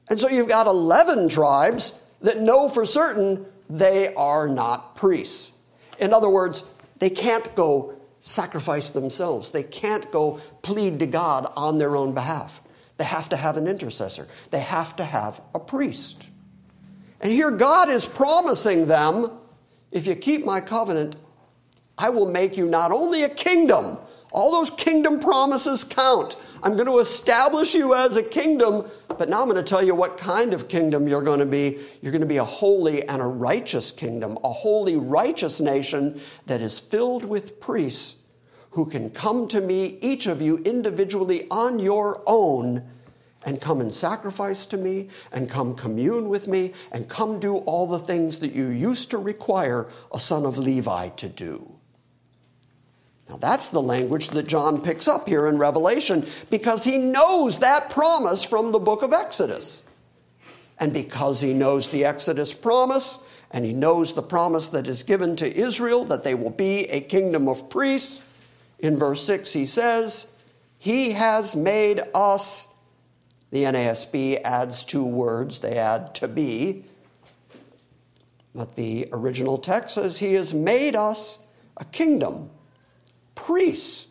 And 0.08 0.20
so 0.20 0.28
you've 0.28 0.48
got 0.48 0.66
11 0.66 1.28
tribes 1.28 1.92
that 2.22 2.40
know 2.40 2.68
for 2.68 2.86
certain 2.86 3.46
they 3.68 4.14
are 4.14 4.48
not 4.48 4.96
priests. 4.96 5.52
In 5.98 6.12
other 6.12 6.28
words, 6.28 6.64
they 6.98 7.10
can't 7.10 7.54
go 7.54 7.94
sacrifice 8.20 8.90
themselves, 8.90 9.50
they 9.50 9.64
can't 9.64 10.10
go 10.12 10.40
plead 10.62 11.00
to 11.00 11.06
God 11.06 11.52
on 11.56 11.78
their 11.78 11.96
own 11.96 12.14
behalf. 12.14 12.62
They 12.96 13.04
have 13.04 13.28
to 13.30 13.36
have 13.36 13.56
an 13.56 13.66
intercessor, 13.66 14.28
they 14.50 14.60
have 14.60 14.96
to 14.96 15.04
have 15.04 15.40
a 15.54 15.58
priest. 15.58 16.28
And 17.20 17.32
here 17.32 17.50
God 17.50 17.88
is 17.88 18.04
promising 18.04 18.86
them 18.86 19.30
if 19.92 20.06
you 20.06 20.16
keep 20.16 20.44
my 20.44 20.60
covenant, 20.60 21.16
I 21.98 22.08
will 22.08 22.28
make 22.28 22.56
you 22.56 22.66
not 22.66 22.90
only 22.90 23.22
a 23.22 23.28
kingdom, 23.28 23.98
all 24.32 24.50
those 24.50 24.70
kingdom 24.70 25.20
promises 25.20 25.84
count. 25.84 26.36
I'm 26.62 26.76
going 26.76 26.86
to 26.86 27.00
establish 27.00 27.74
you 27.74 27.94
as 27.94 28.16
a 28.16 28.22
kingdom, 28.22 28.86
but 29.08 29.28
now 29.28 29.42
I'm 29.42 29.48
going 29.48 29.56
to 29.56 29.68
tell 29.68 29.84
you 29.84 29.96
what 29.96 30.16
kind 30.16 30.54
of 30.54 30.68
kingdom 30.68 31.08
you're 31.08 31.22
going 31.22 31.40
to 31.40 31.46
be. 31.46 31.80
You're 32.00 32.12
going 32.12 32.20
to 32.20 32.26
be 32.26 32.36
a 32.36 32.44
holy 32.44 33.06
and 33.08 33.20
a 33.20 33.26
righteous 33.26 33.90
kingdom, 33.90 34.38
a 34.44 34.52
holy, 34.52 34.96
righteous 34.96 35.60
nation 35.60 36.20
that 36.46 36.60
is 36.60 36.78
filled 36.78 37.24
with 37.24 37.60
priests 37.60 38.16
who 38.70 38.86
can 38.86 39.10
come 39.10 39.48
to 39.48 39.60
me, 39.60 39.98
each 40.00 40.26
of 40.26 40.40
you 40.40 40.58
individually 40.58 41.48
on 41.50 41.80
your 41.80 42.22
own, 42.26 42.88
and 43.44 43.60
come 43.60 43.80
and 43.80 43.92
sacrifice 43.92 44.64
to 44.66 44.76
me, 44.76 45.08
and 45.32 45.48
come 45.50 45.74
commune 45.74 46.28
with 46.28 46.46
me, 46.46 46.72
and 46.92 47.08
come 47.08 47.40
do 47.40 47.56
all 47.58 47.88
the 47.88 47.98
things 47.98 48.38
that 48.38 48.52
you 48.52 48.68
used 48.68 49.10
to 49.10 49.18
require 49.18 49.88
a 50.14 50.18
son 50.18 50.46
of 50.46 50.58
Levi 50.58 51.08
to 51.08 51.28
do. 51.28 51.71
Now, 53.32 53.38
that's 53.38 53.70
the 53.70 53.80
language 53.80 54.28
that 54.28 54.46
John 54.46 54.82
picks 54.82 55.08
up 55.08 55.26
here 55.26 55.46
in 55.46 55.56
Revelation 55.56 56.26
because 56.50 56.84
he 56.84 56.98
knows 56.98 57.60
that 57.60 57.88
promise 57.88 58.44
from 58.44 58.72
the 58.72 58.78
book 58.78 59.00
of 59.00 59.14
Exodus. 59.14 59.82
And 60.78 60.92
because 60.92 61.40
he 61.40 61.54
knows 61.54 61.88
the 61.88 62.04
Exodus 62.04 62.52
promise, 62.52 63.18
and 63.50 63.64
he 63.64 63.72
knows 63.72 64.12
the 64.12 64.22
promise 64.22 64.68
that 64.68 64.86
is 64.86 65.02
given 65.02 65.34
to 65.36 65.50
Israel 65.50 66.04
that 66.06 66.24
they 66.24 66.34
will 66.34 66.50
be 66.50 66.80
a 66.90 67.00
kingdom 67.00 67.48
of 67.48 67.70
priests, 67.70 68.22
in 68.80 68.98
verse 68.98 69.24
6 69.24 69.50
he 69.50 69.64
says, 69.64 70.26
He 70.76 71.12
has 71.12 71.56
made 71.56 72.02
us, 72.14 72.68
the 73.50 73.64
NASB 73.64 74.42
adds 74.44 74.84
two 74.84 75.06
words, 75.06 75.60
they 75.60 75.78
add 75.78 76.14
to 76.16 76.28
be. 76.28 76.84
But 78.54 78.76
the 78.76 79.08
original 79.10 79.56
text 79.56 79.94
says, 79.94 80.18
He 80.18 80.34
has 80.34 80.52
made 80.52 80.94
us 80.94 81.38
a 81.78 81.86
kingdom 81.86 82.50
priests 83.34 84.08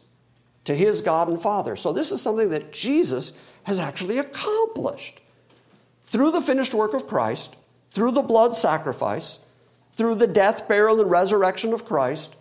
to 0.65 0.75
his 0.75 1.01
God 1.01 1.27
and 1.27 1.41
Father. 1.41 1.75
So, 1.75 1.93
this 1.93 2.11
is 2.11 2.21
something 2.21 2.49
that 2.49 2.71
Jesus 2.71 3.33
has 3.63 3.79
actually 3.79 4.17
accomplished 4.17 5.21
through 6.03 6.31
the 6.31 6.41
finished 6.41 6.73
work 6.73 6.93
of 6.93 7.07
Christ, 7.07 7.55
through 7.89 8.11
the 8.11 8.21
blood 8.21 8.55
sacrifice, 8.55 9.39
through 9.91 10.15
the 10.15 10.27
death, 10.27 10.67
burial, 10.67 11.01
and 11.01 11.09
resurrection 11.09 11.73
of 11.73 11.85
Christ. 11.85 12.35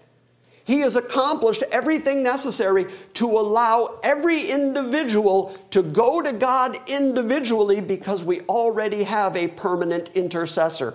He 0.65 0.81
has 0.81 0.95
accomplished 0.95 1.65
everything 1.73 2.23
necessary 2.23 2.87
to 3.15 3.27
allow 3.27 3.99
every 4.05 4.51
individual 4.51 5.57
to 5.71 5.83
go 5.83 6.21
to 6.21 6.33
God 6.33 6.77
individually 6.89 7.81
because 7.81 8.23
we 8.23 8.43
already 8.43 9.03
have 9.05 9.37
a 9.37 9.49
permanent 9.49 10.11
intercessor. 10.11 10.95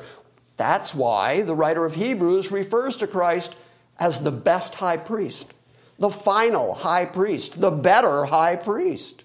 That's 0.55 0.95
why 0.95 1.41
the 1.41 1.55
writer 1.55 1.83
of 1.83 1.95
Hebrews 1.95 2.51
refers 2.51 2.95
to 2.97 3.07
Christ 3.07 3.55
as 3.99 4.19
the 4.19 4.31
best 4.31 4.75
high 4.75 4.97
priest 4.97 5.53
the 5.99 6.09
final 6.09 6.73
high 6.73 7.05
priest, 7.05 7.59
the 7.59 7.71
better 7.71 8.25
high 8.25 8.55
priest. 8.55 9.23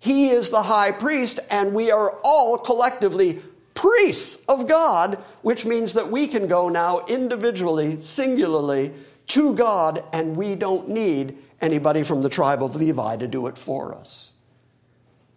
He 0.00 0.30
is 0.30 0.50
the 0.50 0.62
high 0.62 0.92
priest, 0.92 1.40
and 1.50 1.74
we 1.74 1.90
are 1.90 2.16
all 2.24 2.58
collectively 2.58 3.42
priests 3.74 4.42
of 4.48 4.66
God, 4.66 5.16
which 5.42 5.64
means 5.64 5.94
that 5.94 6.10
we 6.10 6.26
can 6.26 6.46
go 6.46 6.68
now 6.68 7.04
individually, 7.08 8.00
singularly, 8.00 8.92
to 9.28 9.54
God, 9.54 10.02
and 10.12 10.36
we 10.36 10.54
don't 10.54 10.88
need 10.88 11.38
anybody 11.60 12.02
from 12.02 12.22
the 12.22 12.28
tribe 12.28 12.62
of 12.62 12.76
Levi 12.76 13.16
to 13.16 13.28
do 13.28 13.46
it 13.46 13.58
for 13.58 13.94
us. 13.94 14.32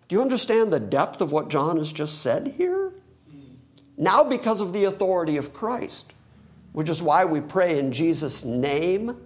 Do 0.08 0.16
you 0.16 0.22
understand 0.22 0.72
the 0.72 0.80
depth 0.80 1.22
of 1.22 1.32
what 1.32 1.50
John 1.50 1.78
has 1.78 1.92
just 1.92 2.22
said 2.22 2.56
here? 2.58 2.94
Now, 3.98 4.24
because 4.24 4.62
of 4.62 4.74
the 4.74 4.86
authority 4.86 5.38
of 5.38 5.54
Christ, 5.54 6.14
which 6.74 6.90
is 6.90 7.04
why 7.04 7.26
we 7.26 7.42
pray 7.42 7.78
in 7.78 7.92
Jesus' 7.92 8.44
name 8.44 9.18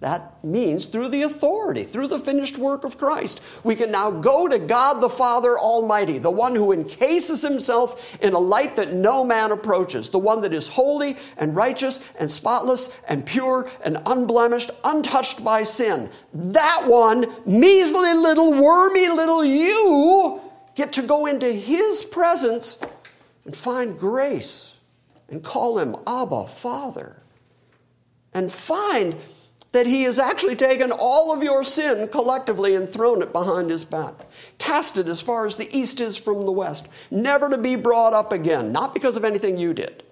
That 0.00 0.44
means 0.44 0.84
through 0.84 1.08
the 1.08 1.22
authority, 1.22 1.84
through 1.84 2.08
the 2.08 2.18
finished 2.18 2.58
work 2.58 2.84
of 2.84 2.98
Christ. 2.98 3.40
We 3.64 3.74
can 3.74 3.90
now 3.90 4.10
go 4.10 4.46
to 4.46 4.58
God 4.58 5.00
the 5.00 5.08
Father 5.08 5.58
Almighty, 5.58 6.18
the 6.18 6.30
one 6.30 6.54
who 6.54 6.72
encases 6.72 7.40
himself 7.40 8.22
in 8.22 8.34
a 8.34 8.38
light 8.38 8.76
that 8.76 8.92
no 8.92 9.24
man 9.24 9.50
approaches, 9.50 10.10
the 10.10 10.18
one 10.18 10.42
that 10.42 10.52
is 10.52 10.68
holy 10.68 11.16
and 11.38 11.56
righteous 11.56 12.00
and 12.18 12.30
spotless 12.30 12.92
and 13.08 13.24
pure 13.24 13.70
and 13.82 13.96
unblemished, 14.06 14.72
untouched 14.84 15.42
by 15.42 15.62
sin. 15.62 16.10
That 16.34 16.84
one, 16.86 17.24
measly 17.46 18.12
little, 18.12 18.52
wormy 18.52 19.08
little 19.08 19.44
you, 19.44 20.40
get 20.74 20.92
to 20.94 21.02
go 21.02 21.26
into 21.26 21.50
his 21.50 22.04
presence 22.04 22.78
and 23.46 23.56
find 23.56 23.98
grace 23.98 24.76
and 25.28 25.42
call 25.42 25.78
him 25.78 25.96
Abba, 26.06 26.46
Father. 26.48 27.22
And 28.34 28.52
find 28.52 29.16
that 29.74 29.88
he 29.88 30.04
has 30.04 30.20
actually 30.20 30.54
taken 30.54 30.92
all 31.00 31.34
of 31.34 31.42
your 31.42 31.64
sin 31.64 32.06
collectively 32.06 32.76
and 32.76 32.88
thrown 32.88 33.20
it 33.20 33.32
behind 33.32 33.68
his 33.70 33.84
back, 33.84 34.14
cast 34.56 34.96
it 34.96 35.08
as 35.08 35.20
far 35.20 35.46
as 35.46 35.56
the 35.56 35.76
east 35.76 36.00
is 36.00 36.16
from 36.16 36.46
the 36.46 36.52
west, 36.52 36.86
never 37.10 37.50
to 37.50 37.58
be 37.58 37.74
brought 37.74 38.12
up 38.12 38.30
again, 38.30 38.70
not 38.70 38.94
because 38.94 39.16
of 39.16 39.24
anything 39.24 39.58
you 39.58 39.74
did, 39.74 40.04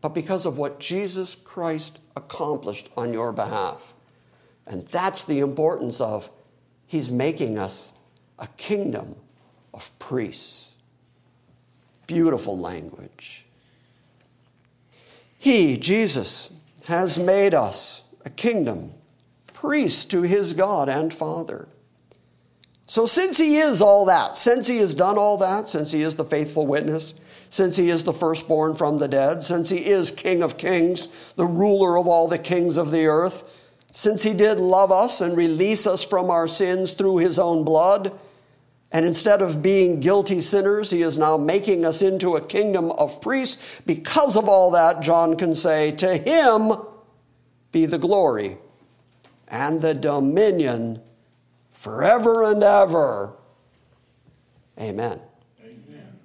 but 0.00 0.14
because 0.14 0.46
of 0.46 0.56
what 0.56 0.80
Jesus 0.80 1.34
Christ 1.44 2.00
accomplished 2.16 2.88
on 2.96 3.12
your 3.12 3.32
behalf. 3.32 3.92
And 4.66 4.86
that's 4.88 5.24
the 5.24 5.40
importance 5.40 6.00
of 6.00 6.30
he's 6.86 7.10
making 7.10 7.58
us 7.58 7.92
a 8.38 8.46
kingdom 8.56 9.14
of 9.74 9.90
priests. 9.98 10.70
Beautiful 12.06 12.58
language. 12.58 13.44
He, 15.36 15.76
Jesus, 15.76 16.48
has 16.86 17.18
made 17.18 17.52
us 17.52 18.04
a 18.24 18.30
kingdom, 18.30 18.92
priest 19.52 20.10
to 20.10 20.22
his 20.22 20.54
God 20.54 20.88
and 20.88 21.12
Father. 21.12 21.68
So, 22.86 23.06
since 23.06 23.38
he 23.38 23.58
is 23.58 23.80
all 23.80 24.06
that, 24.06 24.36
since 24.36 24.66
he 24.66 24.78
has 24.78 24.94
done 24.94 25.16
all 25.16 25.36
that, 25.38 25.68
since 25.68 25.92
he 25.92 26.02
is 26.02 26.16
the 26.16 26.24
faithful 26.24 26.66
witness, 26.66 27.14
since 27.48 27.76
he 27.76 27.88
is 27.88 28.02
the 28.02 28.12
firstborn 28.12 28.74
from 28.74 28.98
the 28.98 29.06
dead, 29.06 29.42
since 29.42 29.68
he 29.68 29.78
is 29.78 30.10
King 30.10 30.42
of 30.42 30.56
kings, 30.56 31.06
the 31.36 31.46
ruler 31.46 31.96
of 31.96 32.08
all 32.08 32.26
the 32.26 32.38
kings 32.38 32.76
of 32.76 32.90
the 32.90 33.06
earth, 33.06 33.44
since 33.92 34.22
he 34.22 34.34
did 34.34 34.58
love 34.58 34.90
us 34.90 35.20
and 35.20 35.36
release 35.36 35.86
us 35.86 36.04
from 36.04 36.30
our 36.30 36.48
sins 36.48 36.92
through 36.92 37.18
his 37.18 37.38
own 37.38 37.64
blood, 37.64 38.18
and 38.92 39.06
instead 39.06 39.40
of 39.40 39.62
being 39.62 40.00
guilty 40.00 40.40
sinners, 40.40 40.90
he 40.90 41.02
is 41.02 41.16
now 41.16 41.36
making 41.36 41.84
us 41.84 42.02
into 42.02 42.34
a 42.34 42.44
kingdom 42.44 42.90
of 42.90 43.20
priests. 43.20 43.80
Because 43.86 44.36
of 44.36 44.48
all 44.48 44.72
that, 44.72 45.00
John 45.00 45.36
can 45.36 45.54
say, 45.54 45.92
To 45.92 46.16
him 46.16 46.72
be 47.72 47.86
the 47.86 47.98
glory 47.98 48.58
and 49.48 49.80
the 49.80 49.94
dominion 49.94 51.00
forever 51.72 52.44
and 52.44 52.62
ever. 52.62 53.34
Amen. 54.78 55.20
Amen. 55.62 56.18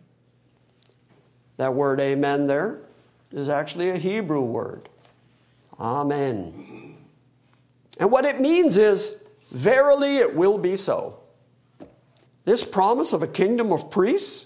That 1.57 1.73
word 1.73 1.99
amen 1.99 2.45
there 2.45 2.81
is 3.31 3.49
actually 3.49 3.89
a 3.89 3.97
Hebrew 3.97 4.41
word. 4.41 4.89
Amen. 5.79 6.95
And 7.99 8.11
what 8.11 8.25
it 8.25 8.39
means 8.39 8.77
is, 8.77 9.17
verily 9.51 10.17
it 10.17 10.35
will 10.35 10.57
be 10.57 10.75
so. 10.77 11.19
This 12.45 12.63
promise 12.63 13.13
of 13.13 13.23
a 13.23 13.27
kingdom 13.27 13.71
of 13.71 13.89
priests 13.89 14.45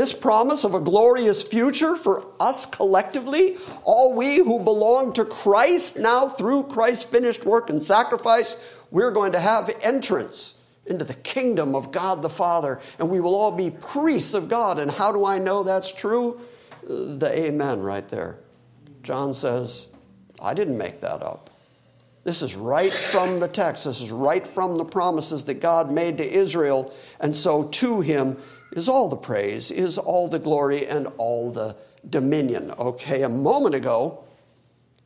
this 0.00 0.14
promise 0.14 0.64
of 0.64 0.74
a 0.74 0.80
glorious 0.80 1.42
future 1.42 1.94
for 1.94 2.24
us 2.40 2.64
collectively, 2.64 3.58
all 3.84 4.16
we 4.16 4.36
who 4.36 4.58
belong 4.58 5.12
to 5.12 5.26
Christ 5.26 5.98
now 5.98 6.26
through 6.26 6.62
Christ's 6.62 7.04
finished 7.04 7.44
work 7.44 7.68
and 7.68 7.82
sacrifice, 7.82 8.56
we're 8.90 9.10
going 9.10 9.32
to 9.32 9.38
have 9.38 9.70
entrance 9.82 10.54
into 10.86 11.04
the 11.04 11.12
kingdom 11.12 11.74
of 11.74 11.92
God 11.92 12.22
the 12.22 12.30
Father, 12.30 12.80
and 12.98 13.10
we 13.10 13.20
will 13.20 13.34
all 13.34 13.50
be 13.50 13.70
priests 13.70 14.32
of 14.32 14.48
God. 14.48 14.78
And 14.78 14.90
how 14.90 15.12
do 15.12 15.26
I 15.26 15.38
know 15.38 15.62
that's 15.62 15.92
true? 15.92 16.40
The 16.82 17.30
amen 17.38 17.82
right 17.82 18.08
there. 18.08 18.38
John 19.02 19.34
says, 19.34 19.88
I 20.40 20.54
didn't 20.54 20.78
make 20.78 21.02
that 21.02 21.22
up. 21.22 21.50
This 22.24 22.40
is 22.40 22.56
right 22.56 22.92
from 22.92 23.38
the 23.38 23.48
text. 23.48 23.84
This 23.84 24.00
is 24.00 24.10
right 24.10 24.46
from 24.46 24.76
the 24.76 24.84
promises 24.86 25.44
that 25.44 25.60
God 25.60 25.90
made 25.90 26.16
to 26.18 26.26
Israel. 26.26 26.94
And 27.20 27.36
so 27.36 27.64
to 27.64 28.00
him 28.00 28.38
is 28.72 28.88
all 28.88 29.08
the 29.08 29.16
praise, 29.16 29.70
is 29.70 29.98
all 29.98 30.28
the 30.28 30.38
glory, 30.38 30.86
and 30.86 31.08
all 31.16 31.50
the 31.50 31.76
dominion. 32.08 32.72
Okay, 32.78 33.22
a 33.22 33.28
moment 33.28 33.74
ago, 33.74 34.24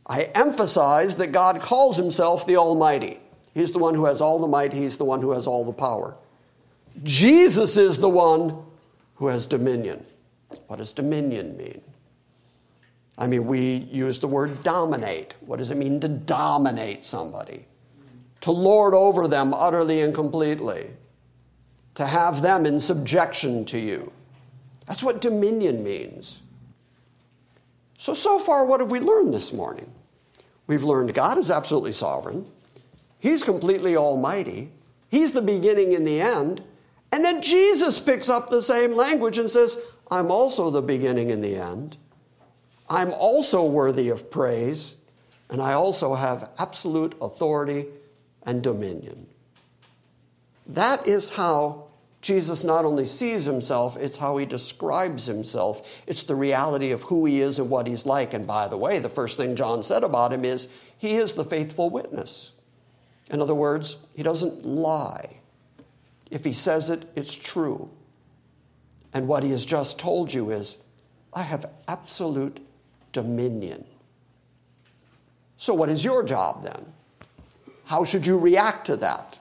I 0.07 0.31
emphasized 0.35 1.19
that 1.19 1.33
God 1.33 1.61
calls 1.61 1.97
himself 1.97 2.47
the 2.47 2.57
Almighty. 2.57 3.21
He's 3.55 3.73
the 3.73 3.79
one 3.79 3.95
who 3.95 4.05
has 4.05 4.21
all 4.21 4.39
the 4.39 4.47
might, 4.47 4.73
he's 4.73 4.99
the 4.99 5.05
one 5.05 5.21
who 5.21 5.31
has 5.31 5.47
all 5.47 5.65
the 5.65 5.73
power. 5.73 6.17
Jesus 7.03 7.77
is 7.77 7.99
the 7.99 8.09
one 8.09 8.63
who 9.17 9.29
has 9.29 9.47
dominion. 9.47 10.05
What 10.67 10.77
does 10.79 10.93
dominion 10.93 11.57
mean? 11.57 11.81
I 13.17 13.27
mean, 13.29 13.47
we 13.47 13.61
use 13.61 14.19
the 14.19 14.29
word 14.29 14.63
dominate. 14.63 15.35
What 15.41 15.59
does 15.59 15.71
it 15.71 15.77
mean 15.77 16.01
to 16.01 16.09
dominate 16.09 17.05
somebody? 17.05 17.67
To 18.43 18.51
lord 18.51 18.93
over 18.93 19.29
them 19.29 19.55
utterly 19.55 20.03
and 20.03 20.15
completely 20.15 20.91
to 21.95 22.07
have 22.07 22.43
them 22.43 22.67
in 22.67 22.81
subjection 22.81 23.65
to 23.67 23.79
you. 23.79 24.13
That's 24.87 25.03
what 25.03 25.21
dominion 25.21 25.83
means. 25.83 26.43
So, 27.99 28.15
so 28.15 28.39
far, 28.39 28.67
what 28.67 28.81
have 28.81 28.91
we 28.91 29.01
learned 29.01 29.33
this 29.33 29.53
morning? 29.53 29.91
We've 30.67 30.83
learned 30.83 31.15
God 31.15 31.39
is 31.39 31.51
absolutely 31.51 31.93
sovereign, 31.93 32.51
He's 33.19 33.43
completely 33.43 33.97
almighty, 33.97 34.71
He's 35.11 35.33
the 35.33 35.43
beginning 35.43 35.95
and 35.95 36.07
the 36.07 36.21
end. 36.21 36.63
And 37.13 37.25
then 37.25 37.43
Jesus 37.43 38.01
picks 38.01 38.29
up 38.29 38.51
the 38.51 38.61
same 38.61 38.97
language 38.97 39.39
and 39.39 39.49
says, 39.49 39.77
I'm 40.11 40.33
also 40.33 40.69
the 40.69 40.83
beginning 40.83 41.31
and 41.31 41.43
the 41.43 41.55
end. 41.55 41.97
I'm 42.91 43.13
also 43.13 43.65
worthy 43.65 44.09
of 44.09 44.31
praise, 44.31 44.97
and 45.49 45.63
I 45.63 45.75
also 45.75 46.15
have 46.15 46.51
absolute 46.59 47.15
authority 47.21 47.87
and 48.43 48.63
dominion. 48.63 49.27
That 50.67 51.07
is 51.07 51.31
how 51.31 51.84
Jesus 52.25 52.65
not 52.65 52.87
only 52.87 53.05
sees 53.05 53.45
himself, 53.45 53.99
it's 53.99 54.17
how 54.17 54.39
he 54.39 54.47
describes 54.47 55.27
himself. 55.27 56.03
It's 56.07 56.23
the 56.23 56.35
reality 56.35 56.91
of 56.91 57.03
who 57.03 57.27
he 57.27 57.43
is 57.43 57.59
and 57.59 57.69
what 57.69 57.87
he's 57.87 58.07
like. 58.07 58.33
And 58.33 58.47
by 58.47 58.67
the 58.67 58.79
way, 58.79 58.99
the 58.99 59.11
first 59.11 59.37
thing 59.37 59.55
John 59.55 59.83
said 59.83 60.03
about 60.03 60.33
him 60.33 60.43
is 60.43 60.69
he 60.97 61.17
is 61.17 61.35
the 61.35 61.45
faithful 61.45 61.91
witness. 61.91 62.53
In 63.31 63.43
other 63.43 63.55
words, 63.55 63.99
he 64.17 64.23
doesn't 64.23 64.65
lie. 64.65 65.37
If 66.31 66.45
he 66.45 66.55
says 66.55 66.89
it, 66.89 67.05
it's 67.15 67.35
true. 67.35 67.91
And 69.13 69.29
what 69.29 69.43
he 69.43 69.51
has 69.51 69.67
just 69.67 69.99
told 69.99 70.33
you 70.33 70.51
is, 70.51 70.79
I 71.35 71.43
have 71.43 71.67
absolute 71.89 72.59
dominion. 73.13 73.85
So, 75.59 75.75
what 75.75 75.91
is 75.91 76.03
your 76.03 76.23
job 76.23 76.65
then? 76.65 76.87
How 77.85 78.03
should 78.03 78.27
you 78.27 78.39
react 78.39 78.87
to 78.87 78.97
that? 78.97 79.39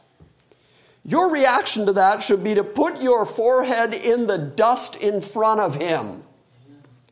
Your 1.06 1.30
reaction 1.30 1.86
to 1.86 1.94
that 1.94 2.24
should 2.24 2.44
be 2.44 2.56
to 2.56 2.64
put 2.64 3.02
your 3.02 3.26
forehead 3.26 3.94
in 3.94 4.26
the 4.26 4.38
dust 4.38 4.96
in 4.96 5.20
front 5.20 5.60
of 5.60 5.76
him 5.76 6.24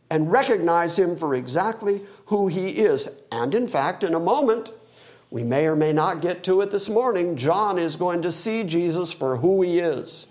and 0.09 0.31
recognize 0.31 0.97
him 0.97 1.15
for 1.15 1.35
exactly 1.35 2.01
who 2.27 2.47
he 2.47 2.69
is. 2.69 3.09
And 3.31 3.53
in 3.53 3.67
fact, 3.67 4.03
in 4.03 4.13
a 4.13 4.19
moment, 4.19 4.71
we 5.29 5.43
may 5.43 5.67
or 5.67 5.75
may 5.75 5.91
not 5.93 6.21
get 6.21 6.43
to 6.45 6.61
it 6.61 6.71
this 6.71 6.89
morning, 6.89 7.35
John 7.35 7.77
is 7.77 7.95
going 7.95 8.21
to 8.21 8.31
see 8.31 8.63
Jesus 8.63 9.11
for 9.11 9.37
who 9.37 9.61
he 9.61 9.79
is, 9.79 10.27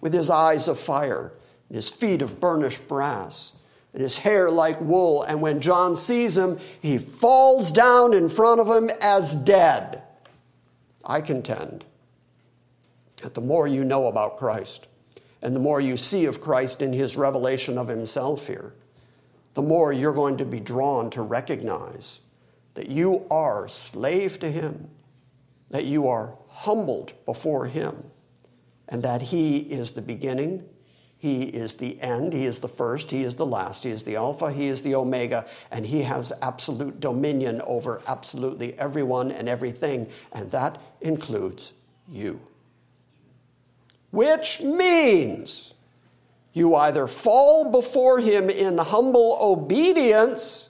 with 0.00 0.12
his 0.12 0.30
eyes 0.30 0.68
of 0.68 0.78
fire, 0.78 1.32
and 1.68 1.76
his 1.76 1.90
feet 1.90 2.22
of 2.22 2.40
burnished 2.40 2.86
brass, 2.88 3.52
and 3.92 4.02
his 4.02 4.18
hair 4.18 4.50
like 4.50 4.80
wool. 4.80 5.22
And 5.22 5.40
when 5.40 5.60
John 5.60 5.96
sees 5.96 6.36
him, 6.36 6.58
he 6.80 6.96
falls 6.98 7.72
down 7.72 8.14
in 8.14 8.28
front 8.30 8.60
of 8.60 8.68
him 8.68 8.90
as 9.02 9.34
dead. 9.34 10.02
I 11.04 11.20
contend 11.20 11.84
the 13.34 13.40
more 13.40 13.66
you 13.66 13.84
know 13.84 14.06
about 14.06 14.36
Christ 14.36 14.88
and 15.42 15.56
the 15.56 15.60
more 15.60 15.80
you 15.80 15.96
see 15.96 16.26
of 16.26 16.40
Christ 16.40 16.80
in 16.80 16.92
his 16.92 17.16
revelation 17.16 17.76
of 17.76 17.88
himself 17.88 18.46
here, 18.46 18.72
the 19.54 19.62
more 19.62 19.92
you're 19.92 20.12
going 20.12 20.36
to 20.38 20.44
be 20.44 20.60
drawn 20.60 21.10
to 21.10 21.22
recognize 21.22 22.20
that 22.74 22.88
you 22.88 23.26
are 23.30 23.68
slave 23.68 24.38
to 24.38 24.50
him, 24.50 24.88
that 25.70 25.84
you 25.84 26.06
are 26.06 26.34
humbled 26.48 27.12
before 27.26 27.66
him, 27.66 28.04
and 28.88 29.02
that 29.02 29.20
he 29.20 29.58
is 29.58 29.90
the 29.90 30.02
beginning, 30.02 30.64
he 31.18 31.42
is 31.42 31.74
the 31.74 32.00
end, 32.00 32.32
he 32.32 32.46
is 32.46 32.60
the 32.60 32.68
first, 32.68 33.10
he 33.10 33.22
is 33.22 33.34
the 33.34 33.46
last, 33.46 33.84
he 33.84 33.90
is 33.90 34.02
the 34.04 34.16
Alpha, 34.16 34.52
he 34.52 34.68
is 34.68 34.82
the 34.82 34.94
Omega, 34.94 35.46
and 35.70 35.84
he 35.84 36.02
has 36.02 36.32
absolute 36.40 36.98
dominion 37.00 37.60
over 37.66 38.00
absolutely 38.06 38.78
everyone 38.78 39.30
and 39.30 39.48
everything, 39.48 40.08
and 40.32 40.50
that 40.50 40.80
includes 41.00 41.74
you 42.08 42.40
which 44.12 44.60
means 44.60 45.74
you 46.52 46.76
either 46.76 47.08
fall 47.08 47.70
before 47.70 48.20
him 48.20 48.48
in 48.48 48.78
humble 48.78 49.38
obedience 49.40 50.68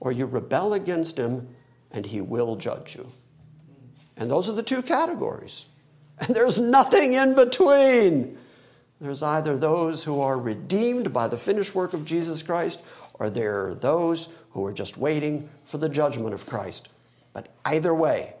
or 0.00 0.12
you 0.12 0.24
rebel 0.24 0.72
against 0.72 1.18
him 1.18 1.48
and 1.90 2.06
he 2.06 2.20
will 2.20 2.56
judge 2.56 2.94
you. 2.96 3.06
And 4.16 4.30
those 4.30 4.48
are 4.48 4.54
the 4.54 4.62
two 4.62 4.82
categories. 4.82 5.66
And 6.20 6.34
there's 6.34 6.58
nothing 6.58 7.12
in 7.12 7.34
between. 7.34 8.38
There's 9.00 9.22
either 9.22 9.56
those 9.56 10.02
who 10.04 10.20
are 10.20 10.38
redeemed 10.38 11.12
by 11.12 11.28
the 11.28 11.36
finished 11.36 11.74
work 11.74 11.92
of 11.92 12.04
Jesus 12.04 12.42
Christ, 12.42 12.80
or 13.14 13.30
there 13.30 13.68
are 13.68 13.74
those 13.74 14.28
who 14.50 14.64
are 14.66 14.72
just 14.72 14.96
waiting 14.96 15.48
for 15.64 15.78
the 15.78 15.88
judgment 15.88 16.34
of 16.34 16.46
Christ. 16.46 16.88
But 17.32 17.48
either 17.64 17.94
way, 17.94 18.34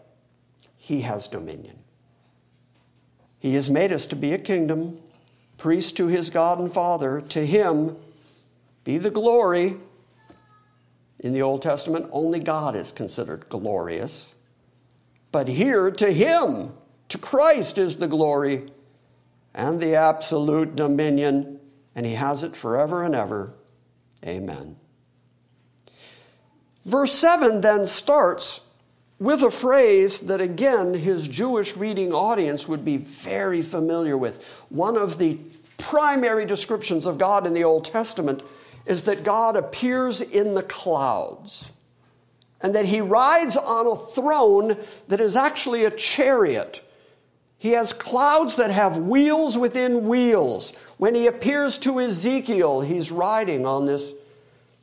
he 0.76 1.02
has 1.02 1.28
dominion. 1.28 1.78
He 3.38 3.54
has 3.54 3.70
made 3.70 3.92
us 3.92 4.06
to 4.08 4.16
be 4.16 4.32
a 4.32 4.38
kingdom, 4.38 5.00
priest 5.56 5.96
to 5.96 6.06
his 6.06 6.30
God 6.30 6.58
and 6.58 6.72
Father. 6.72 7.20
To 7.20 7.44
him 7.44 7.96
be 8.84 8.98
the 8.98 9.10
glory. 9.10 9.76
In 11.20 11.32
the 11.32 11.42
Old 11.42 11.62
Testament, 11.62 12.08
only 12.12 12.40
God 12.40 12.76
is 12.76 12.92
considered 12.92 13.48
glorious. 13.48 14.34
But 15.32 15.48
here, 15.48 15.90
to 15.90 16.12
him, 16.12 16.72
to 17.08 17.18
Christ 17.18 17.78
is 17.78 17.96
the 17.96 18.08
glory 18.08 18.66
and 19.54 19.80
the 19.80 19.96
absolute 19.96 20.76
dominion, 20.76 21.60
and 21.94 22.06
he 22.06 22.14
has 22.14 22.42
it 22.42 22.54
forever 22.54 23.02
and 23.02 23.14
ever. 23.14 23.54
Amen. 24.24 24.76
Verse 26.84 27.12
7 27.12 27.60
then 27.60 27.86
starts 27.86 28.62
with 29.18 29.42
a 29.42 29.50
phrase 29.50 30.20
that, 30.20 30.40
again, 30.40 30.94
his 30.94 31.26
Jewish 31.26 31.76
reading 31.76 32.12
audience 32.12 32.68
would 32.68 32.84
be 32.84 32.96
very 32.96 33.62
familiar 33.62 34.16
with. 34.16 34.44
One 34.68 34.96
of 34.96 35.18
the 35.18 35.38
primary 35.76 36.46
descriptions 36.46 37.06
of 37.06 37.18
God 37.18 37.46
in 37.46 37.54
the 37.54 37.64
Old 37.64 37.84
Testament 37.84 38.42
is 38.86 39.04
that 39.04 39.24
God 39.24 39.56
appears 39.56 40.20
in 40.20 40.54
the 40.54 40.62
clouds 40.62 41.72
and 42.60 42.74
that 42.74 42.86
he 42.86 43.00
rides 43.00 43.56
on 43.56 43.86
a 43.86 43.96
throne 43.96 44.76
that 45.08 45.20
is 45.20 45.36
actually 45.36 45.84
a 45.84 45.90
chariot. 45.90 46.82
He 47.58 47.70
has 47.70 47.92
clouds 47.92 48.56
that 48.56 48.70
have 48.70 48.98
wheels 48.98 49.58
within 49.58 50.06
wheels. 50.06 50.72
When 50.96 51.14
he 51.14 51.26
appears 51.26 51.78
to 51.78 52.00
Ezekiel, 52.00 52.80
he's 52.80 53.10
riding 53.10 53.66
on 53.66 53.84
this, 53.84 54.12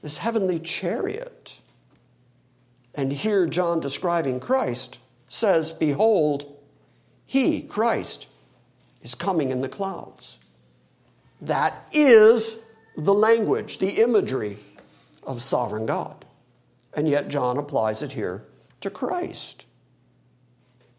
this 0.01 0.17
heavenly 0.17 0.59
chariot. 0.59 1.61
And 2.95 3.11
here, 3.11 3.45
John 3.45 3.79
describing 3.79 4.39
Christ 4.39 4.99
says, 5.27 5.71
Behold, 5.71 6.57
he, 7.25 7.61
Christ, 7.61 8.27
is 9.01 9.15
coming 9.15 9.49
in 9.49 9.61
the 9.61 9.69
clouds. 9.69 10.39
That 11.41 11.87
is 11.91 12.57
the 12.97 13.13
language, 13.13 13.79
the 13.79 14.01
imagery 14.01 14.57
of 15.23 15.43
sovereign 15.43 15.85
God. 15.85 16.23
And 16.95 17.09
yet, 17.09 17.27
John 17.27 17.57
applies 17.57 18.01
it 18.01 18.13
here 18.13 18.45
to 18.79 18.89
Christ. 18.89 19.65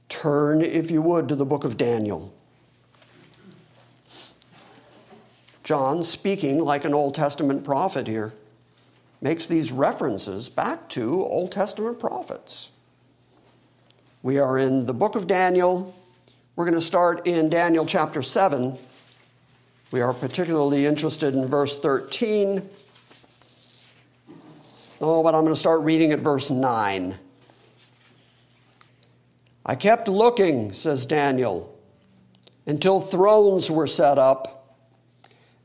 Turn, 0.09 0.61
if 0.61 0.91
you 0.91 1.01
would, 1.01 1.29
to 1.29 1.37
the 1.37 1.47
book 1.47 1.65
of 1.65 1.77
Daniel. 1.77 2.33
John, 5.65 6.05
speaking 6.05 6.61
like 6.61 6.85
an 6.85 6.95
Old 6.95 7.15
Testament 7.15 7.65
prophet 7.65 8.07
here, 8.07 8.33
makes 9.21 9.47
these 9.47 9.73
references 9.73 10.49
back 10.49 10.89
to 10.91 11.25
Old 11.25 11.53
Testament 11.53 11.99
prophets. 11.99 12.71
We 14.23 14.39
are 14.39 14.59
in 14.59 14.87
the 14.87 14.95
book 14.95 15.15
of 15.15 15.27
Daniel. 15.27 15.95
We're 16.57 16.65
going 16.65 16.75
to 16.75 16.81
start 16.81 17.27
in 17.27 17.49
Daniel 17.49 17.87
chapter 17.87 18.23
7. 18.23 18.77
We 19.91 20.01
are 20.01 20.13
particularly 20.13 20.87
interested 20.87 21.35
in 21.35 21.47
verse 21.47 21.79
13. 21.79 22.69
Oh, 25.01 25.23
but 25.23 25.35
I'm 25.35 25.43
going 25.43 25.55
to 25.55 25.61
start 25.61 25.83
reading 25.83 26.13
at 26.13 26.21
verse 26.21 26.51
9. 26.51 27.15
I 29.65 29.75
kept 29.75 30.09
looking, 30.09 30.73
says 30.73 31.07
Daniel, 31.07 31.79
until 32.67 33.01
thrones 33.01 33.71
were 33.71 33.87
set 33.87 34.19
up 34.19 34.56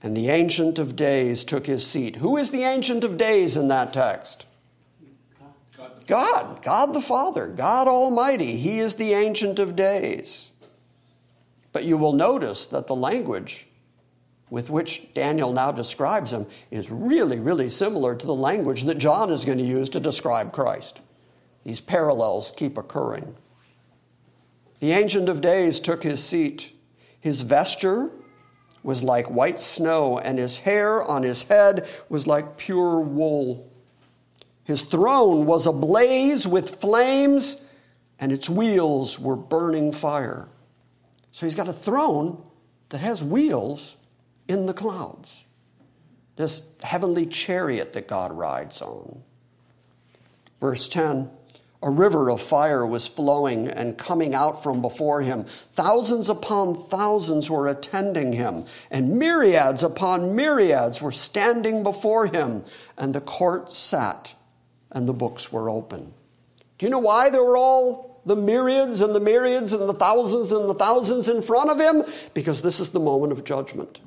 and 0.04 0.16
the 0.18 0.30
Ancient 0.30 0.80
of 0.80 0.96
Days 0.96 1.44
took 1.44 1.66
his 1.66 1.86
seat. 1.86 2.18
Who 2.18 2.38
is 2.38 2.52
the 2.52 2.64
Ancient 2.64 3.04
of 3.04 3.18
Days 3.18 3.56
in 3.56 3.68
that 3.68 3.94
text? 3.94 4.46
God, 6.08 6.62
God 6.62 6.94
the 6.94 7.02
Father, 7.02 7.48
God 7.48 7.88
Almighty. 7.88 8.58
He 8.58 8.80
is 8.80 8.96
the 8.96 9.14
Ancient 9.14 9.60
of 9.60 9.76
Days. 9.76 10.52
But 11.72 11.86
you 11.86 11.98
will 11.98 12.14
notice 12.14 12.66
that 12.68 12.88
the 12.88 12.96
language 12.96 13.68
with 14.50 14.70
which 14.70 15.08
Daniel 15.14 15.54
now 15.54 15.72
describes 15.72 16.34
him 16.34 16.46
is 16.70 16.92
really, 16.92 17.40
really 17.40 17.70
similar 17.70 18.16
to 18.16 18.26
the 18.26 18.36
language 18.36 18.84
that 18.84 18.98
John 18.98 19.32
is 19.32 19.46
going 19.46 19.60
to 19.60 19.64
use 19.64 19.90
to 19.90 20.00
describe 20.00 20.52
Christ. 20.52 21.00
These 21.64 21.80
parallels 21.80 22.52
keep 22.58 22.78
occurring. 22.78 23.36
The 24.82 24.92
Ancient 24.92 25.30
of 25.30 25.40
Days 25.40 25.80
took 25.80 26.04
his 26.04 26.22
seat. 26.22 26.74
His 27.22 27.44
vesture 27.44 28.12
was 28.84 29.04
like 29.04 29.30
white 29.30 29.60
snow, 29.60 30.18
and 30.18 30.40
his 30.40 30.58
hair 30.58 31.04
on 31.04 31.24
his 31.24 31.44
head 31.44 31.88
was 32.10 32.26
like 32.26 32.58
pure 32.58 33.00
wool. 33.00 33.72
His 34.64 34.82
throne 34.82 35.46
was 35.46 35.68
ablaze 35.68 36.48
with 36.48 36.82
flames, 36.82 37.62
and 38.20 38.32
its 38.32 38.50
wheels 38.50 39.20
were 39.20 39.36
burning 39.36 39.92
fire. 39.92 40.50
So 41.32 41.46
he's 41.46 41.56
got 41.56 41.68
a 41.68 41.74
throne 41.74 42.42
that 42.90 43.00
has 43.00 43.24
wheels 43.24 43.98
in 44.48 44.66
the 44.66 44.74
clouds. 44.74 45.46
This 46.36 46.62
heavenly 46.82 47.26
chariot 47.26 47.94
that 47.94 48.08
God 48.08 48.32
rides 48.32 48.82
on. 48.82 49.24
Verse 50.60 50.88
10 50.88 51.30
a 51.84 51.90
river 51.90 52.30
of 52.30 52.42
fire 52.42 52.86
was 52.86 53.08
flowing 53.08 53.68
and 53.68 53.98
coming 53.98 54.36
out 54.36 54.62
from 54.62 54.82
before 54.82 55.22
him. 55.22 55.46
Thousands 55.46 56.30
upon 56.30 56.76
thousands 56.76 57.50
were 57.50 57.68
attending 57.68 58.34
him, 58.34 58.66
and 58.92 59.18
myriads 59.18 59.82
upon 59.82 60.36
myriads 60.36 61.02
were 61.02 61.12
standing 61.12 61.82
before 61.82 62.28
him. 62.28 62.64
And 62.98 63.16
the 63.16 63.22
court 63.22 63.72
sat, 63.72 64.36
and 64.92 65.08
the 65.08 65.14
books 65.14 65.52
were 65.52 65.70
open. 65.70 66.14
Do 66.78 66.86
you 66.86 66.92
know 66.92 67.00
why 67.00 67.30
there 67.30 67.44
were 67.44 67.58
all 67.58 68.22
the 68.26 68.36
myriads 68.36 69.02
and 69.02 69.16
the 69.16 69.20
myriads 69.20 69.74
and 69.74 69.90
the 69.90 69.94
thousands 69.94 70.52
and 70.52 70.70
the 70.70 70.76
thousands 70.76 71.30
in 71.30 71.42
front 71.42 71.72
of 71.72 71.80
him? 71.80 72.04
Because 72.36 72.62
this 72.62 72.80
is 72.80 72.90
the 72.90 73.00
moment 73.00 73.32
of 73.32 73.44
judgment. 73.44 74.02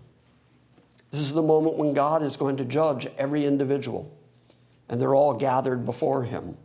This 1.10 1.20
is 1.20 1.32
the 1.32 1.42
moment 1.42 1.76
when 1.76 1.92
God 1.92 2.22
is 2.22 2.36
going 2.36 2.56
to 2.58 2.64
judge 2.64 3.08
every 3.18 3.44
individual, 3.46 4.16
and 4.88 5.00
they're 5.00 5.14
all 5.14 5.34
gathered 5.34 5.84
before 5.84 6.22
him. 6.22 6.56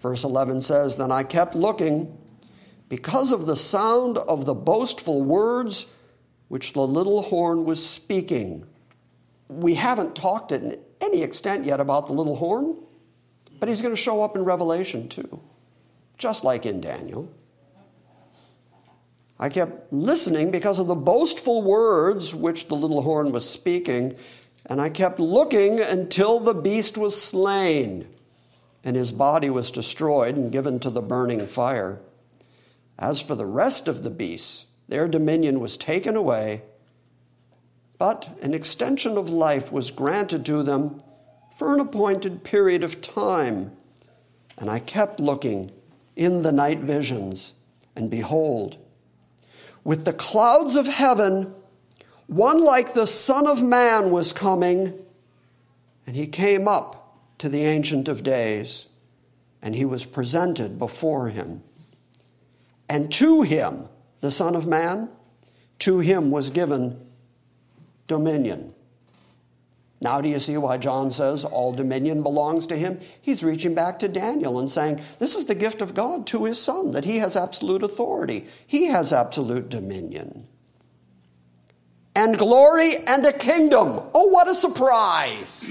Verse 0.00 0.24
11 0.24 0.60
says, 0.60 0.96
Then 0.96 1.10
I 1.10 1.22
kept 1.22 1.54
looking 1.54 2.16
because 2.88 3.32
of 3.32 3.46
the 3.46 3.56
sound 3.56 4.18
of 4.18 4.46
the 4.46 4.54
boastful 4.54 5.22
words 5.22 5.86
which 6.48 6.72
the 6.72 6.86
little 6.86 7.22
horn 7.22 7.64
was 7.64 7.84
speaking. 7.84 8.64
We 9.48 9.74
haven't 9.74 10.14
talked 10.14 10.52
in 10.52 10.78
any 11.00 11.22
extent 11.22 11.64
yet 11.64 11.80
about 11.80 12.06
the 12.06 12.12
little 12.12 12.36
horn, 12.36 12.76
but 13.60 13.68
he's 13.68 13.82
going 13.82 13.94
to 13.94 14.00
show 14.00 14.22
up 14.22 14.36
in 14.36 14.44
Revelation 14.44 15.08
too, 15.08 15.40
just 16.16 16.44
like 16.44 16.64
in 16.64 16.80
Daniel. 16.80 17.30
I 19.38 19.48
kept 19.48 19.92
listening 19.92 20.50
because 20.50 20.78
of 20.78 20.86
the 20.86 20.94
boastful 20.94 21.62
words 21.62 22.34
which 22.34 22.68
the 22.68 22.74
little 22.74 23.02
horn 23.02 23.30
was 23.30 23.48
speaking, 23.48 24.16
and 24.66 24.80
I 24.80 24.90
kept 24.90 25.20
looking 25.20 25.80
until 25.80 26.40
the 26.40 26.54
beast 26.54 26.98
was 26.98 27.20
slain 27.20 28.08
and 28.84 28.96
his 28.96 29.12
body 29.12 29.50
was 29.50 29.70
destroyed 29.70 30.36
and 30.36 30.52
given 30.52 30.78
to 30.80 30.90
the 30.90 31.02
burning 31.02 31.46
fire. 31.46 32.00
As 32.98 33.20
for 33.20 33.34
the 33.34 33.46
rest 33.46 33.88
of 33.88 34.02
the 34.02 34.10
beasts, 34.10 34.66
their 34.88 35.08
dominion 35.08 35.60
was 35.60 35.76
taken 35.76 36.16
away, 36.16 36.62
but 37.98 38.36
an 38.42 38.54
extension 38.54 39.18
of 39.18 39.28
life 39.28 39.70
was 39.70 39.90
granted 39.90 40.46
to 40.46 40.62
them 40.62 41.02
for 41.56 41.74
an 41.74 41.80
appointed 41.80 42.44
period 42.44 42.84
of 42.84 43.00
time. 43.00 43.72
And 44.56 44.70
I 44.70 44.78
kept 44.78 45.20
looking 45.20 45.70
in 46.16 46.42
the 46.42 46.52
night 46.52 46.80
visions, 46.80 47.54
and 47.94 48.10
behold, 48.10 48.76
with 49.84 50.04
the 50.04 50.12
clouds 50.12 50.76
of 50.76 50.86
heaven, 50.86 51.54
one 52.26 52.62
like 52.62 52.94
the 52.94 53.06
Son 53.06 53.46
of 53.46 53.62
Man 53.62 54.10
was 54.10 54.32
coming, 54.32 54.98
and 56.06 56.16
he 56.16 56.26
came 56.26 56.68
up 56.68 56.97
to 57.38 57.48
the 57.48 57.62
Ancient 57.62 58.08
of 58.08 58.22
Days, 58.22 58.86
and 59.62 59.74
he 59.74 59.84
was 59.84 60.04
presented 60.04 60.78
before 60.78 61.28
him. 61.28 61.62
And 62.88 63.12
to 63.14 63.42
him, 63.42 63.88
the 64.20 64.30
Son 64.30 64.56
of 64.56 64.66
Man, 64.66 65.08
to 65.80 66.00
him 66.00 66.30
was 66.30 66.50
given 66.50 67.06
dominion. 68.06 68.74
Now, 70.00 70.20
do 70.20 70.28
you 70.28 70.38
see 70.38 70.56
why 70.56 70.76
John 70.76 71.10
says 71.10 71.44
all 71.44 71.72
dominion 71.72 72.22
belongs 72.22 72.68
to 72.68 72.76
him? 72.76 73.00
He's 73.20 73.42
reaching 73.42 73.74
back 73.74 73.98
to 73.98 74.08
Daniel 74.08 74.60
and 74.60 74.70
saying, 74.70 75.00
This 75.18 75.34
is 75.34 75.46
the 75.46 75.56
gift 75.56 75.82
of 75.82 75.94
God 75.94 76.26
to 76.28 76.44
his 76.44 76.60
son, 76.60 76.92
that 76.92 77.04
he 77.04 77.18
has 77.18 77.36
absolute 77.36 77.82
authority, 77.82 78.46
he 78.66 78.86
has 78.86 79.12
absolute 79.12 79.68
dominion. 79.68 80.46
And 82.14 82.36
glory 82.36 82.96
and 83.06 83.24
a 83.26 83.32
kingdom. 83.32 84.00
Oh, 84.14 84.28
what 84.28 84.48
a 84.48 84.54
surprise! 84.54 85.68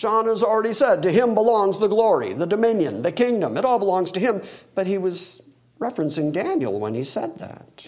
John 0.00 0.24
has 0.28 0.42
already 0.42 0.72
said, 0.72 1.02
to 1.02 1.12
him 1.12 1.34
belongs 1.34 1.78
the 1.78 1.86
glory, 1.86 2.32
the 2.32 2.46
dominion, 2.46 3.02
the 3.02 3.12
kingdom. 3.12 3.58
It 3.58 3.66
all 3.66 3.78
belongs 3.78 4.10
to 4.12 4.18
him. 4.18 4.40
But 4.74 4.86
he 4.86 4.96
was 4.96 5.42
referencing 5.78 6.32
Daniel 6.32 6.80
when 6.80 6.94
he 6.94 7.04
said 7.04 7.36
that. 7.36 7.86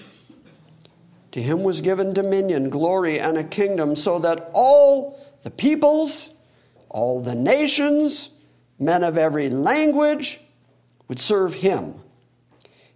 To 1.30 1.40
him 1.40 1.62
was 1.62 1.80
given 1.80 2.12
dominion, 2.12 2.68
glory, 2.68 3.18
and 3.18 3.38
a 3.38 3.44
kingdom, 3.44 3.96
so 3.96 4.18
that 4.18 4.50
all 4.52 5.18
the 5.42 5.50
peoples, 5.50 6.34
all 6.90 7.22
the 7.22 7.34
nations, 7.34 8.32
men 8.78 9.04
of 9.04 9.16
every 9.16 9.48
language 9.48 10.38
would 11.08 11.18
serve 11.18 11.54
him. 11.54 11.94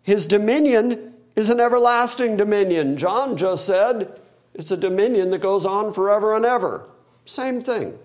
His 0.03 0.27
dominion 0.27 1.15
is 1.37 1.49
an 1.49 1.59
everlasting 1.59 2.37
dominion. 2.37 2.99
John 2.99 3.39
just 3.39 3.65
said 3.65 4.21
it's 4.53 4.73
a 4.73 4.77
dominion 4.77 5.31
that 5.31 5.41
goes 5.41 5.65
on 5.65 5.95
forever 5.95 6.37
and 6.37 6.45
ever. 6.45 6.91
Same 7.25 7.63
thing. 7.63 7.99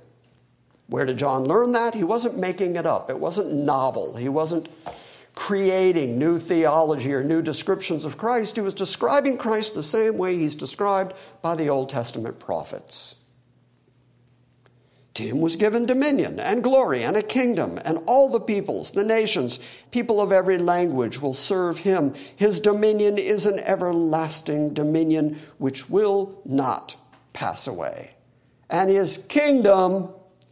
Where 0.91 1.05
did 1.05 1.19
John 1.19 1.45
learn 1.45 1.71
that? 1.71 1.93
He 1.93 2.03
wasn't 2.03 2.37
making 2.37 2.75
it 2.75 2.85
up. 2.85 3.09
It 3.09 3.17
wasn't 3.17 3.53
novel. 3.53 4.17
He 4.17 4.27
wasn't 4.27 4.67
creating 5.33 6.19
new 6.19 6.37
theology 6.37 7.13
or 7.13 7.23
new 7.23 7.41
descriptions 7.41 8.03
of 8.03 8.17
Christ. 8.17 8.57
He 8.57 8.61
was 8.61 8.73
describing 8.73 9.37
Christ 9.37 9.73
the 9.73 9.83
same 9.83 10.17
way 10.17 10.35
he's 10.35 10.53
described 10.53 11.15
by 11.41 11.55
the 11.55 11.69
Old 11.69 11.87
Testament 11.87 12.39
prophets. 12.39 13.15
To 15.13 15.23
him 15.23 15.39
was 15.39 15.55
given 15.55 15.85
dominion 15.85 16.41
and 16.41 16.61
glory 16.61 17.03
and 17.03 17.15
a 17.15 17.23
kingdom, 17.23 17.79
and 17.85 17.99
all 18.05 18.27
the 18.27 18.41
peoples, 18.41 18.91
the 18.91 19.05
nations, 19.05 19.59
people 19.91 20.19
of 20.19 20.33
every 20.33 20.57
language 20.57 21.21
will 21.21 21.33
serve 21.33 21.77
him. 21.77 22.13
His 22.35 22.59
dominion 22.59 23.17
is 23.17 23.45
an 23.45 23.59
everlasting 23.59 24.73
dominion 24.73 25.39
which 25.57 25.89
will 25.89 26.41
not 26.43 26.97
pass 27.31 27.65
away, 27.65 28.11
and 28.69 28.89
his 28.89 29.17
kingdom 29.17 30.09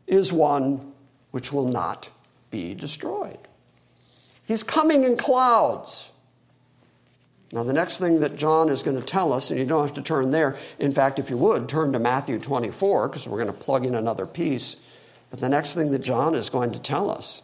is 0.10 0.34
one 0.34 0.94
which 1.32 1.54
will 1.54 1.68
not 1.68 2.10
be 2.52 2.74
destroyed. 2.74 3.38
He's 4.46 4.64
coming 4.64 5.04
in 5.04 5.16
clouds. 5.16 6.12
Now, 7.52 7.64
the 7.64 7.74
next 7.74 8.00
thing 8.00 8.20
that 8.20 8.36
John 8.36 8.70
is 8.70 8.84
going 8.84 8.98
to 8.98 9.04
tell 9.04 9.32
us, 9.32 9.52
and 9.52 9.60
you 9.60 9.66
don't 9.66 9.86
have 9.86 9.96
to 9.96 10.02
turn 10.02 10.32
there. 10.32 10.58
In 10.80 10.92
fact, 10.92 11.20
if 11.20 11.30
you 11.30 11.38
would, 11.38 11.70
turn 11.70 11.94
to 11.94 12.00
Matthew 12.00 12.40
24, 12.40 13.08
because 13.08 13.28
we're 13.28 13.38
going 13.38 13.48
to 13.48 13.54
plug 13.54 13.86
in 13.86 13.96
another 13.96 14.26
piece. 14.26 14.78
But 15.30 15.40
the 15.40 15.50
next 15.50 15.76
thing 15.76 15.92
that 15.92 16.00
John 16.00 16.36
is 16.36 16.50
going 16.50 16.72
to 16.72 16.80
tell 16.80 17.10
us 17.10 17.44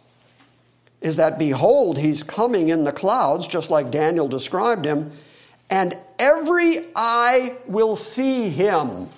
is 1.00 1.16
that, 1.16 1.38
behold, 1.38 1.98
he's 1.98 2.22
coming 2.22 2.68
in 2.68 2.84
the 2.84 2.92
clouds, 2.92 3.46
just 3.46 3.70
like 3.70 3.90
Daniel 3.90 4.26
described 4.26 4.84
him, 4.84 5.10
and 5.70 5.96
every 6.18 6.86
eye 6.94 7.56
will 7.66 7.96
see 7.96 8.48
him. 8.48 9.08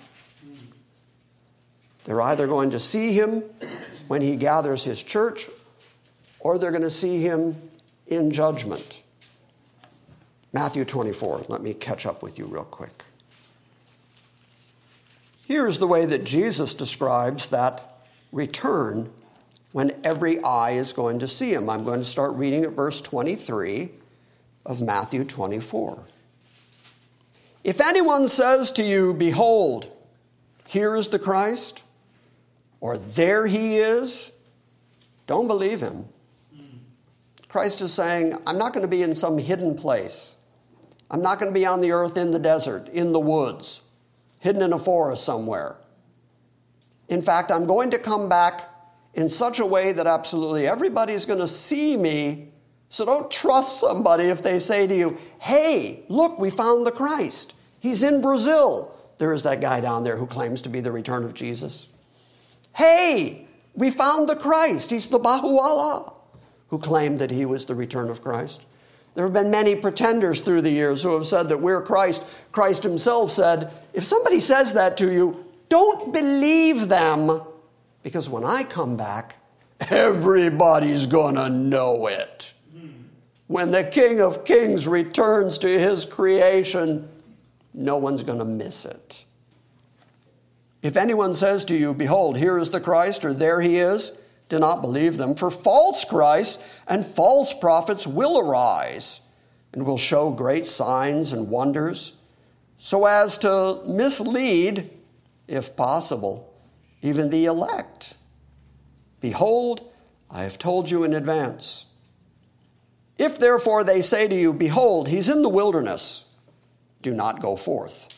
They're 2.09 2.22
either 2.22 2.46
going 2.46 2.70
to 2.70 2.80
see 2.80 3.12
him 3.12 3.44
when 4.06 4.22
he 4.22 4.36
gathers 4.36 4.82
his 4.82 5.02
church, 5.02 5.50
or 6.40 6.56
they're 6.56 6.70
going 6.70 6.80
to 6.80 6.88
see 6.88 7.20
him 7.20 7.61
in 8.06 8.30
judgment. 8.30 9.02
Matthew 10.54 10.86
24, 10.86 11.44
let 11.48 11.61
me 11.61 11.74
catch 11.74 12.06
up 12.06 12.22
with 12.22 12.38
you 12.38 12.46
real 12.46 12.64
quick. 12.64 13.04
Here's 15.46 15.78
the 15.78 15.86
way 15.86 16.06
that 16.06 16.24
Jesus 16.24 16.74
describes 16.74 17.48
that 17.48 17.98
return 18.32 19.11
when 19.72 19.94
every 20.02 20.42
eye 20.42 20.70
is 20.70 20.94
going 20.94 21.18
to 21.18 21.28
see 21.28 21.52
him. 21.52 21.68
I'm 21.68 21.84
going 21.84 22.00
to 22.00 22.06
start 22.06 22.32
reading 22.32 22.64
at 22.64 22.70
verse 22.70 23.02
23 23.02 23.90
of 24.64 24.80
Matthew 24.80 25.24
24. 25.24 26.04
If 27.64 27.82
anyone 27.82 28.28
says 28.28 28.70
to 28.72 28.82
you, 28.82 29.12
Behold, 29.12 29.92
here 30.66 30.96
is 30.96 31.09
the 31.09 31.18
Christ, 31.18 31.82
or 32.80 32.98
there 32.98 33.46
he 33.46 33.78
is, 33.78 34.32
don't 35.26 35.46
believe 35.46 35.80
him. 35.80 36.06
Christ 37.48 37.80
is 37.80 37.92
saying, 37.92 38.34
I'm 38.46 38.58
not 38.58 38.72
going 38.72 38.82
to 38.82 38.88
be 38.88 39.02
in 39.02 39.14
some 39.14 39.38
hidden 39.38 39.74
place. 39.74 40.36
I'm 41.10 41.22
not 41.22 41.38
going 41.38 41.52
to 41.52 41.58
be 41.58 41.64
on 41.64 41.80
the 41.80 41.92
earth 41.92 42.16
in 42.16 42.30
the 42.30 42.38
desert, 42.38 42.88
in 42.90 43.12
the 43.12 43.20
woods, 43.20 43.80
hidden 44.40 44.62
in 44.62 44.72
a 44.72 44.78
forest 44.78 45.24
somewhere. 45.24 45.76
In 47.08 47.22
fact, 47.22 47.50
I'm 47.50 47.66
going 47.66 47.90
to 47.92 47.98
come 47.98 48.28
back 48.28 48.68
in 49.14 49.28
such 49.28 49.58
a 49.58 49.66
way 49.66 49.92
that 49.92 50.06
absolutely 50.06 50.66
everybody's 50.66 51.24
going 51.24 51.38
to 51.38 51.48
see 51.48 51.96
me. 51.96 52.48
So 52.90 53.06
don't 53.06 53.30
trust 53.30 53.80
somebody 53.80 54.24
if 54.24 54.42
they 54.42 54.58
say 54.58 54.86
to 54.86 54.94
you, 54.94 55.16
Hey, 55.40 56.04
look, 56.08 56.38
we 56.38 56.50
found 56.50 56.86
the 56.86 56.92
Christ. 56.92 57.54
He's 57.80 58.02
in 58.02 58.20
Brazil. 58.20 58.94
There 59.16 59.32
is 59.32 59.42
that 59.44 59.60
guy 59.60 59.80
down 59.80 60.04
there 60.04 60.16
who 60.16 60.26
claims 60.26 60.62
to 60.62 60.68
be 60.68 60.80
the 60.80 60.92
return 60.92 61.24
of 61.24 61.34
Jesus. 61.34 61.88
Hey, 62.78 63.48
we 63.74 63.90
found 63.90 64.28
the 64.28 64.36
Christ. 64.36 64.92
He's 64.92 65.08
the 65.08 65.18
Baha'u'llah 65.18 66.12
who 66.68 66.78
claimed 66.78 67.18
that 67.18 67.32
he 67.32 67.44
was 67.44 67.66
the 67.66 67.74
return 67.74 68.08
of 68.08 68.22
Christ. 68.22 68.66
There 69.16 69.24
have 69.24 69.32
been 69.32 69.50
many 69.50 69.74
pretenders 69.74 70.40
through 70.40 70.62
the 70.62 70.70
years 70.70 71.02
who 71.02 71.12
have 71.14 71.26
said 71.26 71.48
that 71.48 71.60
we're 71.60 71.82
Christ. 71.82 72.24
Christ 72.52 72.84
himself 72.84 73.32
said, 73.32 73.72
if 73.94 74.04
somebody 74.04 74.38
says 74.38 74.74
that 74.74 74.96
to 74.98 75.12
you, 75.12 75.44
don't 75.68 76.12
believe 76.12 76.88
them, 76.88 77.42
because 78.04 78.30
when 78.30 78.44
I 78.44 78.62
come 78.62 78.96
back, 78.96 79.34
everybody's 79.90 81.06
gonna 81.06 81.48
know 81.48 82.06
it. 82.06 82.54
When 83.48 83.72
the 83.72 83.82
King 83.82 84.20
of 84.20 84.44
Kings 84.44 84.86
returns 84.86 85.58
to 85.58 85.80
his 85.80 86.04
creation, 86.04 87.08
no 87.74 87.96
one's 87.96 88.22
gonna 88.22 88.44
miss 88.44 88.84
it. 88.84 89.24
If 90.82 90.96
anyone 90.96 91.34
says 91.34 91.64
to 91.66 91.76
you, 91.76 91.92
Behold, 91.92 92.38
here 92.38 92.58
is 92.58 92.70
the 92.70 92.80
Christ, 92.80 93.24
or 93.24 93.34
there 93.34 93.60
he 93.60 93.78
is, 93.78 94.12
do 94.48 94.58
not 94.58 94.80
believe 94.80 95.16
them. 95.16 95.34
For 95.34 95.50
false 95.50 96.04
Christs 96.04 96.58
and 96.86 97.04
false 97.04 97.52
prophets 97.52 98.06
will 98.06 98.38
arise 98.38 99.20
and 99.72 99.84
will 99.84 99.98
show 99.98 100.30
great 100.30 100.64
signs 100.64 101.32
and 101.32 101.48
wonders, 101.48 102.14
so 102.78 103.06
as 103.06 103.38
to 103.38 103.82
mislead, 103.86 104.90
if 105.48 105.74
possible, 105.76 106.54
even 107.02 107.30
the 107.30 107.46
elect. 107.46 108.14
Behold, 109.20 109.92
I 110.30 110.42
have 110.42 110.58
told 110.58 110.90
you 110.90 111.04
in 111.04 111.12
advance. 111.12 111.86
If 113.18 113.38
therefore 113.38 113.82
they 113.82 114.00
say 114.00 114.28
to 114.28 114.34
you, 114.34 114.52
Behold, 114.52 115.08
he's 115.08 115.28
in 115.28 115.42
the 115.42 115.48
wilderness, 115.48 116.24
do 117.02 117.12
not 117.12 117.42
go 117.42 117.56
forth. 117.56 118.14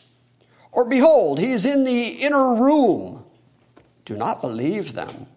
Or 0.71 0.85
behold, 0.85 1.39
he 1.39 1.51
is 1.51 1.65
in 1.65 1.83
the 1.83 2.07
inner 2.21 2.55
room, 2.55 3.25
do 4.05 4.15
not 4.15 4.41
believe 4.41 4.93
them. 4.93 5.27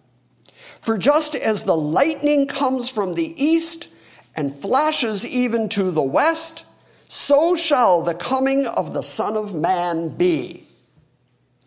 For 0.79 0.97
just 0.97 1.35
as 1.35 1.63
the 1.63 1.75
lightning 1.75 2.47
comes 2.47 2.89
from 2.89 3.13
the 3.13 3.33
east 3.43 3.89
and 4.35 4.53
flashes 4.53 5.25
even 5.25 5.67
to 5.69 5.91
the 5.91 6.03
west, 6.03 6.65
so 7.07 7.55
shall 7.55 8.01
the 8.01 8.13
coming 8.13 8.65
of 8.65 8.93
the 8.93 9.03
Son 9.03 9.35
of 9.35 9.53
Man 9.53 10.09
be. 10.09 10.67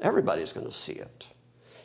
Everybody's 0.01 0.53
going 0.53 0.67
to 0.67 0.73
see 0.73 0.93
it. 0.93 1.29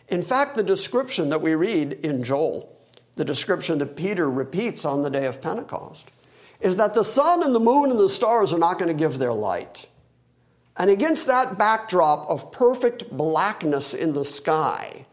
In 0.09 0.21
fact, 0.21 0.55
the 0.55 0.63
description 0.63 1.29
that 1.29 1.41
we 1.41 1.55
read 1.55 1.93
in 2.03 2.23
Joel, 2.23 2.77
the 3.15 3.25
description 3.25 3.79
that 3.79 3.95
Peter 3.95 4.29
repeats 4.29 4.85
on 4.85 5.01
the 5.01 5.09
day 5.09 5.25
of 5.25 5.41
Pentecost, 5.41 6.11
is 6.59 6.77
that 6.77 6.93
the 6.93 7.03
sun 7.03 7.43
and 7.43 7.53
the 7.55 7.59
moon 7.59 7.89
and 7.89 7.99
the 7.99 8.09
stars 8.09 8.53
are 8.53 8.59
not 8.59 8.77
going 8.77 8.89
to 8.89 8.97
give 8.97 9.17
their 9.17 9.33
light. 9.33 9.87
And 10.77 10.89
against 10.89 11.27
that 11.27 11.57
backdrop 11.57 12.29
of 12.29 12.51
perfect 12.51 13.11
blackness 13.11 13.93
in 13.93 14.13
the 14.13 14.25
sky, 14.25 15.05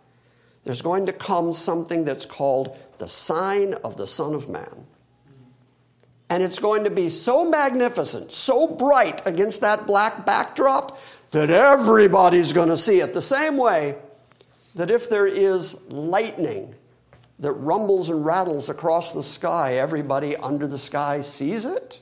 there's 0.64 0.82
going 0.82 1.06
to 1.06 1.12
come 1.12 1.52
something 1.52 2.04
that's 2.04 2.26
called 2.26 2.76
the 2.98 3.08
sign 3.08 3.74
of 3.84 3.96
the 3.96 4.06
Son 4.06 4.34
of 4.34 4.48
Man. 4.48 4.86
And 6.30 6.42
it's 6.42 6.58
going 6.58 6.84
to 6.84 6.90
be 6.90 7.08
so 7.08 7.44
magnificent, 7.44 8.30
so 8.30 8.66
bright 8.66 9.20
against 9.26 9.62
that 9.62 9.86
black 9.86 10.24
backdrop 10.24 11.00
that 11.32 11.50
everybody's 11.50 12.52
going 12.52 12.68
to 12.68 12.76
see 12.76 13.00
it. 13.00 13.12
The 13.12 13.22
same 13.22 13.56
way 13.56 13.96
that 14.76 14.90
if 14.90 15.08
there 15.08 15.26
is 15.26 15.76
lightning 15.88 16.74
that 17.40 17.52
rumbles 17.52 18.10
and 18.10 18.24
rattles 18.24 18.68
across 18.68 19.12
the 19.12 19.22
sky, 19.22 19.74
everybody 19.74 20.36
under 20.36 20.66
the 20.66 20.78
sky 20.78 21.20
sees 21.20 21.66
it. 21.66 22.00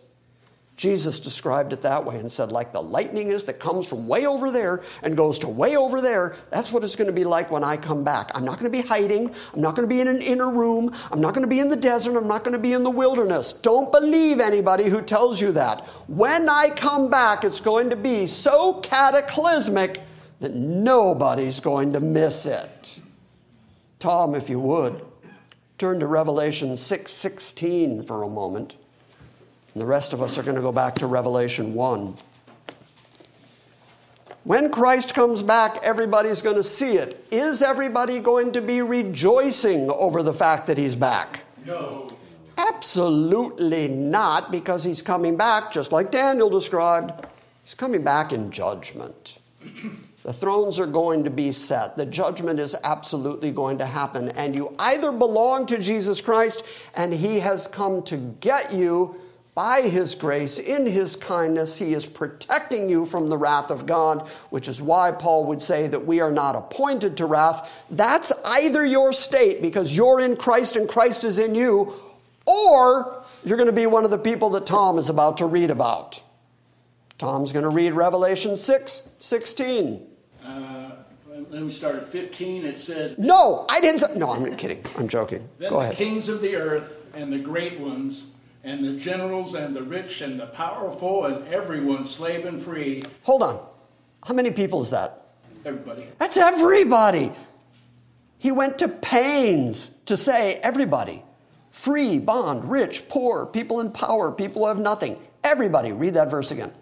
Jesus 0.79 1.19
described 1.19 1.73
it 1.73 1.83
that 1.83 2.05
way 2.05 2.21
and 2.21 2.31
said, 2.31 2.53
like 2.53 2.73
the 2.73 2.81
lightning 2.81 3.31
is 3.31 3.45
that 3.47 3.59
comes 3.59 3.89
from 3.89 4.07
way 4.07 4.27
over 4.27 4.49
there 4.49 4.81
and 5.03 5.17
goes 5.17 5.41
to 5.41 5.49
way 5.49 5.77
over 5.77 6.01
there, 6.01 6.37
that's 6.51 6.71
what 6.71 6.85
it's 6.85 6.95
going 6.95 7.09
to 7.09 7.13
be 7.13 7.25
like 7.25 7.51
when 7.51 7.65
I 7.65 7.77
come 7.77 8.05
back. 8.05 8.31
I'm 8.37 8.45
not 8.45 8.61
going 8.61 8.71
to 8.71 8.83
be 8.83 8.87
hiding. 8.87 9.35
I'm 9.53 9.61
not 9.61 9.75
going 9.75 9.89
to 9.89 9.93
be 9.93 10.01
in 10.01 10.07
an 10.07 10.23
inner 10.23 10.49
room. 10.49 10.95
I'm 11.11 11.21
not 11.21 11.35
going 11.35 11.43
to 11.43 11.49
be 11.49 11.59
in 11.59 11.69
the 11.69 11.75
desert. 11.75 12.17
I'm 12.17 12.29
not 12.29 12.45
going 12.45 12.53
to 12.53 12.61
be 12.61 12.75
in 12.75 12.85
the 12.85 12.93
wilderness. 12.93 13.53
Don't 13.55 13.91
believe 13.91 14.39
anybody 14.39 14.89
who 14.89 15.03
tells 15.03 15.41
you 15.41 15.51
that. 15.51 15.85
When 16.07 16.49
I 16.49 16.71
come 16.71 17.11
back, 17.11 17.43
it's 17.43 17.61
going 17.61 17.91
to 17.91 17.97
be 17.97 18.29
so 18.29 18.75
cataclysmic 18.75 20.01
that 20.39 20.55
nobody's 20.55 21.59
going 21.59 21.95
to 21.95 22.01
miss 22.01 22.47
it. 22.47 23.01
Tom, 23.99 24.37
if 24.37 24.49
you 24.49 24.61
would, 24.61 25.05
turn 25.77 25.99
to 25.99 26.07
Revelation 26.07 26.75
6:16 26.75 28.07
for 28.07 28.23
a 28.23 28.29
moment. 28.29 28.77
And 29.75 29.81
the 29.83 29.87
rest 29.87 30.13
of 30.13 30.23
us 30.23 30.39
are 30.39 30.43
going 30.43 30.57
to 30.57 30.63
go 30.63 30.73
back 30.73 30.95
to 30.97 31.07
Revelation 31.07 31.75
1. 31.75 32.17
When 34.45 34.71
Christ 34.71 35.15
comes 35.15 35.43
back, 35.43 35.79
everybody's 35.83 36.41
going 36.41 36.57
to 36.57 36.65
see 36.65 36.93
it. 36.93 37.27
Is 37.31 37.61
everybody 37.61 38.19
going 38.19 38.53
to 38.53 38.63
be 38.63 38.81
rejoicing 38.81 39.91
over 39.91 40.23
the 40.23 40.33
fact 40.33 40.67
that 40.69 40.79
he's 40.79 40.97
back? 40.97 41.45
No. 41.67 42.09
Absolutely 42.57 43.89
not, 43.89 44.51
because 44.51 44.83
he's 44.83 45.03
coming 45.03 45.37
back, 45.37 45.71
just 45.71 45.93
like 45.93 46.11
Daniel 46.11 46.49
described. 46.49 47.27
He's 47.63 47.75
coming 47.75 48.03
back 48.03 48.33
in 48.33 48.51
judgment. 48.51 49.39
The 50.25 50.35
thrones 50.35 50.79
are 50.79 50.87
going 50.87 51.25
to 51.25 51.31
be 51.31 51.53
set. 51.53 51.97
The 51.97 52.05
judgment 52.05 52.61
is 52.61 52.77
absolutely 52.85 53.51
going 53.51 53.79
to 53.79 53.87
happen. 53.87 54.29
And 54.31 54.55
you 54.55 54.75
either 54.79 55.11
belong 55.11 55.65
to 55.67 55.79
Jesus 55.79 56.21
Christ 56.21 56.65
and 56.95 57.15
he 57.15 57.39
has 57.39 57.67
come 57.67 58.03
to 58.03 58.19
get 58.41 58.75
you 58.75 59.19
by 59.59 59.83
his 59.83 60.15
grace, 60.15 60.61
in 60.61 60.87
his 60.87 61.17
kindness, 61.17 61.77
he 61.77 61.93
is 61.93 62.07
protecting 62.07 62.89
you 62.89 63.05
from 63.05 63.27
the 63.27 63.37
wrath 63.37 63.73
of 63.73 63.87
God, 63.87 64.29
which 64.51 64.69
is 64.69 64.81
why 64.81 65.11
Paul 65.11 65.47
would 65.47 65.61
say 65.61 65.89
that 65.89 66.07
we 66.07 66.21
are 66.21 66.31
not 66.31 66.55
appointed 66.55 67.17
to 67.17 67.27
wrath. 67.27 67.85
That's 67.91 68.31
either 68.45 68.87
your 68.87 69.13
state 69.13 69.61
because 69.61 69.97
you're 69.97 70.21
in 70.21 70.37
Christ 70.37 70.77
and 70.77 70.89
Christ 70.89 71.25
is 71.25 71.41
in 71.41 71.57
you, 71.57 71.93
or 72.47 73.25
you're 73.45 73.57
going 73.57 73.67
to 73.67 73.73
be 73.73 73.87
one 73.87 74.05
of 74.05 74.13
the 74.13 74.19
people 74.19 74.51
that 74.51 74.65
Tom 74.65 74.97
is 74.97 75.09
about 75.11 75.39
to 75.39 75.47
read 75.47 75.73
about. 75.73 76.23
Tom's 77.19 77.51
going 77.51 77.65
to 77.65 77.69
read 77.69 77.95
Revelation 77.95 78.57
6 78.57 79.09
16. 79.19 80.07
Uh, 80.45 80.91
let 81.51 81.63
me 81.63 81.71
start 81.73 81.97
at 81.97 82.05
15. 82.05 82.65
It 82.65 82.79
says, 82.79 83.19
No, 83.19 83.67
I 83.69 83.81
didn't. 83.81 84.17
No, 84.17 84.31
I'm 84.31 84.55
kidding. 84.55 84.85
I'm 84.97 85.09
joking. 85.09 85.49
Then 85.59 85.71
Go 85.71 85.79
the 85.79 85.87
ahead. 85.87 85.97
kings 85.97 86.29
of 86.29 86.43
the 86.43 86.55
earth 86.55 87.13
and 87.13 87.33
the 87.33 87.39
great 87.41 87.81
ones, 87.81 88.31
and 88.69 88.85
the 88.85 89.01
generals 89.01 89.55
and 89.55 89.75
the 89.75 89.83
rich 89.83 90.21
and 90.21 90.39
the 90.39 90.47
powerful, 90.47 91.25
and 91.25 91.49
everyone, 91.49 92.05
slave 92.05 92.45
and 92.45 92.61
free, 92.61 93.01
Hold 93.23 93.43
on. 93.43 93.67
How 94.27 94.35
many 94.35 94.51
people 94.51 94.83
is 94.83 94.91
that? 94.91 95.25
everybody, 95.65 96.05
That's 96.19 96.37
everybody. 96.37 97.33
He 98.39 98.53
went 98.53 98.79
to 98.79 98.89
pains 98.89 99.91
to 100.05 100.17
say 100.17 100.55
everybody 100.57 101.25
free, 101.71 102.19
bond, 102.19 102.71
rich, 102.71 103.09
poor, 103.09 103.47
people 103.47 103.81
in 103.81 103.91
power, 103.91 104.31
people 104.33 104.63
who 104.63 104.69
have 104.69 104.81
nothing. 104.81 105.19
Everybody. 105.45 105.93
Read 105.93 106.15
that 106.15 106.31
verse 106.31 106.51
again. 106.51 106.73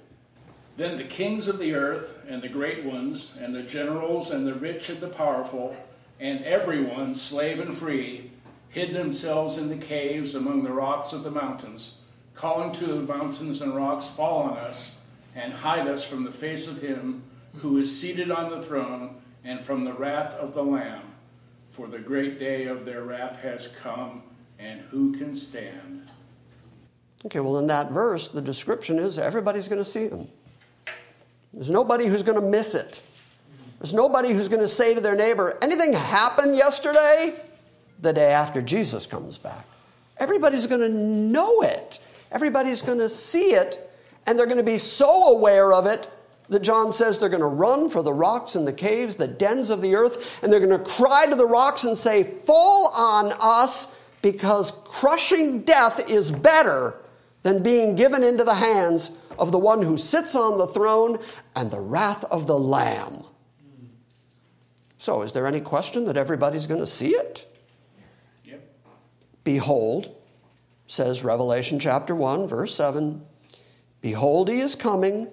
Then 0.77 0.97
the 0.97 1.05
kings 1.05 1.49
of 1.49 1.59
the 1.59 1.75
earth 1.75 2.19
and 2.29 2.43
the 2.43 2.49
great 2.49 2.85
ones, 2.85 3.37
and 3.41 3.55
the 3.55 3.63
generals 3.63 4.31
and 4.31 4.47
the 4.47 4.55
rich 4.55 4.89
and 4.89 5.01
the 5.01 5.09
powerful, 5.09 5.77
and 6.19 6.45
everyone, 6.45 7.15
slave 7.15 7.61
and 7.61 7.77
free, 7.77 8.31
hid 8.77 8.93
themselves 8.93 9.57
in 9.57 9.71
the 9.71 9.87
caves 9.87 10.35
among 10.35 10.63
the 10.63 10.71
rocks 10.71 11.15
of 11.15 11.25
the 11.25 11.31
mountains, 11.31 11.97
calling 12.35 12.71
to 12.71 12.85
the 12.85 13.01
mountains 13.11 13.63
and 13.63 13.75
rocks, 13.75 14.07
Fall 14.07 14.43
on 14.43 14.59
us, 14.59 15.01
and 15.35 15.51
hide 15.51 15.89
us 15.89 16.05
from 16.05 16.25
the 16.25 16.31
face 16.31 16.69
of 16.69 16.83
him 16.83 17.23
who 17.55 17.79
is 17.79 17.99
seated 17.99 18.31
on 18.31 18.51
the 18.51 18.61
throne, 18.61 19.17
and 19.45 19.65
from 19.65 19.87
the 19.87 19.95
wrath 19.95 20.35
of 20.35 20.53
the 20.53 20.63
Lamb. 20.63 21.01
For 21.71 21.87
the 21.87 21.99
great 21.99 22.39
day 22.39 22.67
of 22.67 22.85
their 22.85 23.05
wrath 23.05 23.41
has 23.41 23.69
come, 23.69 24.23
and 24.59 24.83
who 24.91 25.17
can 25.17 25.35
stand? 25.35 26.11
Okay, 27.25 27.41
well, 27.41 27.57
in 27.57 27.67
that 27.69 27.91
verse, 27.93 28.29
the 28.29 28.43
description 28.43 28.99
is 28.99 29.19
everybody's 29.19 29.69
going 29.69 29.79
to 29.79 29.87
see 29.87 30.09
him. 30.09 30.29
There's 31.55 31.71
nobody 31.71 32.05
who's 32.09 32.23
going 32.23 32.39
to 32.39 32.47
miss 32.47 32.75
it. 32.75 33.01
There's 33.79 33.95
nobody 33.95 34.35
who's 34.35 34.49
going 34.49 34.61
to 34.61 34.69
say 34.69 34.95
to 34.95 35.01
their 35.01 35.17
neighbor, 35.17 35.57
anything 35.63 35.95
happened 35.95 36.57
yesterday? 36.57 37.41
The 38.01 38.13
day 38.13 38.33
after 38.33 38.61
Jesus 38.61 39.07
comes 39.07 39.39
back. 39.39 39.67
Everybody's 40.19 40.67
going 40.67 40.81
to 40.81 40.89
know 40.89 41.63
it. 41.63 42.01
Everybody's 42.33 42.83
going 42.83 42.99
to 42.99 43.09
see 43.09 43.55
it, 43.55 43.91
and 44.27 44.39
they're 44.39 44.47
going 44.47 44.59
to 44.59 44.63
be 44.65 44.79
so 44.79 45.37
aware 45.37 45.73
of 45.73 45.87
it 45.87 46.11
that 46.49 46.61
John 46.61 46.93
says 46.93 47.19
they're 47.19 47.29
going 47.29 47.41
to 47.41 47.47
run 47.47 47.91
for 47.91 48.03
the 48.03 48.13
rocks 48.13 48.55
and 48.55 48.67
the 48.67 48.73
caves, 48.73 49.17
the 49.17 49.27
dens 49.27 49.71
of 49.71 49.83
the 49.83 49.95
earth, 49.95 50.43
and 50.43 50.53
they're 50.53 50.61
going 50.61 50.71
to 50.71 50.91
cry 50.91 51.27
to 51.27 51.35
the 51.35 51.47
rocks 51.47 51.85
and 51.85 51.97
say, 51.97 52.23
Fall 52.23 52.93
on 52.97 53.33
us, 53.43 53.95
because 54.23 54.73
crushing 54.85 55.63
death 55.63 56.11
is 56.11 56.31
better 56.31 56.95
than 57.43 57.63
being 57.63 57.95
given 57.95 58.23
into 58.23 58.45
the 58.45 58.55
hands 58.55 59.13
of 59.39 59.53
the 59.53 59.59
one 59.59 59.83
who 59.83 59.97
sits 59.97 60.35
on 60.35 60.59
the 60.59 60.67
throne 60.67 61.19
and 61.55 61.71
the 61.71 61.81
wrath 61.81 62.25
of 62.25 62.47
the 62.47 62.59
Lamb. 62.59 63.25
So, 64.99 65.23
is 65.23 65.33
there 65.33 65.47
any 65.47 65.61
question 65.61 66.05
that 66.07 66.17
everybody's 66.17 66.67
going 66.67 66.81
to 66.81 66.87
see 66.87 67.15
it? 67.15 67.56
Behold, 69.47 70.13
says 70.89 71.23
Revelation 71.23 71.79
chapter 71.79 72.17
1, 72.17 72.49
verse 72.49 72.75
7 72.75 73.25
Behold, 74.01 74.49
he 74.49 74.59
is 74.59 74.75
coming. 74.75 75.29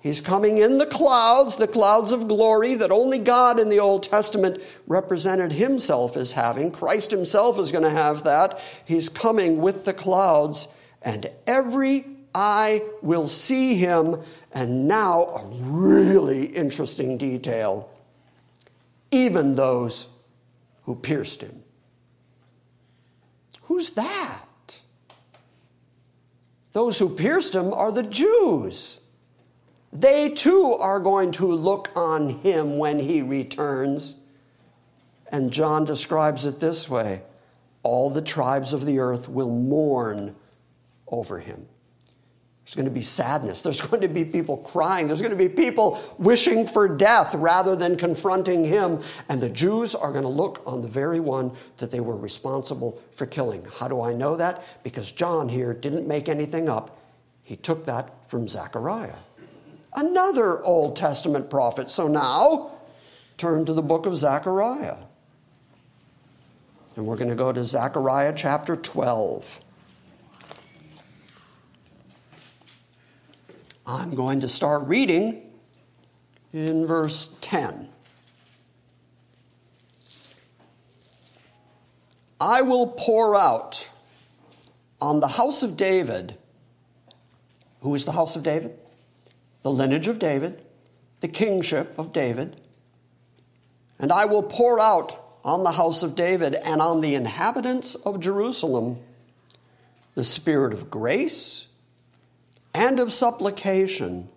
He's 0.00 0.22
coming 0.22 0.56
in 0.56 0.78
the 0.78 0.86
clouds, 0.86 1.56
the 1.56 1.68
clouds 1.68 2.12
of 2.12 2.28
glory 2.28 2.74
that 2.76 2.90
only 2.90 3.18
God 3.18 3.60
in 3.60 3.68
the 3.68 3.78
Old 3.78 4.04
Testament 4.04 4.62
represented 4.86 5.52
himself 5.52 6.16
as 6.16 6.32
having. 6.32 6.70
Christ 6.70 7.10
himself 7.10 7.58
is 7.58 7.70
going 7.70 7.84
to 7.84 7.90
have 7.90 8.24
that. 8.24 8.58
He's 8.86 9.10
coming 9.10 9.60
with 9.60 9.84
the 9.84 9.94
clouds, 9.94 10.68
and 11.02 11.30
every 11.46 12.06
eye 12.34 12.82
will 13.02 13.28
see 13.28 13.74
him. 13.74 14.22
And 14.52 14.88
now, 14.88 15.24
a 15.24 15.46
really 15.46 16.46
interesting 16.46 17.18
detail 17.18 17.90
even 19.10 19.56
those 19.56 20.08
who 20.84 20.94
pierced 20.94 21.42
him. 21.42 21.63
Who's 23.74 23.90
that? 23.90 24.82
Those 26.70 26.96
who 26.96 27.08
pierced 27.08 27.56
him 27.56 27.72
are 27.72 27.90
the 27.90 28.04
Jews. 28.04 29.00
They 29.92 30.30
too 30.30 30.74
are 30.74 31.00
going 31.00 31.32
to 31.32 31.48
look 31.48 31.90
on 31.96 32.28
him 32.28 32.78
when 32.78 33.00
he 33.00 33.20
returns. 33.20 34.14
And 35.32 35.50
John 35.50 35.84
describes 35.84 36.46
it 36.46 36.60
this 36.60 36.88
way 36.88 37.22
all 37.82 38.10
the 38.10 38.22
tribes 38.22 38.72
of 38.74 38.86
the 38.86 39.00
earth 39.00 39.28
will 39.28 39.50
mourn 39.50 40.36
over 41.08 41.40
him. 41.40 41.66
There's 42.64 42.76
going 42.76 42.86
to 42.86 42.90
be 42.90 43.02
sadness. 43.02 43.60
There's 43.60 43.80
going 43.86 44.00
to 44.02 44.08
be 44.08 44.24
people 44.24 44.58
crying. 44.58 45.06
There's 45.06 45.20
going 45.20 45.30
to 45.30 45.36
be 45.36 45.48
people 45.48 46.00
wishing 46.18 46.66
for 46.66 46.88
death 46.88 47.34
rather 47.34 47.76
than 47.76 47.96
confronting 47.96 48.64
him. 48.64 49.00
And 49.28 49.40
the 49.40 49.50
Jews 49.50 49.94
are 49.94 50.10
going 50.10 50.24
to 50.24 50.28
look 50.28 50.62
on 50.66 50.80
the 50.80 50.88
very 50.88 51.20
one 51.20 51.52
that 51.76 51.90
they 51.90 52.00
were 52.00 52.16
responsible 52.16 53.00
for 53.12 53.26
killing. 53.26 53.66
How 53.78 53.88
do 53.88 54.00
I 54.00 54.12
know 54.12 54.36
that? 54.36 54.64
Because 54.82 55.12
John 55.12 55.48
here 55.48 55.74
didn't 55.74 56.08
make 56.08 56.28
anything 56.28 56.68
up. 56.68 56.98
He 57.42 57.56
took 57.56 57.84
that 57.84 58.10
from 58.30 58.48
Zechariah, 58.48 59.16
another 59.94 60.64
Old 60.64 60.96
Testament 60.96 61.50
prophet. 61.50 61.90
So 61.90 62.08
now, 62.08 62.72
turn 63.36 63.66
to 63.66 63.74
the 63.74 63.82
book 63.82 64.06
of 64.06 64.16
Zechariah. 64.16 64.96
And 66.96 67.04
we're 67.04 67.16
going 67.16 67.28
to 67.28 67.36
go 67.36 67.52
to 67.52 67.64
Zechariah 67.64 68.32
chapter 68.34 68.76
12. 68.76 69.60
I'm 73.86 74.14
going 74.14 74.40
to 74.40 74.48
start 74.48 74.84
reading 74.84 75.42
in 76.52 76.86
verse 76.86 77.34
10. 77.42 77.88
I 82.40 82.62
will 82.62 82.86
pour 82.86 83.36
out 83.36 83.90
on 85.00 85.20
the 85.20 85.28
house 85.28 85.62
of 85.62 85.76
David. 85.76 86.36
Who 87.80 87.94
is 87.94 88.06
the 88.06 88.12
house 88.12 88.36
of 88.36 88.42
David? 88.42 88.78
The 89.62 89.70
lineage 89.70 90.08
of 90.08 90.18
David, 90.18 90.62
the 91.20 91.28
kingship 91.28 91.98
of 91.98 92.12
David. 92.12 92.58
And 93.98 94.10
I 94.10 94.24
will 94.24 94.42
pour 94.42 94.80
out 94.80 95.20
on 95.44 95.62
the 95.62 95.72
house 95.72 96.02
of 96.02 96.16
David 96.16 96.54
and 96.54 96.80
on 96.80 97.02
the 97.02 97.14
inhabitants 97.14 97.94
of 97.94 98.20
Jerusalem 98.20 98.98
the 100.14 100.24
spirit 100.24 100.72
of 100.72 100.90
grace 100.90 101.66
and 102.74 102.98
of 103.00 103.12
supplication, 103.12 104.28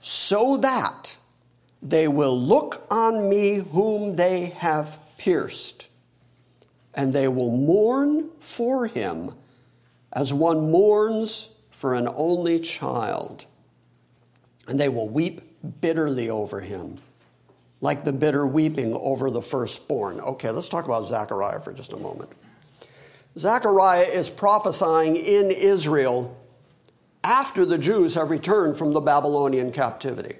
so 0.00 0.56
that 0.56 1.16
they 1.82 2.08
will 2.08 2.40
look 2.40 2.86
on 2.90 3.28
me 3.28 3.56
whom 3.56 4.16
they 4.16 4.46
have 4.46 4.98
pierced, 5.18 5.90
and 6.94 7.12
they 7.12 7.28
will 7.28 7.56
mourn 7.56 8.30
for 8.40 8.86
him 8.86 9.32
as 10.12 10.32
one 10.32 10.70
mourns 10.70 11.50
for 11.70 11.94
an 11.94 12.08
only 12.16 12.58
child. 12.58 13.44
And 14.66 14.80
they 14.80 14.88
will 14.88 15.08
weep 15.08 15.40
bitterly 15.80 16.30
over 16.30 16.60
him, 16.60 16.98
like 17.80 18.04
the 18.04 18.12
bitter 18.12 18.46
weeping 18.46 18.94
over 18.94 19.30
the 19.30 19.42
firstborn. 19.42 20.20
Okay, 20.20 20.50
let's 20.50 20.68
talk 20.68 20.84
about 20.84 21.06
Zechariah 21.06 21.60
for 21.60 21.72
just 21.72 21.92
a 21.92 21.96
moment. 21.96 22.30
Zechariah 23.38 24.02
is 24.02 24.28
prophesying 24.28 25.14
in 25.14 25.50
Israel 25.50 26.36
after 27.28 27.66
the 27.66 27.76
Jews 27.76 28.14
have 28.14 28.30
returned 28.30 28.78
from 28.78 28.94
the 28.94 29.02
Babylonian 29.02 29.70
captivity. 29.70 30.36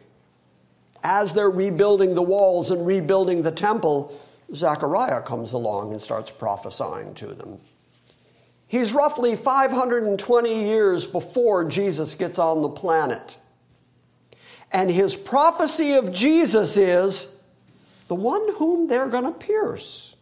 As 1.05 1.35
they're 1.35 1.51
rebuilding 1.51 2.15
the 2.15 2.23
walls 2.23 2.71
and 2.71 2.87
rebuilding 2.87 3.43
the 3.43 3.53
temple, 3.53 4.19
Zechariah 4.55 5.21
comes 5.21 5.53
along 5.53 5.93
and 5.93 6.01
starts 6.01 6.31
prophesying 6.31 7.13
to 7.17 7.27
them. 7.27 7.61
He's 8.67 8.95
roughly 8.95 9.37
520 9.37 10.65
years 10.65 11.07
before 11.07 11.69
Jesus 11.69 12.15
gets 12.15 12.39
on 12.39 12.63
the 12.63 12.71
planet. 12.71 13.37
And 14.73 14.91
his 14.91 15.15
prophecy 15.15 15.93
of 15.93 16.11
Jesus 16.11 16.79
is 16.79 17.27
the 18.09 18.15
one 18.15 18.55
whom 18.55 18.89
they're 18.89 19.09
going 19.09 19.25
to 19.25 19.33
pierce. 19.33 20.17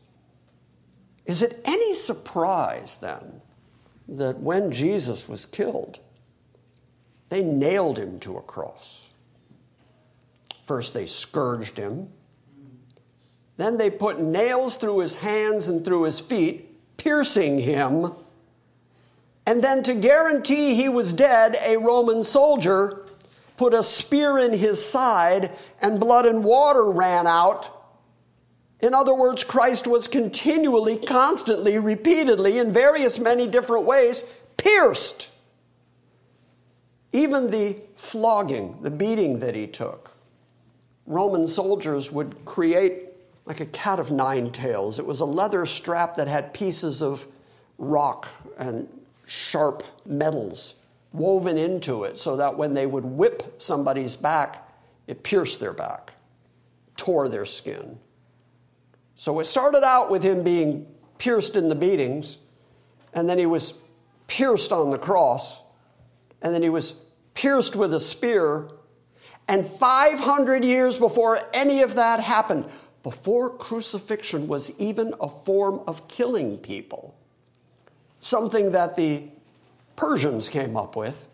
Is 1.26 1.42
it 1.42 1.60
any 1.64 1.94
surprise 1.94 2.98
then 2.98 3.40
that 4.08 4.40
when 4.40 4.72
Jesus 4.72 5.28
was 5.28 5.46
killed, 5.46 6.00
they 7.28 7.42
nailed 7.42 7.98
him 7.98 8.20
to 8.20 8.38
a 8.38 8.42
cross? 8.42 9.10
First, 10.64 10.94
they 10.94 11.06
scourged 11.06 11.78
him. 11.78 12.08
Then 13.56 13.78
they 13.78 13.90
put 13.90 14.20
nails 14.20 14.76
through 14.76 14.98
his 14.98 15.14
hands 15.14 15.68
and 15.68 15.84
through 15.84 16.02
his 16.02 16.20
feet, 16.20 16.96
piercing 16.96 17.58
him. 17.58 18.12
And 19.46 19.62
then, 19.62 19.82
to 19.84 19.94
guarantee 19.94 20.74
he 20.74 20.88
was 20.88 21.12
dead, 21.12 21.56
a 21.64 21.76
Roman 21.76 22.24
soldier 22.24 23.06
put 23.56 23.72
a 23.72 23.82
spear 23.82 24.38
in 24.38 24.52
his 24.52 24.84
side, 24.84 25.56
and 25.80 26.00
blood 26.00 26.26
and 26.26 26.44
water 26.44 26.90
ran 26.90 27.26
out. 27.26 27.72
In 28.80 28.92
other 28.92 29.14
words, 29.14 29.44
Christ 29.44 29.86
was 29.86 30.06
continually, 30.06 30.98
constantly, 30.98 31.78
repeatedly, 31.78 32.58
in 32.58 32.72
various 32.72 33.18
many 33.18 33.46
different 33.46 33.86
ways, 33.86 34.24
pierced. 34.56 35.30
Even 37.16 37.50
the 37.50 37.78
flogging, 37.94 38.76
the 38.82 38.90
beating 38.90 39.38
that 39.38 39.56
he 39.56 39.66
took, 39.66 40.12
Roman 41.06 41.48
soldiers 41.48 42.12
would 42.12 42.44
create 42.44 43.04
like 43.46 43.60
a 43.60 43.64
cat 43.64 43.98
of 43.98 44.10
nine 44.10 44.50
tails. 44.50 44.98
It 44.98 45.06
was 45.06 45.20
a 45.20 45.24
leather 45.24 45.64
strap 45.64 46.16
that 46.16 46.28
had 46.28 46.52
pieces 46.52 47.02
of 47.02 47.26
rock 47.78 48.28
and 48.58 48.86
sharp 49.26 49.82
metals 50.04 50.74
woven 51.14 51.56
into 51.56 52.04
it 52.04 52.18
so 52.18 52.36
that 52.36 52.58
when 52.58 52.74
they 52.74 52.84
would 52.84 53.06
whip 53.06 53.54
somebody's 53.56 54.14
back, 54.14 54.70
it 55.06 55.22
pierced 55.22 55.58
their 55.58 55.72
back, 55.72 56.12
tore 56.98 57.30
their 57.30 57.46
skin. 57.46 57.98
So 59.14 59.40
it 59.40 59.46
started 59.46 59.84
out 59.84 60.10
with 60.10 60.22
him 60.22 60.42
being 60.42 60.86
pierced 61.16 61.56
in 61.56 61.70
the 61.70 61.74
beatings, 61.74 62.36
and 63.14 63.26
then 63.26 63.38
he 63.38 63.46
was 63.46 63.72
pierced 64.26 64.70
on 64.70 64.90
the 64.90 64.98
cross, 64.98 65.62
and 66.42 66.52
then 66.52 66.62
he 66.62 66.68
was 66.68 66.92
pierced 67.36 67.76
with 67.76 67.94
a 67.94 68.00
spear. 68.00 68.68
And 69.46 69.64
500 69.64 70.64
years 70.64 70.98
before 70.98 71.38
any 71.54 71.82
of 71.82 71.94
that 71.94 72.18
happened, 72.18 72.64
before 73.04 73.50
crucifixion 73.56 74.48
was 74.48 74.72
even 74.80 75.14
a 75.20 75.28
form 75.28 75.80
of 75.86 76.08
killing 76.08 76.58
people, 76.58 77.16
something 78.18 78.72
that 78.72 78.96
the 78.96 79.22
Persians 79.94 80.48
came 80.48 80.76
up 80.76 80.96
with, 80.96 81.28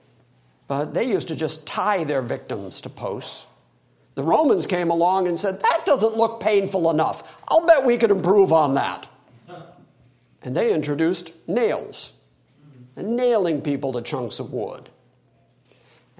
but 0.68 0.92
they 0.92 1.04
used 1.04 1.28
to 1.28 1.34
just 1.34 1.66
tie 1.66 2.04
their 2.04 2.20
victims 2.20 2.82
to 2.82 2.90
posts. 2.90 3.46
The 4.14 4.22
Romans 4.22 4.66
came 4.66 4.90
along 4.90 5.28
and 5.28 5.40
said, 5.40 5.60
That 5.60 5.82
doesn't 5.86 6.16
look 6.16 6.40
painful 6.40 6.90
enough. 6.90 7.40
I'll 7.48 7.66
bet 7.66 7.84
we 7.84 7.96
could 7.96 8.10
improve 8.10 8.52
on 8.52 8.74
that. 8.74 9.06
And 10.42 10.56
they 10.56 10.74
introduced 10.74 11.32
nails 11.46 12.12
and 12.96 13.16
nailing 13.16 13.62
people 13.62 13.92
to 13.94 14.02
chunks 14.02 14.38
of 14.38 14.52
wood. 14.52 14.90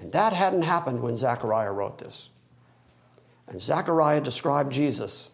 And 0.03 0.11
that 0.11 0.33
hadn't 0.33 0.63
happened 0.63 1.01
when 1.01 1.15
Zechariah 1.15 1.71
wrote 1.71 1.97
this. 1.97 2.29
And 3.47 3.61
Zechariah 3.61 4.19
described 4.19 4.73
Jesus 4.73 5.29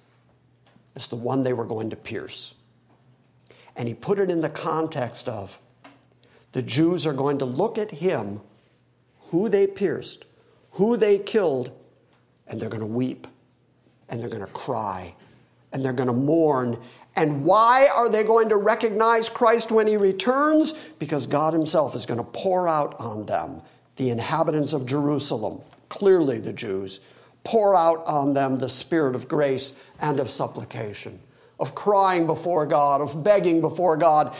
as 0.96 1.08
the 1.08 1.16
one 1.16 1.42
they 1.42 1.54
were 1.54 1.66
going 1.66 1.90
to 1.90 1.96
pierce. 1.96 2.54
And 3.76 3.88
he 3.88 3.96
put 3.96 4.20
it 4.20 4.30
in 4.30 4.42
the 4.42 4.50
context 4.50 5.28
of 5.28 5.58
the 6.52 6.62
Jews 6.62 7.08
are 7.08 7.14
going 7.14 7.40
to 7.40 7.46
look 7.46 7.80
at 7.80 7.90
him, 7.90 8.42
who 9.32 9.50
they 9.50 9.66
pierced, 9.66 10.28
who 10.74 10.98
they 10.98 11.18
killed, 11.18 11.72
and 12.46 12.62
they're 12.62 12.70
going 12.70 12.80
to 12.82 12.86
weep, 12.86 13.26
and 14.08 14.22
they're 14.22 14.30
going 14.30 14.46
to 14.46 14.52
cry, 14.52 15.16
and 15.74 15.84
they're 15.84 15.94
going 15.94 16.06
to 16.06 16.14
mourn. 16.14 16.78
And 17.16 17.44
why 17.44 17.88
are 17.88 18.08
they 18.08 18.24
going 18.24 18.50
to 18.50 18.56
recognize 18.56 19.30
Christ 19.30 19.72
when 19.72 19.88
he 19.88 19.98
returns? 19.98 20.74
Because 21.00 21.26
God 21.26 21.54
himself 21.54 21.96
is 21.96 22.06
going 22.06 22.20
to 22.20 22.24
pour 22.24 22.68
out 22.68 23.00
on 23.00 23.26
them, 23.26 23.64
the 24.00 24.10
inhabitants 24.10 24.74
of 24.74 24.88
Jerusalem, 24.88 25.62
clearly 25.90 26.40
the 26.40 26.54
Jews, 26.54 27.00
pour 27.44 27.76
out 27.76 28.04
on 28.08 28.34
them 28.34 28.58
the 28.58 28.68
spirit 28.68 29.14
of 29.14 29.28
grace 29.28 29.74
and 30.02 30.20
of 30.20 30.32
supplication 30.32 31.20
of 31.60 31.76
crying 31.76 32.26
before 32.26 32.66
God, 32.66 33.02
of 33.02 33.24
begging 33.24 33.62
before 33.62 33.98
God. 33.98 34.34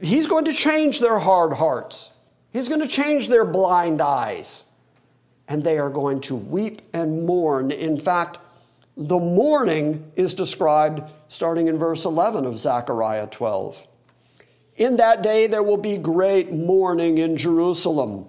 He's 0.00 0.26
going 0.26 0.44
to 0.44 0.52
change 0.52 1.00
their 1.00 1.18
hard 1.18 1.52
hearts. 1.52 2.12
He's 2.52 2.68
going 2.68 2.80
to 2.80 2.88
change 2.88 3.28
their 3.28 3.44
blind 3.44 4.00
eyes. 4.00 4.64
And 5.48 5.62
they 5.62 5.78
are 5.78 5.90
going 5.90 6.20
to 6.22 6.36
weep 6.36 6.82
and 6.94 7.26
mourn. 7.26 7.72
In 7.72 7.98
fact, 7.98 8.38
the 8.96 9.18
mourning 9.18 10.12
is 10.16 10.34
described 10.34 11.02
starting 11.28 11.68
in 11.68 11.78
verse 11.78 12.04
11 12.04 12.44
of 12.44 12.58
Zechariah 12.58 13.26
12. 13.26 13.86
In 14.76 14.96
that 14.96 15.22
day 15.22 15.46
there 15.46 15.62
will 15.62 15.76
be 15.76 15.98
great 15.98 16.52
mourning 16.52 17.18
in 17.18 17.36
Jerusalem, 17.36 18.26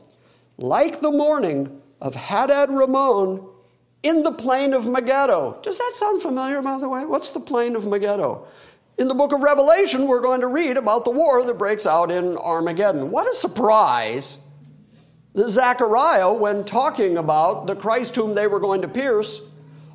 like 0.57 0.99
the 0.99 1.11
mourning 1.11 1.81
of 2.01 2.15
Hadadrimmon 2.15 3.49
in 4.03 4.23
the 4.23 4.31
plain 4.31 4.73
of 4.73 4.85
Megiddo. 4.85 5.59
Does 5.63 5.77
that 5.77 5.91
sound 5.95 6.21
familiar, 6.21 6.61
by 6.61 6.77
the 6.77 6.89
way? 6.89 7.05
What's 7.05 7.31
the 7.31 7.39
plain 7.39 7.75
of 7.75 7.87
Megiddo? 7.87 8.45
In 8.97 9.07
the 9.07 9.15
book 9.15 9.31
of 9.31 9.41
Revelation, 9.41 10.07
we're 10.07 10.21
going 10.21 10.41
to 10.41 10.47
read 10.47 10.77
about 10.77 11.05
the 11.05 11.11
war 11.11 11.43
that 11.43 11.57
breaks 11.57 11.85
out 11.85 12.11
in 12.11 12.37
Armageddon. 12.37 13.09
What 13.09 13.31
a 13.31 13.33
surprise 13.33 14.37
that 15.33 15.49
Zechariah, 15.49 16.31
when 16.33 16.63
talking 16.63 17.17
about 17.17 17.65
the 17.65 17.75
Christ 17.75 18.15
whom 18.15 18.35
they 18.35 18.45
were 18.45 18.59
going 18.59 18.81
to 18.83 18.87
pierce, 18.87 19.41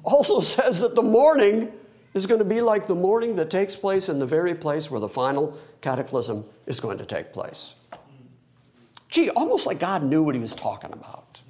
also 0.02 0.40
says 0.40 0.80
that 0.80 0.94
the 0.94 1.02
mourning 1.02 1.72
is 2.14 2.26
going 2.26 2.40
to 2.40 2.44
be 2.44 2.60
like 2.60 2.86
the 2.86 2.94
mourning 2.94 3.36
that 3.36 3.50
takes 3.50 3.76
place 3.76 4.08
in 4.08 4.18
the 4.18 4.26
very 4.26 4.54
place 4.54 4.90
where 4.90 5.00
the 5.00 5.08
final 5.08 5.56
cataclysm 5.80 6.44
is 6.66 6.80
going 6.80 6.98
to 6.98 7.06
take 7.06 7.32
place. 7.32 7.74
Gee, 9.08 9.30
almost 9.30 9.66
like 9.66 9.78
God 9.78 10.02
knew 10.02 10.22
what 10.22 10.34
he 10.34 10.40
was 10.40 10.54
talking 10.54 10.92
about. 10.92 11.42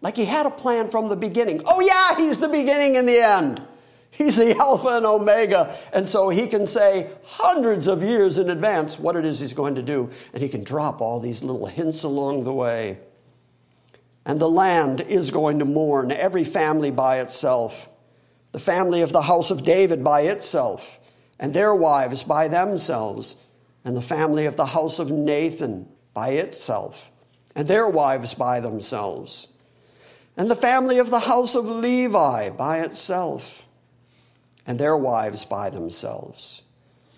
Like 0.00 0.16
he 0.16 0.24
had 0.24 0.46
a 0.46 0.50
plan 0.50 0.90
from 0.90 1.08
the 1.08 1.16
beginning. 1.16 1.62
Oh, 1.66 1.80
yeah, 1.80 2.16
he's 2.22 2.38
the 2.38 2.48
beginning 2.48 2.96
and 2.96 3.08
the 3.08 3.20
end. 3.20 3.62
He's 4.10 4.36
the 4.36 4.56
Alpha 4.56 4.88
and 4.88 5.06
Omega. 5.06 5.76
And 5.92 6.08
so 6.08 6.30
he 6.30 6.46
can 6.46 6.66
say 6.66 7.10
hundreds 7.24 7.86
of 7.86 8.02
years 8.02 8.38
in 8.38 8.50
advance 8.50 8.98
what 8.98 9.14
it 9.14 9.24
is 9.24 9.38
he's 9.38 9.52
going 9.52 9.76
to 9.76 9.82
do. 9.82 10.10
And 10.32 10.42
he 10.42 10.48
can 10.48 10.64
drop 10.64 11.00
all 11.00 11.20
these 11.20 11.44
little 11.44 11.66
hints 11.66 12.02
along 12.02 12.44
the 12.44 12.52
way. 12.52 12.98
And 14.26 14.40
the 14.40 14.50
land 14.50 15.02
is 15.02 15.30
going 15.30 15.60
to 15.60 15.64
mourn, 15.64 16.10
every 16.12 16.44
family 16.44 16.90
by 16.90 17.20
itself. 17.20 17.88
The 18.52 18.58
family 18.58 19.02
of 19.02 19.12
the 19.12 19.22
house 19.22 19.50
of 19.50 19.64
David 19.64 20.02
by 20.02 20.22
itself, 20.22 20.98
and 21.38 21.54
their 21.54 21.74
wives 21.74 22.24
by 22.24 22.48
themselves. 22.48 23.36
And 23.84 23.96
the 23.96 24.02
family 24.02 24.46
of 24.46 24.56
the 24.56 24.66
house 24.66 24.98
of 24.98 25.10
Nathan 25.10 25.88
by 26.14 26.30
itself, 26.30 27.10
and 27.54 27.66
their 27.66 27.88
wives 27.88 28.34
by 28.34 28.60
themselves 28.60 29.48
and 30.40 30.50
the 30.50 30.56
family 30.56 30.98
of 30.98 31.10
the 31.10 31.20
house 31.20 31.54
of 31.54 31.66
Levi 31.66 32.48
by 32.48 32.78
itself, 32.80 33.66
and 34.66 34.78
their 34.78 34.96
wives 34.96 35.44
by 35.44 35.68
themselves. 35.68 36.62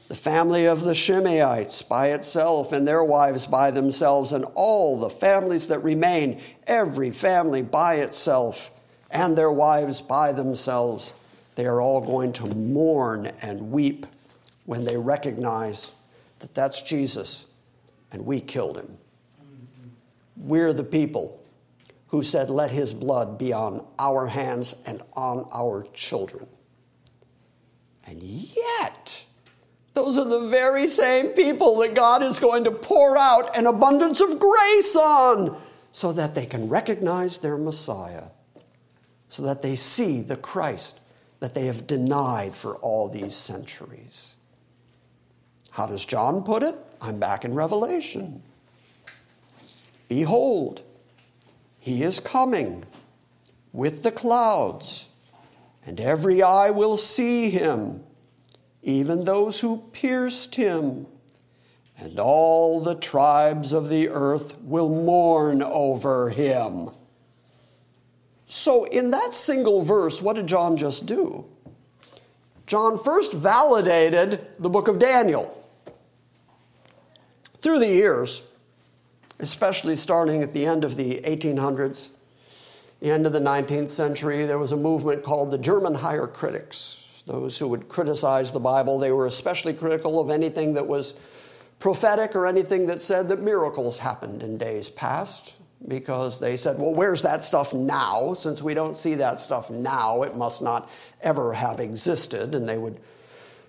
The 0.08 0.16
family 0.16 0.66
of 0.66 0.82
the 0.82 0.92
Shimeites 0.92 1.86
by 1.88 2.08
itself, 2.08 2.72
and 2.72 2.86
their 2.86 3.04
wives 3.04 3.46
by 3.46 3.70
themselves, 3.70 4.32
and 4.32 4.44
all 4.56 4.98
the 4.98 5.08
families 5.08 5.68
that 5.68 5.84
remain, 5.84 6.40
every 6.66 7.12
family 7.12 7.62
by 7.62 7.98
itself, 7.98 8.72
and 9.10 9.38
their 9.38 9.52
wives 9.52 10.00
by 10.00 10.32
themselves. 10.32 11.12
They 11.54 11.66
are 11.66 11.80
all 11.80 12.00
going 12.00 12.32
to 12.32 12.46
mourn 12.56 13.30
and 13.40 13.70
weep 13.70 14.04
when 14.66 14.84
they 14.84 14.96
recognize 14.96 15.92
that 16.40 16.54
that's 16.54 16.80
Jesus 16.80 17.46
and 18.12 18.24
we 18.24 18.40
killed 18.40 18.76
him. 18.76 18.98
We're 20.36 20.72
the 20.72 20.84
people 20.84 21.42
who 22.08 22.22
said, 22.22 22.50
Let 22.50 22.70
his 22.70 22.92
blood 22.94 23.38
be 23.38 23.52
on 23.52 23.84
our 23.98 24.26
hands 24.26 24.74
and 24.86 25.02
on 25.14 25.48
our 25.52 25.84
children. 25.94 26.46
And 28.06 28.22
yet, 28.22 29.24
those 29.94 30.18
are 30.18 30.24
the 30.24 30.48
very 30.48 30.86
same 30.86 31.28
people 31.28 31.78
that 31.78 31.94
God 31.94 32.22
is 32.22 32.38
going 32.38 32.64
to 32.64 32.70
pour 32.70 33.16
out 33.16 33.56
an 33.56 33.66
abundance 33.66 34.20
of 34.20 34.38
grace 34.38 34.96
on 34.96 35.60
so 35.92 36.12
that 36.12 36.34
they 36.34 36.46
can 36.46 36.68
recognize 36.68 37.38
their 37.38 37.58
Messiah, 37.58 38.24
so 39.28 39.42
that 39.42 39.62
they 39.62 39.76
see 39.76 40.22
the 40.22 40.36
Christ 40.36 40.98
that 41.40 41.54
they 41.54 41.66
have 41.66 41.86
denied 41.86 42.54
for 42.54 42.76
all 42.76 43.08
these 43.08 43.34
centuries. 43.34 44.34
How 45.70 45.86
does 45.86 46.04
John 46.04 46.42
put 46.42 46.62
it? 46.62 46.76
I'm 47.02 47.18
back 47.18 47.44
in 47.44 47.52
Revelation. 47.52 48.40
Behold, 50.08 50.82
he 51.80 52.04
is 52.04 52.20
coming 52.20 52.84
with 53.72 54.04
the 54.04 54.12
clouds, 54.12 55.08
and 55.84 55.98
every 55.98 56.42
eye 56.42 56.70
will 56.70 56.96
see 56.96 57.50
him, 57.50 58.04
even 58.84 59.24
those 59.24 59.58
who 59.58 59.78
pierced 59.92 60.54
him, 60.54 61.06
and 61.98 62.20
all 62.20 62.80
the 62.80 62.94
tribes 62.94 63.72
of 63.72 63.88
the 63.88 64.08
earth 64.08 64.56
will 64.60 64.88
mourn 64.88 65.60
over 65.60 66.30
him. 66.30 66.90
So, 68.46 68.84
in 68.84 69.10
that 69.10 69.34
single 69.34 69.82
verse, 69.82 70.22
what 70.22 70.36
did 70.36 70.46
John 70.46 70.76
just 70.76 71.06
do? 71.06 71.46
John 72.66 72.96
first 72.96 73.32
validated 73.32 74.46
the 74.60 74.70
book 74.70 74.86
of 74.86 75.00
Daniel. 75.00 75.61
Through 77.62 77.78
the 77.78 77.86
years, 77.86 78.42
especially 79.38 79.94
starting 79.94 80.42
at 80.42 80.52
the 80.52 80.66
end 80.66 80.84
of 80.84 80.96
the 80.96 81.20
1800s, 81.20 82.08
the 82.98 83.10
end 83.10 83.24
of 83.24 83.32
the 83.32 83.40
19th 83.40 83.88
century, 83.88 84.44
there 84.46 84.58
was 84.58 84.72
a 84.72 84.76
movement 84.76 85.22
called 85.22 85.52
the 85.52 85.58
German 85.58 85.94
higher 85.94 86.26
critics, 86.26 87.22
those 87.24 87.56
who 87.56 87.68
would 87.68 87.86
criticize 87.86 88.50
the 88.52 88.58
Bible. 88.58 88.98
They 88.98 89.12
were 89.12 89.26
especially 89.26 89.74
critical 89.74 90.18
of 90.18 90.28
anything 90.28 90.74
that 90.74 90.88
was 90.88 91.14
prophetic 91.78 92.34
or 92.34 92.46
anything 92.46 92.86
that 92.86 93.00
said 93.00 93.28
that 93.28 93.40
miracles 93.40 93.96
happened 93.96 94.42
in 94.42 94.58
days 94.58 94.88
past 94.88 95.54
because 95.86 96.40
they 96.40 96.56
said, 96.56 96.80
well, 96.80 96.94
where's 96.94 97.22
that 97.22 97.44
stuff 97.44 97.72
now? 97.72 98.34
Since 98.34 98.60
we 98.60 98.74
don't 98.74 98.98
see 98.98 99.14
that 99.14 99.38
stuff 99.38 99.70
now, 99.70 100.22
it 100.22 100.34
must 100.34 100.62
not 100.62 100.90
ever 101.20 101.52
have 101.52 101.78
existed. 101.78 102.56
And 102.56 102.68
they 102.68 102.78
would, 102.78 102.98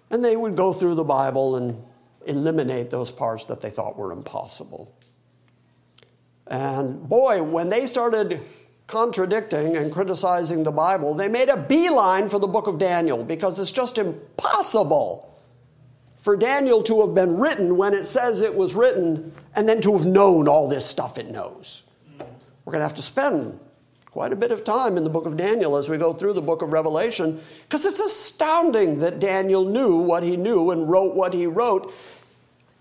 and 0.10 0.26
they 0.26 0.36
would 0.36 0.56
go 0.56 0.74
through 0.74 0.96
the 0.96 1.04
Bible 1.04 1.58
and 1.58 1.84
eliminate 2.26 2.90
those 2.90 3.12
parts 3.12 3.46
that 3.46 3.62
they 3.62 3.70
thought 3.70 3.98
were 3.98 4.12
impossible. 4.12 4.96
And 6.48 7.08
boy, 7.08 7.42
when 7.42 7.70
they 7.70 7.86
started 7.86 8.42
contradicting 8.88 9.78
and 9.78 9.92
criticizing 9.92 10.64
the 10.64 10.72
Bible, 10.72 11.14
they 11.14 11.28
made 11.28 11.50
a 11.50 11.58
beeline 11.58 12.30
for 12.30 12.40
the 12.40 12.48
book 12.48 12.68
of 12.68 12.78
Daniel 12.78 13.24
because 13.24 13.60
it's 13.60 13.72
just 13.72 13.98
impossible 13.98 15.34
for 16.20 16.36
Daniel 16.38 16.84
to 16.84 17.02
have 17.02 17.14
been 17.14 17.38
written 17.38 17.78
when 17.78 17.94
it 17.94 18.06
says 18.06 18.42
it 18.42 18.54
was 18.54 18.76
written 18.76 19.34
and 19.56 19.68
then 19.68 19.82
to 19.82 19.98
have 19.98 20.06
known 20.06 20.48
all 20.48 20.70
this 20.70 20.86
stuff 20.86 21.18
it 21.18 21.30
knows. 21.30 21.84
We're 22.66 22.72
going 22.72 22.80
to 22.80 22.88
have 22.88 22.96
to 22.96 23.02
spend 23.02 23.60
quite 24.14 24.32
a 24.32 24.36
bit 24.36 24.52
of 24.52 24.64
time 24.64 24.96
in 24.96 25.04
the 25.04 25.10
book 25.10 25.26
of 25.26 25.36
Daniel 25.36 25.76
as 25.76 25.90
we 25.90 25.98
go 25.98 26.14
through 26.14 26.34
the 26.34 26.42
book 26.42 26.62
of 26.62 26.72
Revelation 26.72 27.42
because 27.64 27.84
it's 27.84 28.00
astounding 28.00 29.00
that 29.00 29.18
Daniel 29.18 29.66
knew 29.66 29.98
what 29.98 30.22
he 30.22 30.38
knew 30.38 30.70
and 30.70 30.88
wrote 30.88 31.16
what 31.16 31.34
he 31.34 31.48
wrote. 31.48 31.92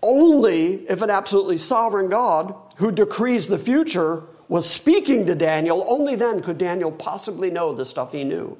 Only 0.03 0.87
if 0.87 1.01
an 1.01 1.09
absolutely 1.09 1.57
sovereign 1.57 2.07
God 2.07 2.53
who 2.75 2.91
decrees 2.91 3.47
the 3.47 3.57
future 3.57 4.25
was 4.47 4.69
speaking 4.69 5.25
to 5.25 5.33
Daniel, 5.33 5.83
only 5.89 6.15
then 6.15 6.39
could 6.39 6.59
Daniel 6.59 6.91
possibly 6.91 7.49
know 7.49 7.73
the 7.73 7.83
stuff 7.83 8.11
he 8.11 8.23
knew. 8.23 8.55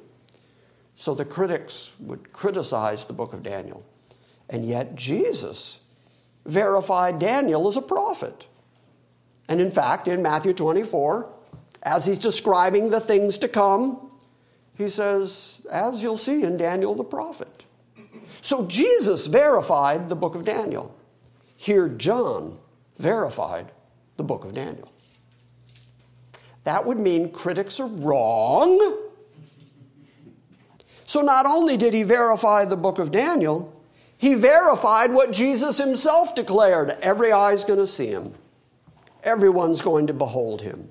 So 0.96 1.14
the 1.14 1.24
critics 1.24 1.94
would 2.00 2.32
criticize 2.32 3.06
the 3.06 3.12
book 3.12 3.32
of 3.32 3.44
Daniel. 3.44 3.86
And 4.50 4.66
yet 4.66 4.96
Jesus 4.96 5.78
verified 6.44 7.20
Daniel 7.20 7.68
as 7.68 7.76
a 7.76 7.82
prophet. 7.82 8.48
And 9.48 9.60
in 9.60 9.70
fact, 9.70 10.08
in 10.08 10.22
Matthew 10.22 10.52
24, 10.54 11.33
as 11.84 12.04
he's 12.04 12.18
describing 12.18 12.90
the 12.90 13.00
things 13.00 13.38
to 13.38 13.48
come, 13.48 14.10
he 14.76 14.88
says, 14.88 15.60
as 15.70 16.02
you'll 16.02 16.16
see 16.16 16.42
in 16.42 16.56
Daniel 16.56 16.94
the 16.94 17.04
prophet. 17.04 17.66
So 18.40 18.66
Jesus 18.66 19.26
verified 19.26 20.08
the 20.08 20.16
book 20.16 20.34
of 20.34 20.44
Daniel. 20.44 20.94
Here, 21.56 21.88
John 21.88 22.58
verified 22.98 23.70
the 24.16 24.24
book 24.24 24.44
of 24.44 24.52
Daniel. 24.52 24.90
That 26.64 26.86
would 26.86 26.98
mean 26.98 27.30
critics 27.30 27.78
are 27.78 27.86
wrong. 27.86 28.98
So 31.06 31.20
not 31.20 31.46
only 31.46 31.76
did 31.76 31.94
he 31.94 32.02
verify 32.02 32.64
the 32.64 32.76
book 32.76 32.98
of 32.98 33.10
Daniel, 33.10 33.70
he 34.16 34.34
verified 34.34 35.12
what 35.12 35.32
Jesus 35.32 35.78
himself 35.78 36.34
declared 36.34 36.90
every 37.02 37.30
eye 37.30 37.52
is 37.52 37.64
going 37.64 37.78
to 37.78 37.86
see 37.86 38.06
him. 38.06 38.34
Everyone's 39.22 39.82
going 39.82 40.06
to 40.06 40.14
behold 40.14 40.62
him. 40.62 40.88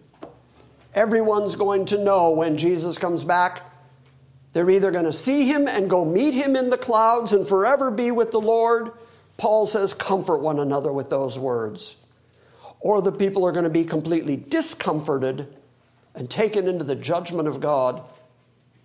Everyone's 0.95 1.55
going 1.55 1.85
to 1.85 1.97
know 1.97 2.31
when 2.31 2.57
Jesus 2.57 2.97
comes 2.97 3.23
back. 3.23 3.61
They're 4.53 4.69
either 4.69 4.91
going 4.91 5.05
to 5.05 5.13
see 5.13 5.47
him 5.47 5.67
and 5.67 5.89
go 5.89 6.05
meet 6.05 6.35
him 6.35 6.55
in 6.55 6.69
the 6.69 6.77
clouds 6.77 7.33
and 7.33 7.47
forever 7.47 7.89
be 7.89 8.11
with 8.11 8.31
the 8.31 8.41
Lord. 8.41 8.91
Paul 9.37 9.65
says, 9.65 9.93
comfort 9.93 10.41
one 10.41 10.59
another 10.59 10.91
with 10.91 11.09
those 11.09 11.39
words. 11.39 11.97
Or 12.79 13.01
the 13.01 13.11
people 13.11 13.45
are 13.45 13.51
going 13.51 13.63
to 13.63 13.69
be 13.69 13.83
completely 13.83 14.37
discomforted 14.37 15.55
and 16.13 16.29
taken 16.29 16.67
into 16.67 16.83
the 16.83 16.95
judgment 16.95 17.47
of 17.47 17.59
God. 17.59 18.03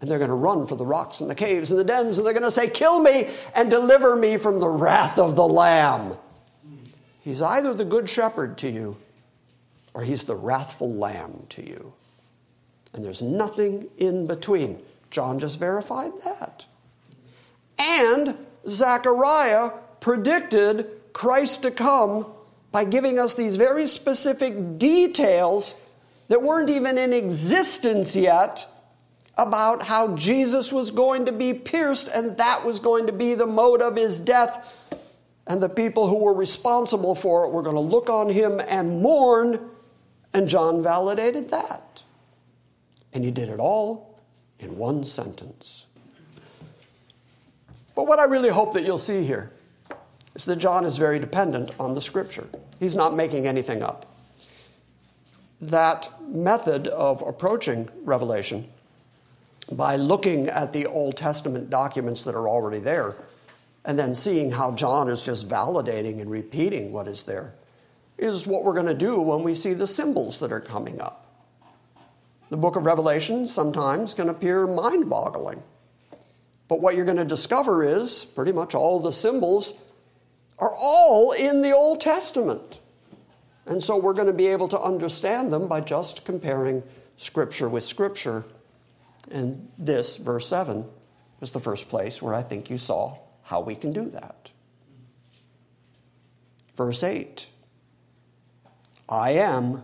And 0.01 0.11
they're 0.11 0.19
going 0.19 0.31
to 0.31 0.37
run 0.37 0.67
for 0.67 0.77
the 0.77 0.87
rocks 0.87 1.21
and 1.21 1.29
the 1.29 1.35
caves 1.35 1.71
and 1.71 1.79
the 1.79 1.85
dens, 1.85 2.17
and 2.17 2.27
they're 2.27 2.33
going 2.33 2.45
to 2.45 2.53
say, 2.53 2.71
Kill 2.71 3.01
me 3.01 3.29
and 3.55 3.69
deliver 3.69 4.15
me 4.15 4.37
from 4.37 4.61
the 4.61 4.69
wrath 4.69 5.19
of 5.19 5.35
the 5.35 5.47
Lamb. 5.47 6.17
He's 7.21 7.43
either 7.43 7.75
the 7.75 7.85
good 7.85 8.09
shepherd 8.09 8.57
to 8.59 8.71
you 8.71 8.97
or 9.93 10.03
he's 10.03 10.25
the 10.25 10.37
wrathful 10.37 10.95
lamb 10.95 11.45
to 11.49 11.69
you. 11.69 11.93
And 12.95 13.05
there's 13.05 13.23
nothing 13.23 13.89
in 13.99 14.27
between. 14.27 14.83
John 15.11 15.39
just 15.39 15.59
verified 15.59 16.13
that. 16.25 16.67
And 17.79 18.37
Zechariah 18.67 19.71
predicted 20.01 20.91
Christ 21.13 21.63
to 21.63 21.71
come 21.71 22.27
by 22.71 22.85
giving 22.85 23.19
us 23.19 23.35
these 23.35 23.57
very 23.57 23.87
specific 23.87 24.79
details 24.79 25.75
that 26.29 26.43
weren't 26.43 26.71
even 26.71 26.99
in 26.99 27.13
existence 27.13 28.15
yet 28.15 28.67
about 29.37 29.83
how 29.85 30.15
Jesus 30.17 30.73
was 30.73 30.91
going 30.91 31.27
to 31.27 31.33
be 31.33 31.55
pierced 31.55 32.09
and 32.09 32.37
that 32.37 32.65
was 32.65 32.81
going 32.81 33.07
to 33.07 33.13
be 33.13 33.35
the 33.35 33.47
mode 33.47 33.81
of 33.81 33.97
his 33.97 34.21
death. 34.21 34.77
And 35.47 35.63
the 35.63 35.69
people 35.69 36.09
who 36.09 36.19
were 36.19 36.35
responsible 36.35 37.15
for 37.15 37.47
it 37.47 37.53
were 37.53 37.63
going 37.63 37.77
to 37.77 37.81
look 37.81 38.11
on 38.11 38.29
him 38.29 38.61
and 38.69 39.01
mourn 39.01 39.71
and 40.35 40.47
John 40.47 40.83
validated 40.83 41.51
that. 41.51 42.03
And 43.13 43.25
he 43.25 43.31
did 43.31 43.49
it 43.49 43.59
all 43.59 44.19
in 44.59 44.77
one 44.77 45.05
sentence. 45.05 45.87
But 47.95 48.07
what 48.07 48.19
I 48.19 48.25
really 48.25 48.51
hope 48.51 48.75
that 48.75 48.85
you'll 48.85 48.99
see 48.99 49.25
here 49.25 49.51
is 50.35 50.45
that 50.45 50.57
John 50.57 50.85
is 50.85 50.99
very 50.99 51.19
dependent 51.19 51.73
on 51.81 51.95
the 51.95 52.01
scripture. 52.01 52.47
He's 52.79 52.95
not 52.95 53.15
making 53.15 53.47
anything 53.47 53.83
up. 53.83 54.07
That 55.61 56.09
method 56.29 56.87
of 56.89 57.23
approaching 57.23 57.89
Revelation 58.05 58.69
by 59.73 59.97
looking 59.97 60.49
at 60.49 60.73
the 60.73 60.87
Old 60.87 61.17
Testament 61.17 61.71
documents 61.71 62.23
that 62.23 62.35
are 62.35 62.49
already 62.49 62.79
there 62.79 63.17
and 63.85 63.99
then 63.99 64.15
seeing 64.15 64.51
how 64.51 64.73
John 64.73 65.09
is 65.09 65.23
just 65.23 65.49
validating 65.49 66.21
and 66.21 66.31
repeating 66.31 66.93
what 66.93 67.09
is 67.09 67.23
there 67.25 67.55
is 68.17 68.47
what 68.47 68.65
we're 68.65 68.75
going 68.75 68.87
to 68.87 68.95
do 68.95 69.21
when 69.21 69.43
we 69.43 69.55
see 69.55 69.75
the 69.75 69.87
symbols 69.87 70.41
that 70.41 70.53
are 70.53 70.61
coming 70.61 71.01
up. 71.01 71.28
The 72.51 72.57
book 72.57 72.77
of 72.77 72.87
Revelation 72.87 73.47
sometimes 73.47 74.15
can 74.15 74.29
appear 74.29 74.67
mind 74.67 75.11
boggling. 75.11 75.63
But 76.69 76.81
what 76.81 76.97
you're 76.97 77.05
going 77.05 77.19
to 77.19 77.25
discover 77.25 77.83
is 77.85 78.25
pretty 78.25 78.53
much 78.53 78.75
all 78.75 79.01
the 79.01 79.13
symbols 79.13 79.75
are 80.59 80.73
all 80.79 81.33
in 81.33 81.61
the 81.63 81.73
Old 81.73 82.01
Testament. 82.01 82.81
And 83.67 83.83
so 83.83 83.97
we're 83.97 84.15
going 84.15 84.27
to 84.27 84.33
be 84.33 84.47
able 84.47 84.69
to 84.69 84.81
understand 84.81 85.53
them 85.53 85.69
by 85.69 85.81
just 85.81 86.25
comparing 86.25 86.83
Scripture 87.17 87.69
with 87.69 87.85
Scripture. 87.85 88.45
And 89.31 89.69
this, 89.79 90.17
verse 90.17 90.49
7, 90.49 90.87
is 91.41 91.51
the 91.51 91.61
first 91.61 91.89
place 91.89 92.23
where 92.23 92.35
I 92.35 92.43
think 92.43 92.71
you 92.71 92.79
saw 92.79 93.19
how 93.43 93.61
we 93.61 93.75
can 93.75 93.93
do 93.93 94.09
that. 94.11 94.53
Verse 96.77 97.03
8 97.03 97.49
I 99.09 99.33
am 99.33 99.83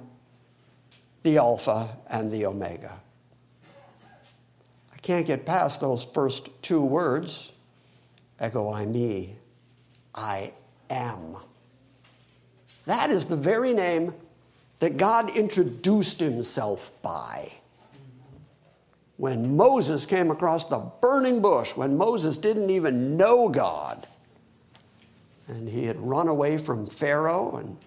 the 1.25 1.39
Alpha 1.39 1.89
and 2.09 2.31
the 2.31 2.47
Omega. 2.47 3.01
I 4.93 4.97
can't 4.99 5.27
get 5.27 5.45
past 5.45 5.81
those 5.81 6.05
first 6.05 6.51
two 6.62 6.83
words 6.83 7.53
ego 8.45 8.70
eimi, 8.72 9.31
I 10.14 10.53
am. 10.91 11.37
That 12.87 13.11
is 13.11 13.27
the 13.27 13.37
very 13.37 13.72
name 13.72 14.12
that 14.81 14.97
God 14.97 15.35
introduced 15.37 16.20
himself 16.20 16.93
by. 17.01 17.51
When 19.16 19.57
Moses 19.57 20.05
came 20.05 20.31
across 20.31 20.66
the 20.66 20.79
burning 20.79 21.41
bush, 21.41 21.77
when 21.77 21.97
Moses 21.97 22.37
didn't 22.37 22.70
even 22.70 23.16
know 23.16 23.49
God, 23.49 24.07
and 25.47 25.68
he 25.68 25.85
had 25.85 25.97
run 25.99 26.29
away 26.29 26.59
from 26.59 26.87
Pharaoh 26.87 27.57
and 27.57 27.79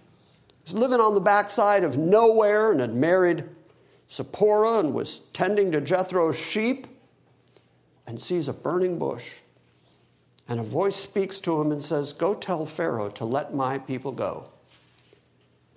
was 0.67 0.73
living 0.73 0.99
on 0.99 1.13
the 1.13 1.21
backside 1.21 1.85
of 1.85 1.97
nowhere 1.97 2.71
and 2.71 2.81
had 2.81 2.93
married 2.93 3.45
Zipporah 4.11 4.79
and 4.79 4.93
was 4.93 5.19
tending 5.31 5.71
to 5.71 5.79
Jethro's 5.79 6.37
sheep 6.37 6.87
and 8.05 8.19
sees 8.19 8.49
a 8.49 8.53
burning 8.53 8.99
bush. 8.99 9.35
And 10.49 10.59
a 10.59 10.63
voice 10.63 10.95
speaks 10.97 11.39
to 11.41 11.61
him 11.61 11.71
and 11.71 11.81
says, 11.81 12.11
Go 12.11 12.33
tell 12.33 12.65
Pharaoh 12.65 13.09
to 13.11 13.23
let 13.23 13.53
my 13.53 13.77
people 13.77 14.11
go. 14.11 14.49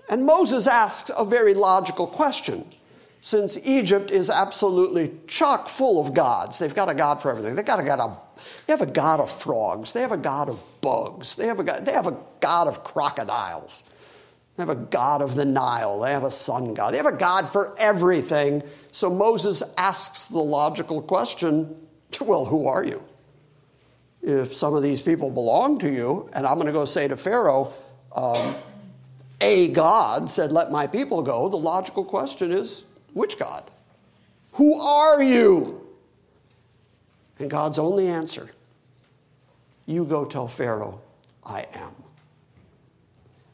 And 0.08 0.26
Moses 0.26 0.66
asks 0.66 1.10
a 1.16 1.24
very 1.24 1.54
logical 1.54 2.08
question. 2.08 2.64
Since 3.20 3.58
Egypt 3.64 4.10
is 4.10 4.28
absolutely 4.28 5.12
chock 5.28 5.68
full 5.68 6.00
of 6.00 6.14
gods, 6.14 6.58
they've 6.58 6.74
got 6.74 6.88
a 6.88 6.94
god 6.94 7.20
for 7.20 7.30
everything. 7.30 7.54
They've 7.54 7.64
got 7.64 7.78
a 7.78 7.84
god 7.84 8.00
of, 8.00 8.18
they 8.66 8.72
have 8.72 8.80
a 8.80 8.86
god 8.86 9.20
of 9.20 9.30
frogs. 9.30 9.92
They 9.92 10.00
have 10.00 10.12
a 10.12 10.16
god 10.16 10.48
of 10.48 10.60
bugs. 10.80 11.36
They 11.36 11.46
have 11.46 11.60
a 11.60 11.64
god, 11.64 11.84
they 11.84 11.92
have 11.92 12.06
a 12.06 12.16
god 12.40 12.66
of 12.66 12.82
crocodiles. 12.82 13.84
They 14.60 14.66
have 14.66 14.76
a 14.76 14.84
God 14.90 15.22
of 15.22 15.36
the 15.36 15.46
Nile. 15.46 16.00
They 16.00 16.10
have 16.10 16.24
a 16.24 16.30
sun 16.30 16.74
god. 16.74 16.92
They 16.92 16.98
have 16.98 17.06
a 17.06 17.12
God 17.12 17.48
for 17.48 17.74
everything. 17.78 18.62
So 18.92 19.08
Moses 19.08 19.62
asks 19.78 20.26
the 20.26 20.38
logical 20.38 21.00
question 21.00 21.76
well, 22.20 22.44
who 22.44 22.66
are 22.66 22.84
you? 22.84 23.02
If 24.20 24.52
some 24.52 24.74
of 24.74 24.82
these 24.82 25.00
people 25.00 25.30
belong 25.30 25.78
to 25.78 25.90
you, 25.90 26.28
and 26.34 26.46
I'm 26.46 26.56
going 26.56 26.66
to 26.66 26.72
go 26.74 26.84
say 26.84 27.08
to 27.08 27.16
Pharaoh, 27.16 27.72
um, 28.14 28.54
a 29.40 29.68
God 29.68 30.28
said, 30.28 30.52
Let 30.52 30.70
my 30.70 30.86
people 30.86 31.22
go, 31.22 31.48
the 31.48 31.56
logical 31.56 32.04
question 32.04 32.52
is, 32.52 32.84
which 33.14 33.38
God? 33.38 33.64
Who 34.52 34.78
are 34.78 35.22
you? 35.22 35.86
And 37.38 37.48
God's 37.48 37.78
only 37.78 38.08
answer, 38.08 38.50
you 39.86 40.04
go 40.04 40.26
tell 40.26 40.48
Pharaoh, 40.48 41.00
I 41.46 41.64
am. 41.72 41.99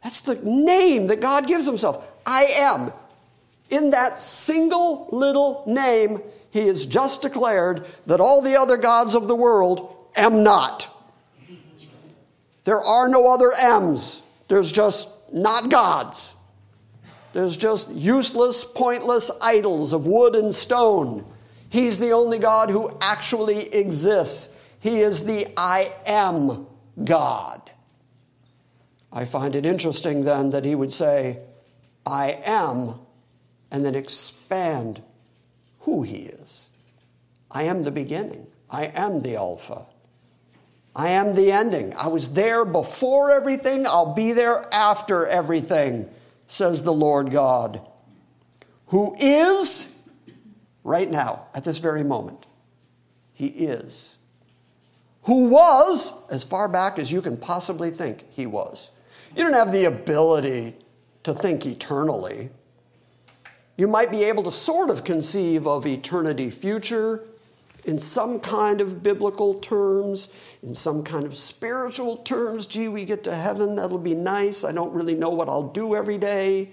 That's 0.06 0.20
the 0.20 0.36
name 0.36 1.08
that 1.08 1.20
God 1.20 1.48
gives 1.48 1.66
himself. 1.66 2.06
I 2.24 2.44
am. 2.44 2.92
In 3.70 3.90
that 3.90 4.16
single 4.16 5.08
little 5.10 5.64
name, 5.66 6.22
he 6.52 6.68
has 6.68 6.86
just 6.86 7.22
declared 7.22 7.84
that 8.06 8.20
all 8.20 8.40
the 8.40 8.54
other 8.54 8.76
gods 8.76 9.16
of 9.16 9.26
the 9.26 9.34
world 9.34 10.04
am 10.14 10.44
not. 10.44 10.88
There 12.62 12.80
are 12.80 13.08
no 13.08 13.34
other 13.34 13.50
M's. 13.60 14.22
There's 14.46 14.70
just 14.70 15.08
not 15.32 15.70
gods. 15.70 16.36
There's 17.32 17.56
just 17.56 17.90
useless, 17.90 18.62
pointless 18.62 19.32
idols 19.42 19.92
of 19.92 20.06
wood 20.06 20.36
and 20.36 20.54
stone. 20.54 21.24
He's 21.68 21.98
the 21.98 22.12
only 22.12 22.38
God 22.38 22.70
who 22.70 22.96
actually 23.00 23.74
exists. 23.74 24.50
He 24.78 25.00
is 25.00 25.24
the 25.24 25.52
I 25.56 25.92
am 26.06 26.68
God. 27.02 27.72
I 29.16 29.24
find 29.24 29.56
it 29.56 29.64
interesting 29.64 30.24
then 30.24 30.50
that 30.50 30.66
he 30.66 30.74
would 30.74 30.92
say, 30.92 31.38
I 32.04 32.38
am, 32.44 32.96
and 33.70 33.82
then 33.82 33.94
expand 33.94 35.02
who 35.80 36.02
he 36.02 36.24
is. 36.24 36.68
I 37.50 37.62
am 37.62 37.82
the 37.82 37.90
beginning. 37.90 38.46
I 38.68 38.92
am 38.94 39.22
the 39.22 39.36
Alpha. 39.36 39.86
I 40.94 41.08
am 41.08 41.34
the 41.34 41.50
ending. 41.50 41.94
I 41.96 42.08
was 42.08 42.34
there 42.34 42.66
before 42.66 43.30
everything. 43.30 43.86
I'll 43.86 44.12
be 44.12 44.32
there 44.32 44.62
after 44.70 45.26
everything, 45.26 46.10
says 46.46 46.82
the 46.82 46.92
Lord 46.92 47.30
God, 47.30 47.80
who 48.88 49.16
is 49.18 49.96
right 50.84 51.10
now, 51.10 51.46
at 51.54 51.64
this 51.64 51.78
very 51.78 52.04
moment. 52.04 52.44
He 53.32 53.46
is. 53.46 54.18
Who 55.22 55.48
was, 55.48 56.12
as 56.30 56.44
far 56.44 56.68
back 56.68 56.98
as 56.98 57.10
you 57.10 57.22
can 57.22 57.38
possibly 57.38 57.90
think 57.90 58.22
he 58.30 58.44
was. 58.44 58.90
You 59.36 59.42
don't 59.42 59.52
have 59.52 59.70
the 59.70 59.84
ability 59.84 60.74
to 61.24 61.34
think 61.34 61.66
eternally. 61.66 62.48
You 63.76 63.86
might 63.86 64.10
be 64.10 64.24
able 64.24 64.42
to 64.44 64.50
sort 64.50 64.88
of 64.88 65.04
conceive 65.04 65.66
of 65.66 65.86
eternity 65.86 66.48
future 66.48 67.22
in 67.84 67.98
some 67.98 68.40
kind 68.40 68.80
of 68.80 69.02
biblical 69.02 69.54
terms, 69.54 70.28
in 70.62 70.74
some 70.74 71.04
kind 71.04 71.26
of 71.26 71.36
spiritual 71.36 72.16
terms. 72.18 72.66
Gee, 72.66 72.88
we 72.88 73.04
get 73.04 73.22
to 73.24 73.34
heaven, 73.34 73.76
that'll 73.76 73.98
be 73.98 74.14
nice. 74.14 74.64
I 74.64 74.72
don't 74.72 74.92
really 74.94 75.14
know 75.14 75.28
what 75.28 75.50
I'll 75.50 75.68
do 75.68 75.94
every 75.94 76.16
day. 76.16 76.70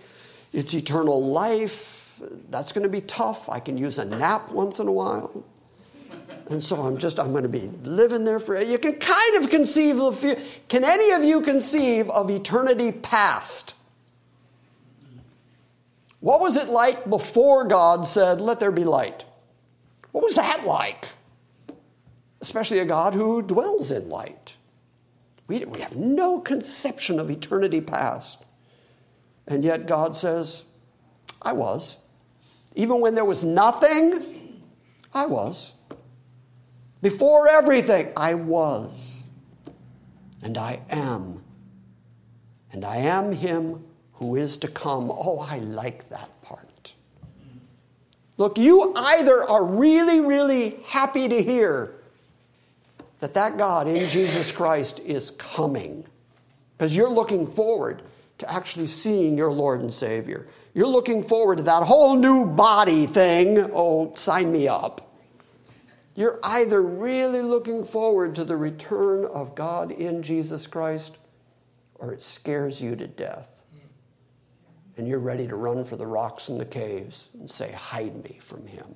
It's 0.54 0.74
eternal 0.74 1.24
life. 1.28 2.18
That's 2.50 2.72
going 2.72 2.84
to 2.84 2.90
be 2.90 3.02
tough. 3.02 3.50
I 3.50 3.60
can 3.60 3.78
use 3.78 4.00
a 4.00 4.06
nap 4.06 4.52
once 4.52 4.80
in 4.80 4.88
a 4.88 4.92
while. 4.92 5.44
And 6.50 6.64
so 6.64 6.82
I'm 6.82 6.98
just, 6.98 7.20
I'm 7.20 7.32
going 7.32 7.44
to 7.44 7.50
be 7.50 7.70
living 7.84 8.26
there 8.26 8.40
for, 8.40 8.62
you 8.62 8.78
can 8.78 8.96
kind 8.96 9.44
of 9.44 9.50
conceive 9.50 10.00
of, 10.00 10.22
can 10.68 10.84
any 10.84 11.12
of 11.12 11.24
you 11.24 11.42
conceive 11.42 12.10
of 12.10 12.30
eternity 12.30 12.92
past? 12.92 13.74
What 16.20 16.42
was 16.42 16.58
it 16.58 16.70
like 16.70 17.10
before 17.10 17.66
God 17.66 18.06
said, 18.06 18.42
let 18.42 18.60
there 18.60 18.72
be 18.72 18.84
light? 18.84 19.26
What 20.12 20.24
was 20.24 20.36
that 20.36 20.66
like? 20.66 21.08
Especially 22.40 22.80
a 22.80 22.86
God 22.86 23.14
who 23.14 23.42
dwells 23.42 23.92
in 23.92 24.10
light. 24.10 24.56
We, 25.48 25.66
we 25.66 25.80
have 25.80 25.96
no 25.96 26.40
conception 26.40 27.20
of 27.20 27.30
eternity 27.30 27.82
past. 27.82 28.44
And 29.48 29.64
yet 29.64 29.88
God 29.88 30.16
says, 30.16 30.66
I 31.42 31.54
was. 31.54 31.98
Even 32.76 33.02
when 33.02 33.16
there 33.16 33.26
was 33.26 33.44
nothing, 33.44 34.62
I 35.14 35.26
was. 35.26 35.74
Before 37.04 37.50
everything, 37.50 38.14
I 38.16 38.34
was, 38.34 39.24
and 40.42 40.58
I 40.58 40.80
am, 40.90 41.44
and 42.72 42.86
I 42.86 42.96
am 42.96 43.34
Him 43.34 43.84
who 44.14 44.38
is 44.38 44.58
to 44.60 44.70
come. 44.70 45.12
Oh, 45.12 45.40
I 45.40 45.60
like 45.60 46.08
that 46.08 46.30
part. 46.42 46.96
Look, 48.38 48.58
you 48.58 48.94
either 48.96 49.44
are 49.44 49.66
really, 49.66 50.22
really 50.22 50.80
happy 50.86 51.28
to 51.28 51.44
hear 51.44 51.94
that 53.20 53.34
that 53.34 53.58
God 53.58 53.90
in 53.90 54.08
Jesus 54.08 54.54
Christ 54.54 55.02
is 55.02 55.32
coming, 55.32 56.06
because 56.78 56.96
you're 56.96 57.12
looking 57.12 57.46
forward 57.46 58.02
to 58.38 58.50
actually 58.50 58.88
seeing 58.88 59.38
your 59.38 59.52
Lord 59.52 59.82
and 59.82 59.94
Savior. 59.94 60.48
You're 60.74 60.88
looking 60.88 61.22
forward 61.22 61.58
to 61.58 61.64
that 61.66 61.84
whole 61.84 62.16
new 62.16 62.46
body 62.46 63.08
thing. 63.08 63.60
Oh, 63.74 64.14
sign 64.16 64.54
me 64.54 64.70
up. 64.70 65.10
You're 66.16 66.40
either 66.44 66.82
really 66.82 67.42
looking 67.42 67.84
forward 67.84 68.36
to 68.36 68.44
the 68.44 68.58
return 68.58 69.26
of 69.26 69.56
God 69.56 69.92
in 69.92 70.22
Jesus 70.22 70.68
Christ 70.68 71.18
or 71.96 72.12
it 72.12 72.22
scares 72.22 72.82
you 72.82 72.96
to 72.98 73.08
death. 73.08 73.64
And 74.98 75.08
you're 75.08 75.20
ready 75.20 75.48
to 75.48 75.56
run 75.56 75.86
for 75.86 75.96
the 75.96 76.06
rocks 76.06 76.50
and 76.50 76.60
the 76.60 76.66
caves 76.66 77.30
and 77.34 77.50
say, 77.50 77.72
Hide 77.72 78.24
me 78.24 78.38
from 78.42 78.68
him. 78.68 78.94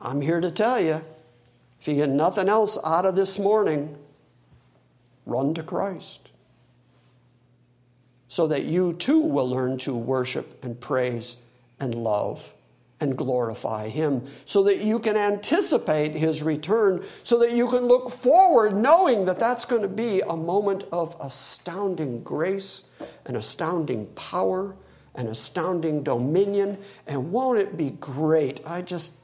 I'm 0.00 0.20
here 0.20 0.40
to 0.40 0.50
tell 0.50 0.80
you 0.80 1.04
if 1.80 1.86
you 1.86 1.94
get 1.94 2.08
nothing 2.08 2.48
else 2.48 2.76
out 2.84 3.04
of 3.04 3.14
this 3.14 3.38
morning, 3.38 3.96
run 5.26 5.54
to 5.54 5.62
Christ. 5.62 6.30
So 8.26 8.46
that 8.48 8.64
you 8.64 8.94
too 8.94 9.20
will 9.20 9.48
learn 9.48 9.78
to 9.78 9.94
worship 9.94 10.64
and 10.64 10.80
praise 10.80 11.36
and 11.78 11.94
love 11.94 12.54
and 13.00 13.16
glorify 13.16 13.88
Him 13.88 14.26
so 14.44 14.62
that 14.64 14.78
you 14.78 14.98
can 14.98 15.16
anticipate 15.16 16.12
His 16.12 16.42
return, 16.42 17.04
so 17.22 17.38
that 17.38 17.52
you 17.52 17.68
can 17.68 17.86
look 17.86 18.10
forward 18.10 18.74
knowing 18.74 19.24
that 19.26 19.38
that's 19.38 19.64
going 19.64 19.82
to 19.82 19.88
be 19.88 20.20
a 20.20 20.36
moment 20.36 20.84
of 20.92 21.16
astounding 21.20 22.22
grace 22.22 22.82
and 23.26 23.36
astounding 23.36 24.06
power 24.14 24.74
and 25.14 25.28
astounding 25.28 26.02
dominion. 26.02 26.78
And 27.06 27.32
won't 27.32 27.58
it 27.58 27.76
be 27.76 27.90
great? 27.90 28.60
I 28.66 28.82
just, 28.82 29.14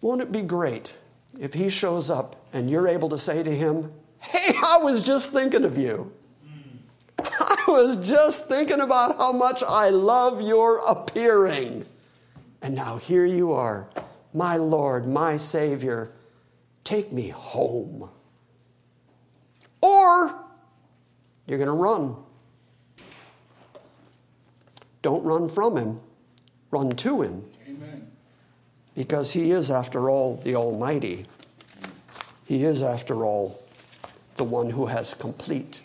won't 0.00 0.22
it 0.22 0.32
be 0.32 0.42
great 0.42 0.96
if 1.38 1.52
He 1.52 1.68
shows 1.68 2.10
up 2.10 2.36
and 2.52 2.70
you're 2.70 2.88
able 2.88 3.10
to 3.10 3.18
say 3.18 3.42
to 3.42 3.54
Him, 3.54 3.92
Hey, 4.18 4.54
I 4.64 4.78
was 4.78 5.06
just 5.06 5.32
thinking 5.32 5.64
of 5.64 5.76
you. 5.78 6.12
I 7.18 7.64
was 7.68 7.96
just 8.08 8.46
thinking 8.48 8.80
about 8.80 9.16
how 9.16 9.32
much 9.32 9.62
I 9.66 9.90
love 9.90 10.40
your 10.40 10.78
appearing. 10.86 11.86
And 12.66 12.74
now 12.74 12.96
here 12.96 13.24
you 13.24 13.52
are, 13.52 13.88
my 14.34 14.56
Lord, 14.56 15.06
my 15.06 15.36
Savior. 15.36 16.10
Take 16.82 17.12
me 17.12 17.28
home. 17.28 18.10
Or 19.80 20.34
you're 21.46 21.58
going 21.58 21.68
to 21.68 21.72
run. 21.72 22.16
Don't 25.00 25.22
run 25.22 25.48
from 25.48 25.76
Him, 25.76 26.00
run 26.72 26.90
to 26.90 27.22
Him. 27.22 27.44
Amen. 27.68 28.10
Because 28.96 29.30
He 29.30 29.52
is, 29.52 29.70
after 29.70 30.10
all, 30.10 30.34
the 30.38 30.56
Almighty. 30.56 31.24
He 32.46 32.64
is, 32.64 32.82
after 32.82 33.24
all, 33.24 33.62
the 34.34 34.44
one 34.44 34.70
who 34.70 34.86
has 34.86 35.14
complete 35.14 35.82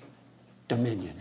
dominion. 0.68 1.21